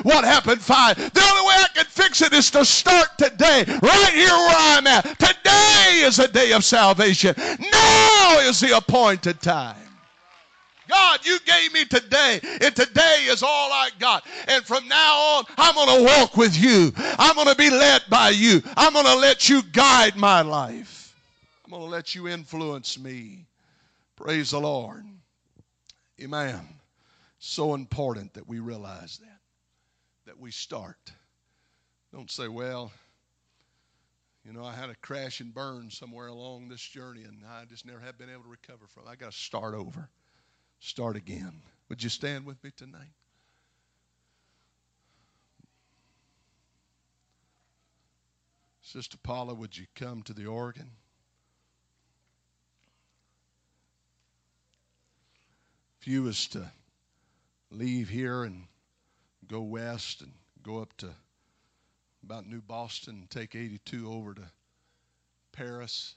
what 0.04 0.26
happened 0.26 0.62
five. 0.62 0.98
The 0.98 1.22
only 1.22 1.48
way 1.48 1.56
I 1.56 1.68
can 1.74 1.86
fix 1.86 2.22
it 2.22 2.34
is 2.34 2.52
to 2.52 2.66
start 2.66 3.18
today, 3.18 3.64
right 3.68 4.12
here 4.14 4.28
where 4.28 4.56
I'm 4.58 4.88
at. 4.88 5.04
Today 5.20 6.02
is 6.04 6.20
a 6.20 6.28
day 6.28 6.52
of 6.52 6.66
salvation. 6.66 7.36
Now 7.38 8.40
is 8.40 8.60
the 8.60 8.76
appointed 8.76 9.42
time. 9.42 9.78
God, 10.90 11.26
you 11.26 11.40
gave 11.46 11.74
me 11.74 11.86
today, 11.86 12.40
and 12.62 12.76
today 12.76 13.26
is 13.28 13.42
all 13.42 13.72
I 13.72 13.90
got. 14.00 14.26
And 14.48 14.64
from 14.66 14.88
now 14.88 15.16
on, 15.38 15.46
I'm 15.58 15.76
going 15.76 15.98
to 15.98 16.04
walk 16.04 16.36
with 16.36 16.56
you. 16.56 16.92
I'm 16.98 17.36
going 17.36 17.48
to 17.48 17.56
be 17.56 17.70
led 17.70 18.04
by 18.10 18.30
you. 18.30 18.62
I'm 18.76 18.94
going 18.94 19.06
to 19.06 19.16
let 19.16 19.48
you 19.50 19.64
guide 19.72 20.18
my 20.18 20.42
life. 20.42 21.16
I'm 21.66 21.72
going 21.72 21.84
to 21.84 21.90
let 21.90 22.14
you 22.14 22.28
influence 22.28 23.00
me. 23.00 23.46
Praise 24.16 24.52
the 24.52 24.60
Lord. 24.60 25.06
Amen. 26.22 26.62
So 27.40 27.74
important 27.74 28.34
that 28.34 28.48
we 28.48 28.60
realize 28.60 29.18
that 29.20 29.33
we 30.44 30.52
start. 30.52 30.98
Don't 32.14 32.30
say, 32.30 32.50
well, 32.50 32.92
you 34.46 34.52
know, 34.52 34.66
I 34.66 34.74
had 34.74 34.90
a 34.90 34.96
crash 34.96 35.40
and 35.40 35.54
burn 35.54 35.90
somewhere 35.90 36.28
along 36.28 36.68
this 36.68 36.82
journey, 36.82 37.24
and 37.24 37.44
I 37.50 37.64
just 37.64 37.86
never 37.86 38.00
have 38.00 38.18
been 38.18 38.30
able 38.30 38.44
to 38.44 38.50
recover 38.50 38.86
from 38.88 39.04
it. 39.08 39.10
I 39.10 39.16
got 39.16 39.32
to 39.32 39.38
start 39.38 39.74
over, 39.74 40.10
start 40.82 41.16
again. 41.16 41.54
Would 41.88 42.04
you 42.04 42.10
stand 42.10 42.46
with 42.46 42.62
me 42.62 42.72
tonight? 42.76 43.14
Sister 48.82 49.18
Paula, 49.24 49.54
would 49.54 49.78
you 49.78 49.86
come 49.96 50.24
to 50.24 50.34
the 50.34 50.48
organ? 50.48 50.92
If 56.02 56.08
you 56.10 56.24
was 56.24 56.48
to 56.50 56.70
leave 57.72 58.10
here 58.10 58.44
and 58.44 58.68
go 59.54 59.62
west 59.62 60.22
and 60.22 60.32
go 60.64 60.82
up 60.82 60.98
to 60.98 61.08
about 62.24 62.48
New 62.48 62.60
Boston 62.60 63.18
and 63.20 63.30
take 63.30 63.54
82 63.54 64.12
over 64.12 64.34
to 64.34 64.42
Paris. 65.52 66.16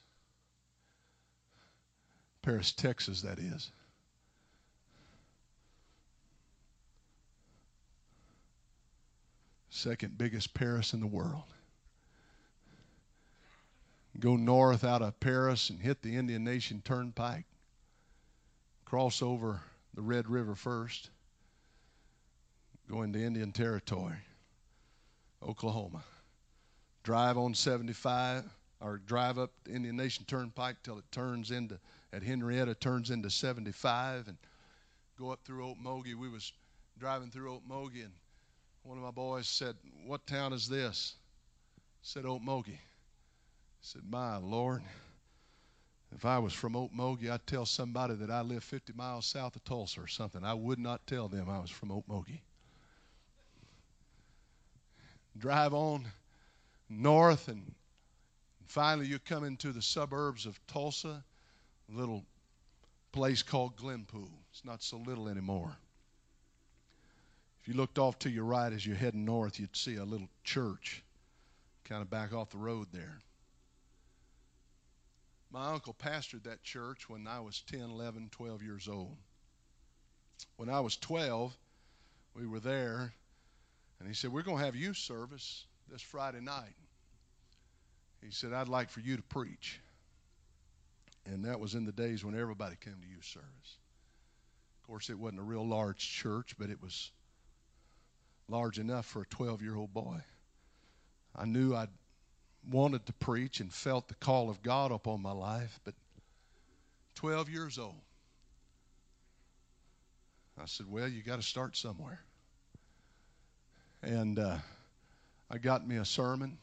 Paris, 2.41 2.71
Texas, 2.71 3.21
that 3.21 3.37
is. 3.37 3.69
Second 9.69 10.17
biggest 10.17 10.55
Paris 10.55 10.93
in 10.93 10.99
the 10.99 11.05
world. 11.05 11.43
Go 14.19 14.35
north 14.35 14.83
out 14.83 15.03
of 15.03 15.19
Paris 15.19 15.69
and 15.69 15.79
hit 15.79 16.01
the 16.01 16.15
Indian 16.15 16.43
Nation 16.43 16.81
Turnpike. 16.83 17.45
Cross 18.85 19.21
over 19.21 19.61
the 19.93 20.01
Red 20.01 20.27
River 20.27 20.55
first. 20.55 21.11
Go 22.89 23.05
to 23.05 23.23
Indian 23.23 23.51
Territory. 23.51 24.17
Oklahoma. 25.43 26.03
Drive 27.03 27.37
on 27.37 27.53
75 27.53 28.45
or 28.79 28.97
drive 28.97 29.37
up 29.37 29.51
the 29.63 29.73
Indian 29.73 29.95
Nation 29.95 30.25
Turnpike 30.25 30.77
till 30.83 30.97
it 30.97 31.11
turns 31.11 31.51
into 31.51 31.79
at 32.13 32.21
Henryetta 32.21 32.79
turns 32.79 33.11
into 33.11 33.29
75 33.29 34.29
and 34.29 34.37
go 35.17 35.31
up 35.31 35.43
through 35.43 35.75
Okmulgee. 35.75 36.15
We 36.15 36.29
was 36.29 36.53
driving 36.97 37.29
through 37.29 37.59
Okmulgee 37.59 38.03
and 38.03 38.13
one 38.83 38.97
of 38.97 39.03
my 39.03 39.11
boys 39.11 39.49
said, 39.49 39.75
"What 40.05 40.25
town 40.25 40.53
is 40.53 40.69
this?" 40.69 41.15
I 41.77 41.81
said 42.01 42.23
Okmulgee. 42.23 42.67
He 42.67 42.79
said, 43.81 44.03
"My 44.09 44.37
Lord, 44.37 44.81
if 46.11 46.23
I 46.23 46.39
was 46.39 46.53
from 46.53 46.73
Okmulgee, 46.73 47.29
I'd 47.29 47.45
tell 47.45 47.65
somebody 47.65 48.15
that 48.15 48.31
I 48.31 48.41
live 48.41 48.63
50 48.63 48.93
miles 48.93 49.25
south 49.25 49.57
of 49.57 49.63
Tulsa 49.65 50.01
or 50.01 50.07
something. 50.07 50.43
I 50.45 50.53
would 50.53 50.79
not 50.79 51.05
tell 51.05 51.27
them 51.27 51.49
I 51.49 51.59
was 51.59 51.69
from 51.69 51.89
Okmulgee." 51.89 52.41
Drive 55.39 55.73
on 55.73 56.05
north, 56.89 57.47
and 57.47 57.73
finally 58.65 59.07
you 59.07 59.19
come 59.19 59.43
into 59.43 59.71
the 59.71 59.81
suburbs 59.81 60.45
of 60.45 60.59
Tulsa, 60.67 61.23
a 61.91 61.97
little 61.97 62.23
place 63.11 63.41
called 63.41 63.75
Glenpool. 63.77 64.29
It's 64.51 64.65
not 64.65 64.83
so 64.83 64.97
little 64.97 65.27
anymore. 65.27 65.75
If 67.61 67.67
you 67.67 67.73
looked 67.73 67.99
off 67.99 68.19
to 68.19 68.29
your 68.29 68.45
right 68.45 68.71
as 68.71 68.85
you're 68.85 68.95
heading 68.95 69.25
north, 69.25 69.59
you'd 69.59 69.75
see 69.75 69.95
a 69.95 70.05
little 70.05 70.29
church 70.43 71.03
kind 71.83 72.01
of 72.01 72.09
back 72.09 72.33
off 72.33 72.49
the 72.49 72.57
road 72.57 72.87
there. 72.91 73.19
My 75.51 75.71
uncle 75.71 75.93
pastored 75.93 76.43
that 76.43 76.63
church 76.63 77.09
when 77.09 77.27
I 77.27 77.39
was 77.39 77.63
10, 77.67 77.79
11, 77.81 78.29
12 78.31 78.61
years 78.61 78.87
old. 78.87 79.15
When 80.57 80.69
I 80.69 80.81
was 80.81 80.97
12, 80.97 81.57
we 82.35 82.45
were 82.45 82.59
there, 82.59 83.13
and 83.99 84.07
he 84.07 84.13
said, 84.13 84.31
We're 84.31 84.43
going 84.43 84.59
to 84.59 84.65
have 84.65 84.75
youth 84.75 84.97
service 84.97 85.65
this 85.91 86.01
Friday 86.01 86.41
night. 86.41 86.75
He 88.23 88.31
said, 88.31 88.53
I'd 88.53 88.67
like 88.67 88.89
for 88.89 88.99
you 88.99 89.15
to 89.15 89.23
preach. 89.23 89.79
And 91.25 91.45
that 91.45 91.59
was 91.59 91.75
in 91.75 91.85
the 91.85 91.91
days 91.91 92.23
when 92.23 92.39
everybody 92.39 92.75
came 92.79 92.95
to 93.01 93.07
youth 93.07 93.25
service. 93.25 93.77
Of 94.81 94.87
course, 94.87 95.09
it 95.09 95.19
wasn't 95.19 95.41
a 95.41 95.43
real 95.43 95.67
large 95.67 95.99
church, 95.99 96.55
but 96.57 96.69
it 96.69 96.81
was 96.81 97.11
large 98.47 98.79
enough 98.79 99.05
for 99.05 99.23
a 99.23 99.25
12 99.25 99.61
year 99.61 99.75
old 99.75 99.93
boy. 99.93 100.21
I 101.35 101.45
knew 101.45 101.75
I 101.75 101.87
wanted 102.69 103.05
to 103.05 103.13
preach 103.13 103.59
and 103.59 103.71
felt 103.71 104.07
the 104.07 104.15
call 104.15 104.49
of 104.49 104.61
God 104.63 104.91
upon 104.91 105.21
my 105.21 105.31
life, 105.31 105.79
but 105.83 105.93
12 107.15 107.49
years 107.49 107.77
old. 107.77 108.01
I 110.59 110.65
said, 110.65 110.87
Well, 110.89 111.07
you 111.07 111.21
got 111.21 111.37
to 111.37 111.43
start 111.43 111.75
somewhere. 111.75 112.19
And 114.07 114.39
uh, 114.39 114.55
I 115.51 115.57
got 115.57 115.85
me 115.85 115.97
a 115.97 116.05
sermon. 116.05 116.57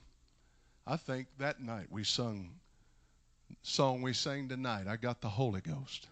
I 0.86 0.96
think 0.96 1.26
that 1.38 1.60
night 1.60 1.88
we 1.90 2.02
sung 2.02 2.48
song 3.60 4.00
we 4.00 4.14
sang 4.14 4.48
tonight. 4.48 4.86
I 4.88 4.96
got 4.96 5.20
the 5.20 5.28
Holy 5.28 5.60
Ghost 5.60 6.08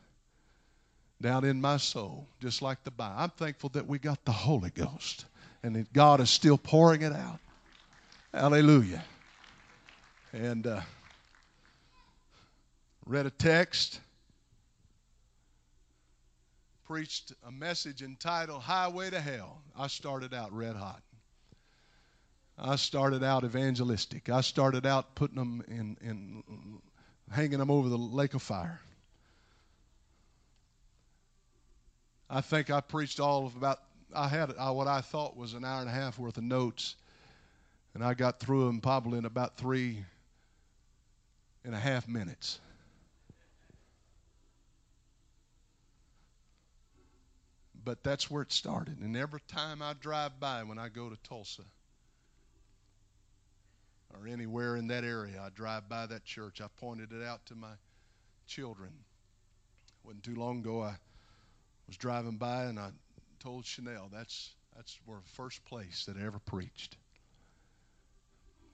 down 1.22 1.44
in 1.44 1.58
my 1.58 1.78
soul, 1.78 2.26
just 2.38 2.60
like 2.60 2.84
the 2.84 2.90
Bible. 2.90 3.14
I'm 3.16 3.30
thankful 3.30 3.70
that 3.70 3.86
we 3.86 3.98
got 3.98 4.22
the 4.26 4.32
Holy 4.32 4.68
Ghost 4.68 5.24
and 5.62 5.74
that 5.74 5.90
God 5.94 6.20
is 6.20 6.28
still 6.28 6.58
pouring 6.58 7.00
it 7.00 7.14
out. 7.14 7.38
Hallelujah. 8.34 9.02
And 10.34 10.66
uh, 10.66 10.82
read 13.06 13.24
a 13.24 13.30
text, 13.30 14.00
preached 16.84 17.32
a 17.48 17.50
message 17.50 18.02
entitled 18.02 18.60
Highway 18.60 19.08
to 19.08 19.20
Hell. 19.20 19.62
I 19.78 19.86
started 19.86 20.34
out 20.34 20.52
red 20.52 20.76
hot. 20.76 21.00
I 22.64 22.76
started 22.76 23.24
out 23.24 23.42
evangelistic. 23.42 24.28
I 24.28 24.40
started 24.40 24.86
out 24.86 25.16
putting 25.16 25.36
them 25.36 25.64
in, 25.66 25.96
in 26.00 26.44
hanging 27.28 27.58
them 27.58 27.72
over 27.72 27.88
the 27.88 27.98
lake 27.98 28.34
of 28.34 28.42
fire. 28.42 28.80
I 32.30 32.40
think 32.40 32.70
I 32.70 32.80
preached 32.80 33.18
all 33.18 33.46
of 33.46 33.56
about, 33.56 33.80
I 34.14 34.28
had 34.28 34.52
what 34.56 34.86
I 34.86 35.00
thought 35.00 35.36
was 35.36 35.54
an 35.54 35.64
hour 35.64 35.80
and 35.80 35.88
a 35.88 35.92
half 35.92 36.20
worth 36.20 36.38
of 36.38 36.44
notes, 36.44 36.94
and 37.94 38.04
I 38.04 38.14
got 38.14 38.38
through 38.38 38.66
them 38.66 38.80
probably 38.80 39.18
in 39.18 39.24
about 39.24 39.56
three 39.56 40.04
and 41.64 41.74
a 41.74 41.80
half 41.80 42.06
minutes. 42.06 42.60
But 47.84 48.04
that's 48.04 48.30
where 48.30 48.42
it 48.42 48.52
started. 48.52 49.00
And 49.00 49.16
every 49.16 49.40
time 49.48 49.82
I 49.82 49.94
drive 49.94 50.38
by 50.38 50.62
when 50.62 50.78
I 50.78 50.88
go 50.88 51.10
to 51.10 51.16
Tulsa 51.28 51.64
or 54.12 54.26
anywhere 54.26 54.76
in 54.76 54.86
that 54.88 55.04
area, 55.04 55.42
I 55.44 55.48
drive 55.50 55.88
by 55.88 56.06
that 56.06 56.24
church. 56.24 56.60
I 56.60 56.66
pointed 56.78 57.12
it 57.12 57.22
out 57.22 57.44
to 57.46 57.54
my 57.54 57.72
children. 58.46 58.90
It 58.90 60.06
Wasn't 60.06 60.24
too 60.24 60.34
long 60.34 60.60
ago, 60.60 60.82
I 60.82 60.94
was 61.86 61.96
driving 61.96 62.36
by 62.36 62.64
and 62.64 62.78
I 62.78 62.90
told 63.40 63.64
Chanel 63.66 64.08
that's 64.12 64.50
that's 64.76 64.98
where 65.04 65.18
first 65.34 65.64
place 65.64 66.06
that 66.06 66.16
I 66.16 66.24
ever 66.24 66.38
preached. 66.38 66.96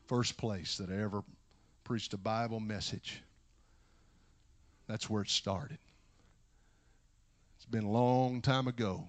First 0.06 0.36
place 0.36 0.78
that 0.78 0.90
I 0.90 1.02
ever 1.02 1.22
preached 1.84 2.14
a 2.14 2.18
Bible 2.18 2.60
message. 2.60 3.22
That's 4.86 5.10
where 5.10 5.22
it 5.22 5.28
started. 5.28 5.78
It's 7.56 7.66
been 7.66 7.84
a 7.84 7.90
long 7.90 8.40
time 8.40 8.68
ago. 8.68 9.04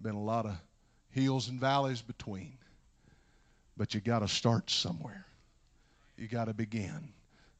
Been 0.00 0.14
a 0.14 0.22
lot 0.22 0.46
of 0.46 0.56
hills 1.10 1.48
and 1.48 1.60
valleys 1.60 2.02
between. 2.02 2.58
But 3.82 3.94
you 3.94 4.00
got 4.00 4.20
to 4.20 4.28
start 4.28 4.70
somewhere. 4.70 5.26
You 6.16 6.28
got 6.28 6.44
to 6.44 6.54
begin. 6.54 7.08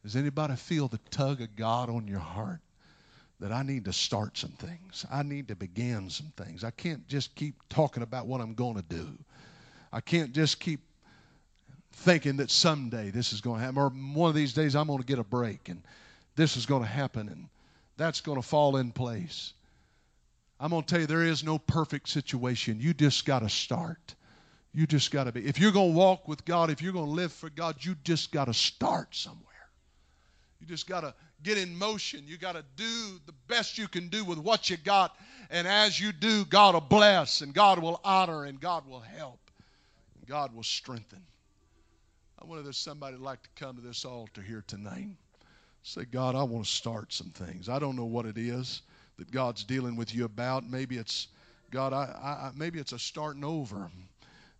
Does 0.04 0.14
anybody 0.14 0.54
feel 0.54 0.86
the 0.86 1.00
tug 1.10 1.40
of 1.40 1.56
God 1.56 1.90
on 1.90 2.06
your 2.06 2.20
heart? 2.20 2.60
that 3.40 3.50
I 3.50 3.64
need 3.64 3.86
to 3.86 3.92
start 3.92 4.38
some 4.38 4.52
things. 4.52 5.04
I 5.10 5.24
need 5.24 5.48
to 5.48 5.56
begin 5.56 6.10
some 6.10 6.32
things. 6.36 6.62
I 6.62 6.70
can't 6.70 7.08
just 7.08 7.34
keep 7.34 7.56
talking 7.68 8.04
about 8.04 8.28
what 8.28 8.40
I'm 8.40 8.54
going 8.54 8.76
to 8.76 8.82
do. 8.82 9.08
I 9.92 10.00
can't 10.00 10.32
just 10.32 10.60
keep 10.60 10.78
thinking 11.90 12.36
that 12.36 12.52
someday 12.52 13.10
this 13.10 13.32
is 13.32 13.40
going 13.40 13.58
to 13.58 13.64
happen, 13.64 13.82
or 13.82 13.90
one 13.90 14.28
of 14.28 14.36
these 14.36 14.52
days 14.52 14.76
I'm 14.76 14.86
going 14.86 15.00
to 15.00 15.04
get 15.04 15.18
a 15.18 15.24
break 15.24 15.68
and 15.68 15.82
this 16.36 16.56
is 16.56 16.66
going 16.66 16.82
to 16.82 16.88
happen 16.88 17.28
and 17.30 17.48
that's 17.96 18.20
going 18.20 18.40
to 18.40 18.46
fall 18.46 18.76
in 18.76 18.92
place. 18.92 19.54
I'm 20.60 20.70
going 20.70 20.84
to 20.84 20.88
tell 20.88 21.00
you, 21.00 21.08
there 21.08 21.24
is 21.24 21.42
no 21.42 21.58
perfect 21.58 22.08
situation. 22.08 22.78
You 22.80 22.94
just 22.94 23.24
got 23.24 23.40
to 23.40 23.48
start. 23.48 24.14
You 24.74 24.86
just 24.86 25.10
got 25.10 25.24
to 25.24 25.32
be. 25.32 25.46
If 25.46 25.58
you're 25.58 25.72
going 25.72 25.92
to 25.92 25.98
walk 25.98 26.26
with 26.26 26.44
God, 26.44 26.70
if 26.70 26.80
you're 26.80 26.92
going 26.92 27.06
to 27.06 27.10
live 27.10 27.32
for 27.32 27.50
God, 27.50 27.76
you 27.80 27.94
just 28.04 28.32
got 28.32 28.46
to 28.46 28.54
start 28.54 29.14
somewhere. 29.14 29.48
You 30.60 30.66
just 30.66 30.86
got 30.86 31.02
to 31.02 31.14
get 31.42 31.58
in 31.58 31.76
motion. 31.76 32.22
You 32.26 32.38
got 32.38 32.52
to 32.52 32.64
do 32.76 33.20
the 33.26 33.34
best 33.48 33.76
you 33.76 33.88
can 33.88 34.08
do 34.08 34.24
with 34.24 34.38
what 34.38 34.70
you 34.70 34.78
got. 34.78 35.16
And 35.50 35.66
as 35.66 36.00
you 36.00 36.12
do, 36.12 36.44
God 36.46 36.74
will 36.74 36.80
bless 36.80 37.42
and 37.42 37.52
God 37.52 37.80
will 37.80 38.00
honor 38.04 38.44
and 38.44 38.58
God 38.60 38.86
will 38.86 39.00
help. 39.00 39.40
And 40.16 40.26
God 40.26 40.54
will 40.54 40.62
strengthen. 40.62 41.22
I 42.40 42.46
wonder 42.46 42.60
if 42.60 42.64
there's 42.64 42.78
somebody 42.78 43.16
like 43.16 43.42
to 43.42 43.48
come 43.56 43.76
to 43.76 43.82
this 43.82 44.04
altar 44.04 44.40
here 44.40 44.64
tonight. 44.66 45.08
Say, 45.82 46.04
God, 46.04 46.34
I 46.34 46.44
want 46.44 46.64
to 46.64 46.70
start 46.70 47.12
some 47.12 47.30
things. 47.30 47.68
I 47.68 47.78
don't 47.78 47.96
know 47.96 48.04
what 48.04 48.24
it 48.24 48.38
is 48.38 48.82
that 49.18 49.30
God's 49.30 49.64
dealing 49.64 49.96
with 49.96 50.14
you 50.14 50.24
about. 50.24 50.68
Maybe 50.68 50.96
it's 50.96 51.28
God, 51.70 51.92
I, 51.92 52.04
I 52.04 52.50
maybe 52.56 52.78
it's 52.78 52.92
a 52.92 52.98
starting 52.98 53.44
over. 53.44 53.90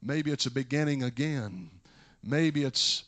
Maybe 0.02 0.30
it's 0.30 0.46
a 0.46 0.50
beginning 0.50 1.04
again. 1.04 1.70
Maybe 2.24 2.64
it's 2.64 3.04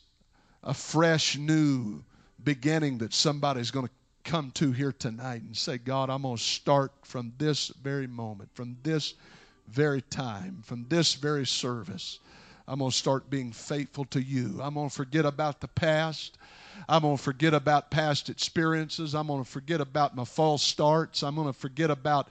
a 0.63 0.73
fresh 0.73 1.37
new 1.37 2.03
beginning 2.43 2.99
that 2.99 3.13
somebody's 3.13 3.71
going 3.71 3.87
to 3.87 3.91
come 4.23 4.51
to 4.51 4.71
here 4.71 4.91
tonight 4.91 5.41
and 5.41 5.55
say, 5.55 5.77
God, 5.77 6.09
I'm 6.09 6.23
going 6.23 6.37
to 6.37 6.41
start 6.41 6.91
from 7.03 7.33
this 7.37 7.67
very 7.83 8.07
moment, 8.07 8.49
from 8.53 8.77
this 8.81 9.13
very 9.67 10.01
time, 10.01 10.61
from 10.63 10.85
this 10.89 11.13
very 11.15 11.45
service. 11.45 12.19
I'm 12.67 12.79
going 12.79 12.91
to 12.91 12.97
start 12.97 13.29
being 13.29 13.51
faithful 13.51 14.05
to 14.05 14.21
you. 14.21 14.59
I'm 14.61 14.73
going 14.73 14.89
to 14.89 14.95
forget 14.95 15.25
about 15.25 15.61
the 15.61 15.67
past. 15.67 16.37
I'm 16.89 17.03
going 17.03 17.17
to 17.17 17.23
forget 17.23 17.53
about 17.53 17.91
past 17.91 18.29
experiences. 18.29 19.13
I'm 19.13 19.27
going 19.27 19.43
to 19.43 19.49
forget 19.49 19.81
about 19.81 20.15
my 20.15 20.25
false 20.25 20.63
starts. 20.63 21.21
I'm 21.23 21.35
going 21.35 21.47
to 21.47 21.53
forget 21.53 21.91
about 21.91 22.29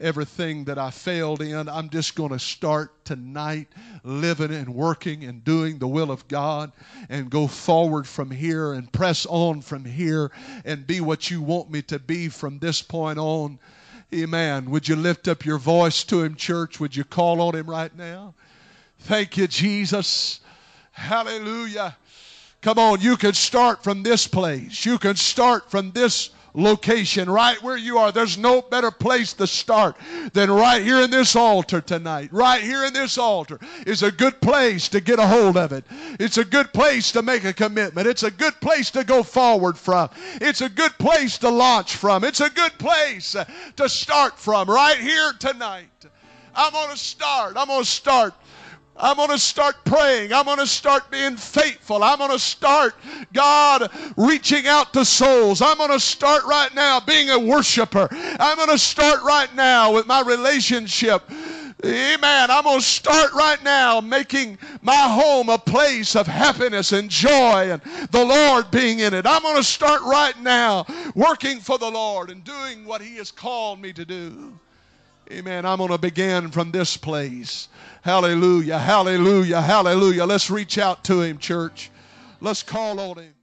everything 0.00 0.64
that 0.64 0.78
I 0.78 0.90
failed 0.90 1.40
in. 1.42 1.68
I'm 1.68 1.88
just 1.88 2.14
going 2.14 2.32
to 2.32 2.38
start 2.38 3.04
tonight 3.04 3.68
living 4.02 4.52
and 4.52 4.68
working 4.68 5.24
and 5.24 5.42
doing 5.42 5.78
the 5.78 5.88
will 5.88 6.10
of 6.10 6.26
God 6.28 6.72
and 7.08 7.30
go 7.30 7.46
forward 7.46 8.06
from 8.06 8.30
here 8.30 8.74
and 8.74 8.92
press 8.92 9.26
on 9.26 9.62
from 9.62 9.84
here 9.84 10.30
and 10.64 10.86
be 10.86 11.00
what 11.00 11.30
you 11.30 11.40
want 11.40 11.70
me 11.70 11.82
to 11.82 11.98
be 11.98 12.28
from 12.28 12.58
this 12.58 12.82
point 12.82 13.18
on. 13.18 13.58
Amen. 14.14 14.70
Would 14.70 14.88
you 14.88 14.96
lift 14.96 15.28
up 15.28 15.44
your 15.44 15.58
voice 15.58 16.04
to 16.04 16.22
Him, 16.22 16.36
church? 16.36 16.78
Would 16.78 16.94
you 16.94 17.04
call 17.04 17.40
on 17.40 17.54
Him 17.54 17.68
right 17.68 17.94
now? 17.96 18.34
Thank 19.00 19.36
you, 19.36 19.46
Jesus. 19.46 20.40
Hallelujah. 20.92 21.96
Come 22.62 22.78
on, 22.78 23.00
you 23.00 23.16
can 23.16 23.34
start 23.34 23.84
from 23.84 24.02
this 24.02 24.26
place. 24.26 24.84
You 24.84 24.98
can 24.98 25.16
start 25.16 25.70
from 25.70 25.92
this 25.92 26.30
location, 26.56 27.30
right 27.30 27.62
where 27.62 27.76
you 27.76 27.98
are. 27.98 28.10
There's 28.10 28.38
no 28.38 28.62
better 28.62 28.90
place 28.90 29.34
to 29.34 29.46
start 29.46 29.96
than 30.32 30.50
right 30.50 30.82
here 30.82 31.02
in 31.02 31.10
this 31.10 31.36
altar 31.36 31.80
tonight. 31.80 32.30
Right 32.32 32.62
here 32.62 32.84
in 32.84 32.92
this 32.92 33.18
altar 33.18 33.60
is 33.86 34.02
a 34.02 34.10
good 34.10 34.40
place 34.40 34.88
to 34.88 35.00
get 35.00 35.18
a 35.18 35.26
hold 35.26 35.56
of 35.56 35.72
it. 35.72 35.84
It's 36.18 36.38
a 36.38 36.44
good 36.44 36.72
place 36.72 37.12
to 37.12 37.22
make 37.22 37.44
a 37.44 37.52
commitment. 37.52 38.06
It's 38.06 38.22
a 38.22 38.30
good 38.30 38.58
place 38.60 38.90
to 38.92 39.04
go 39.04 39.22
forward 39.22 39.78
from. 39.78 40.08
It's 40.40 40.62
a 40.62 40.68
good 40.68 40.96
place 40.98 41.38
to 41.38 41.50
launch 41.50 41.96
from. 41.96 42.24
It's 42.24 42.40
a 42.40 42.50
good 42.50 42.72
place 42.78 43.36
to 43.76 43.88
start 43.88 44.38
from 44.38 44.68
right 44.68 44.98
here 44.98 45.32
tonight. 45.38 45.90
I'm 46.54 46.72
going 46.72 46.90
to 46.90 46.96
start. 46.96 47.56
I'm 47.56 47.68
going 47.68 47.84
to 47.84 47.90
start 47.90 48.32
I'm 48.98 49.16
going 49.16 49.28
to 49.28 49.38
start 49.38 49.76
praying. 49.84 50.32
I'm 50.32 50.46
going 50.46 50.58
to 50.58 50.66
start 50.66 51.10
being 51.10 51.36
faithful. 51.36 52.02
I'm 52.02 52.18
going 52.18 52.30
to 52.30 52.38
start, 52.38 52.94
God, 53.32 53.90
reaching 54.16 54.66
out 54.66 54.92
to 54.94 55.04
souls. 55.04 55.60
I'm 55.60 55.76
going 55.76 55.90
to 55.90 56.00
start 56.00 56.44
right 56.44 56.74
now 56.74 57.00
being 57.00 57.30
a 57.30 57.38
worshiper. 57.38 58.08
I'm 58.10 58.56
going 58.56 58.70
to 58.70 58.78
start 58.78 59.22
right 59.22 59.54
now 59.54 59.92
with 59.92 60.06
my 60.06 60.22
relationship. 60.22 61.30
Amen. 61.84 62.50
I'm 62.50 62.64
going 62.64 62.80
to 62.80 62.84
start 62.84 63.34
right 63.34 63.62
now 63.62 64.00
making 64.00 64.56
my 64.80 64.94
home 64.94 65.50
a 65.50 65.58
place 65.58 66.16
of 66.16 66.26
happiness 66.26 66.92
and 66.92 67.10
joy 67.10 67.70
and 67.70 67.82
the 68.10 68.24
Lord 68.24 68.70
being 68.70 69.00
in 69.00 69.12
it. 69.12 69.26
I'm 69.26 69.42
going 69.42 69.56
to 69.56 69.64
start 69.64 70.00
right 70.02 70.40
now 70.40 70.86
working 71.14 71.60
for 71.60 71.76
the 71.76 71.90
Lord 71.90 72.30
and 72.30 72.42
doing 72.42 72.86
what 72.86 73.02
He 73.02 73.16
has 73.16 73.30
called 73.30 73.78
me 73.78 73.92
to 73.92 74.06
do. 74.06 74.58
Amen. 75.30 75.66
I'm 75.66 75.78
going 75.78 75.90
to 75.90 75.98
begin 75.98 76.50
from 76.50 76.70
this 76.70 76.96
place. 76.96 77.68
Hallelujah, 78.06 78.78
hallelujah, 78.78 79.60
hallelujah. 79.60 80.24
Let's 80.26 80.48
reach 80.48 80.78
out 80.78 81.02
to 81.06 81.22
him, 81.22 81.38
church. 81.38 81.90
Let's 82.40 82.62
call 82.62 83.00
on 83.00 83.18
him. 83.18 83.34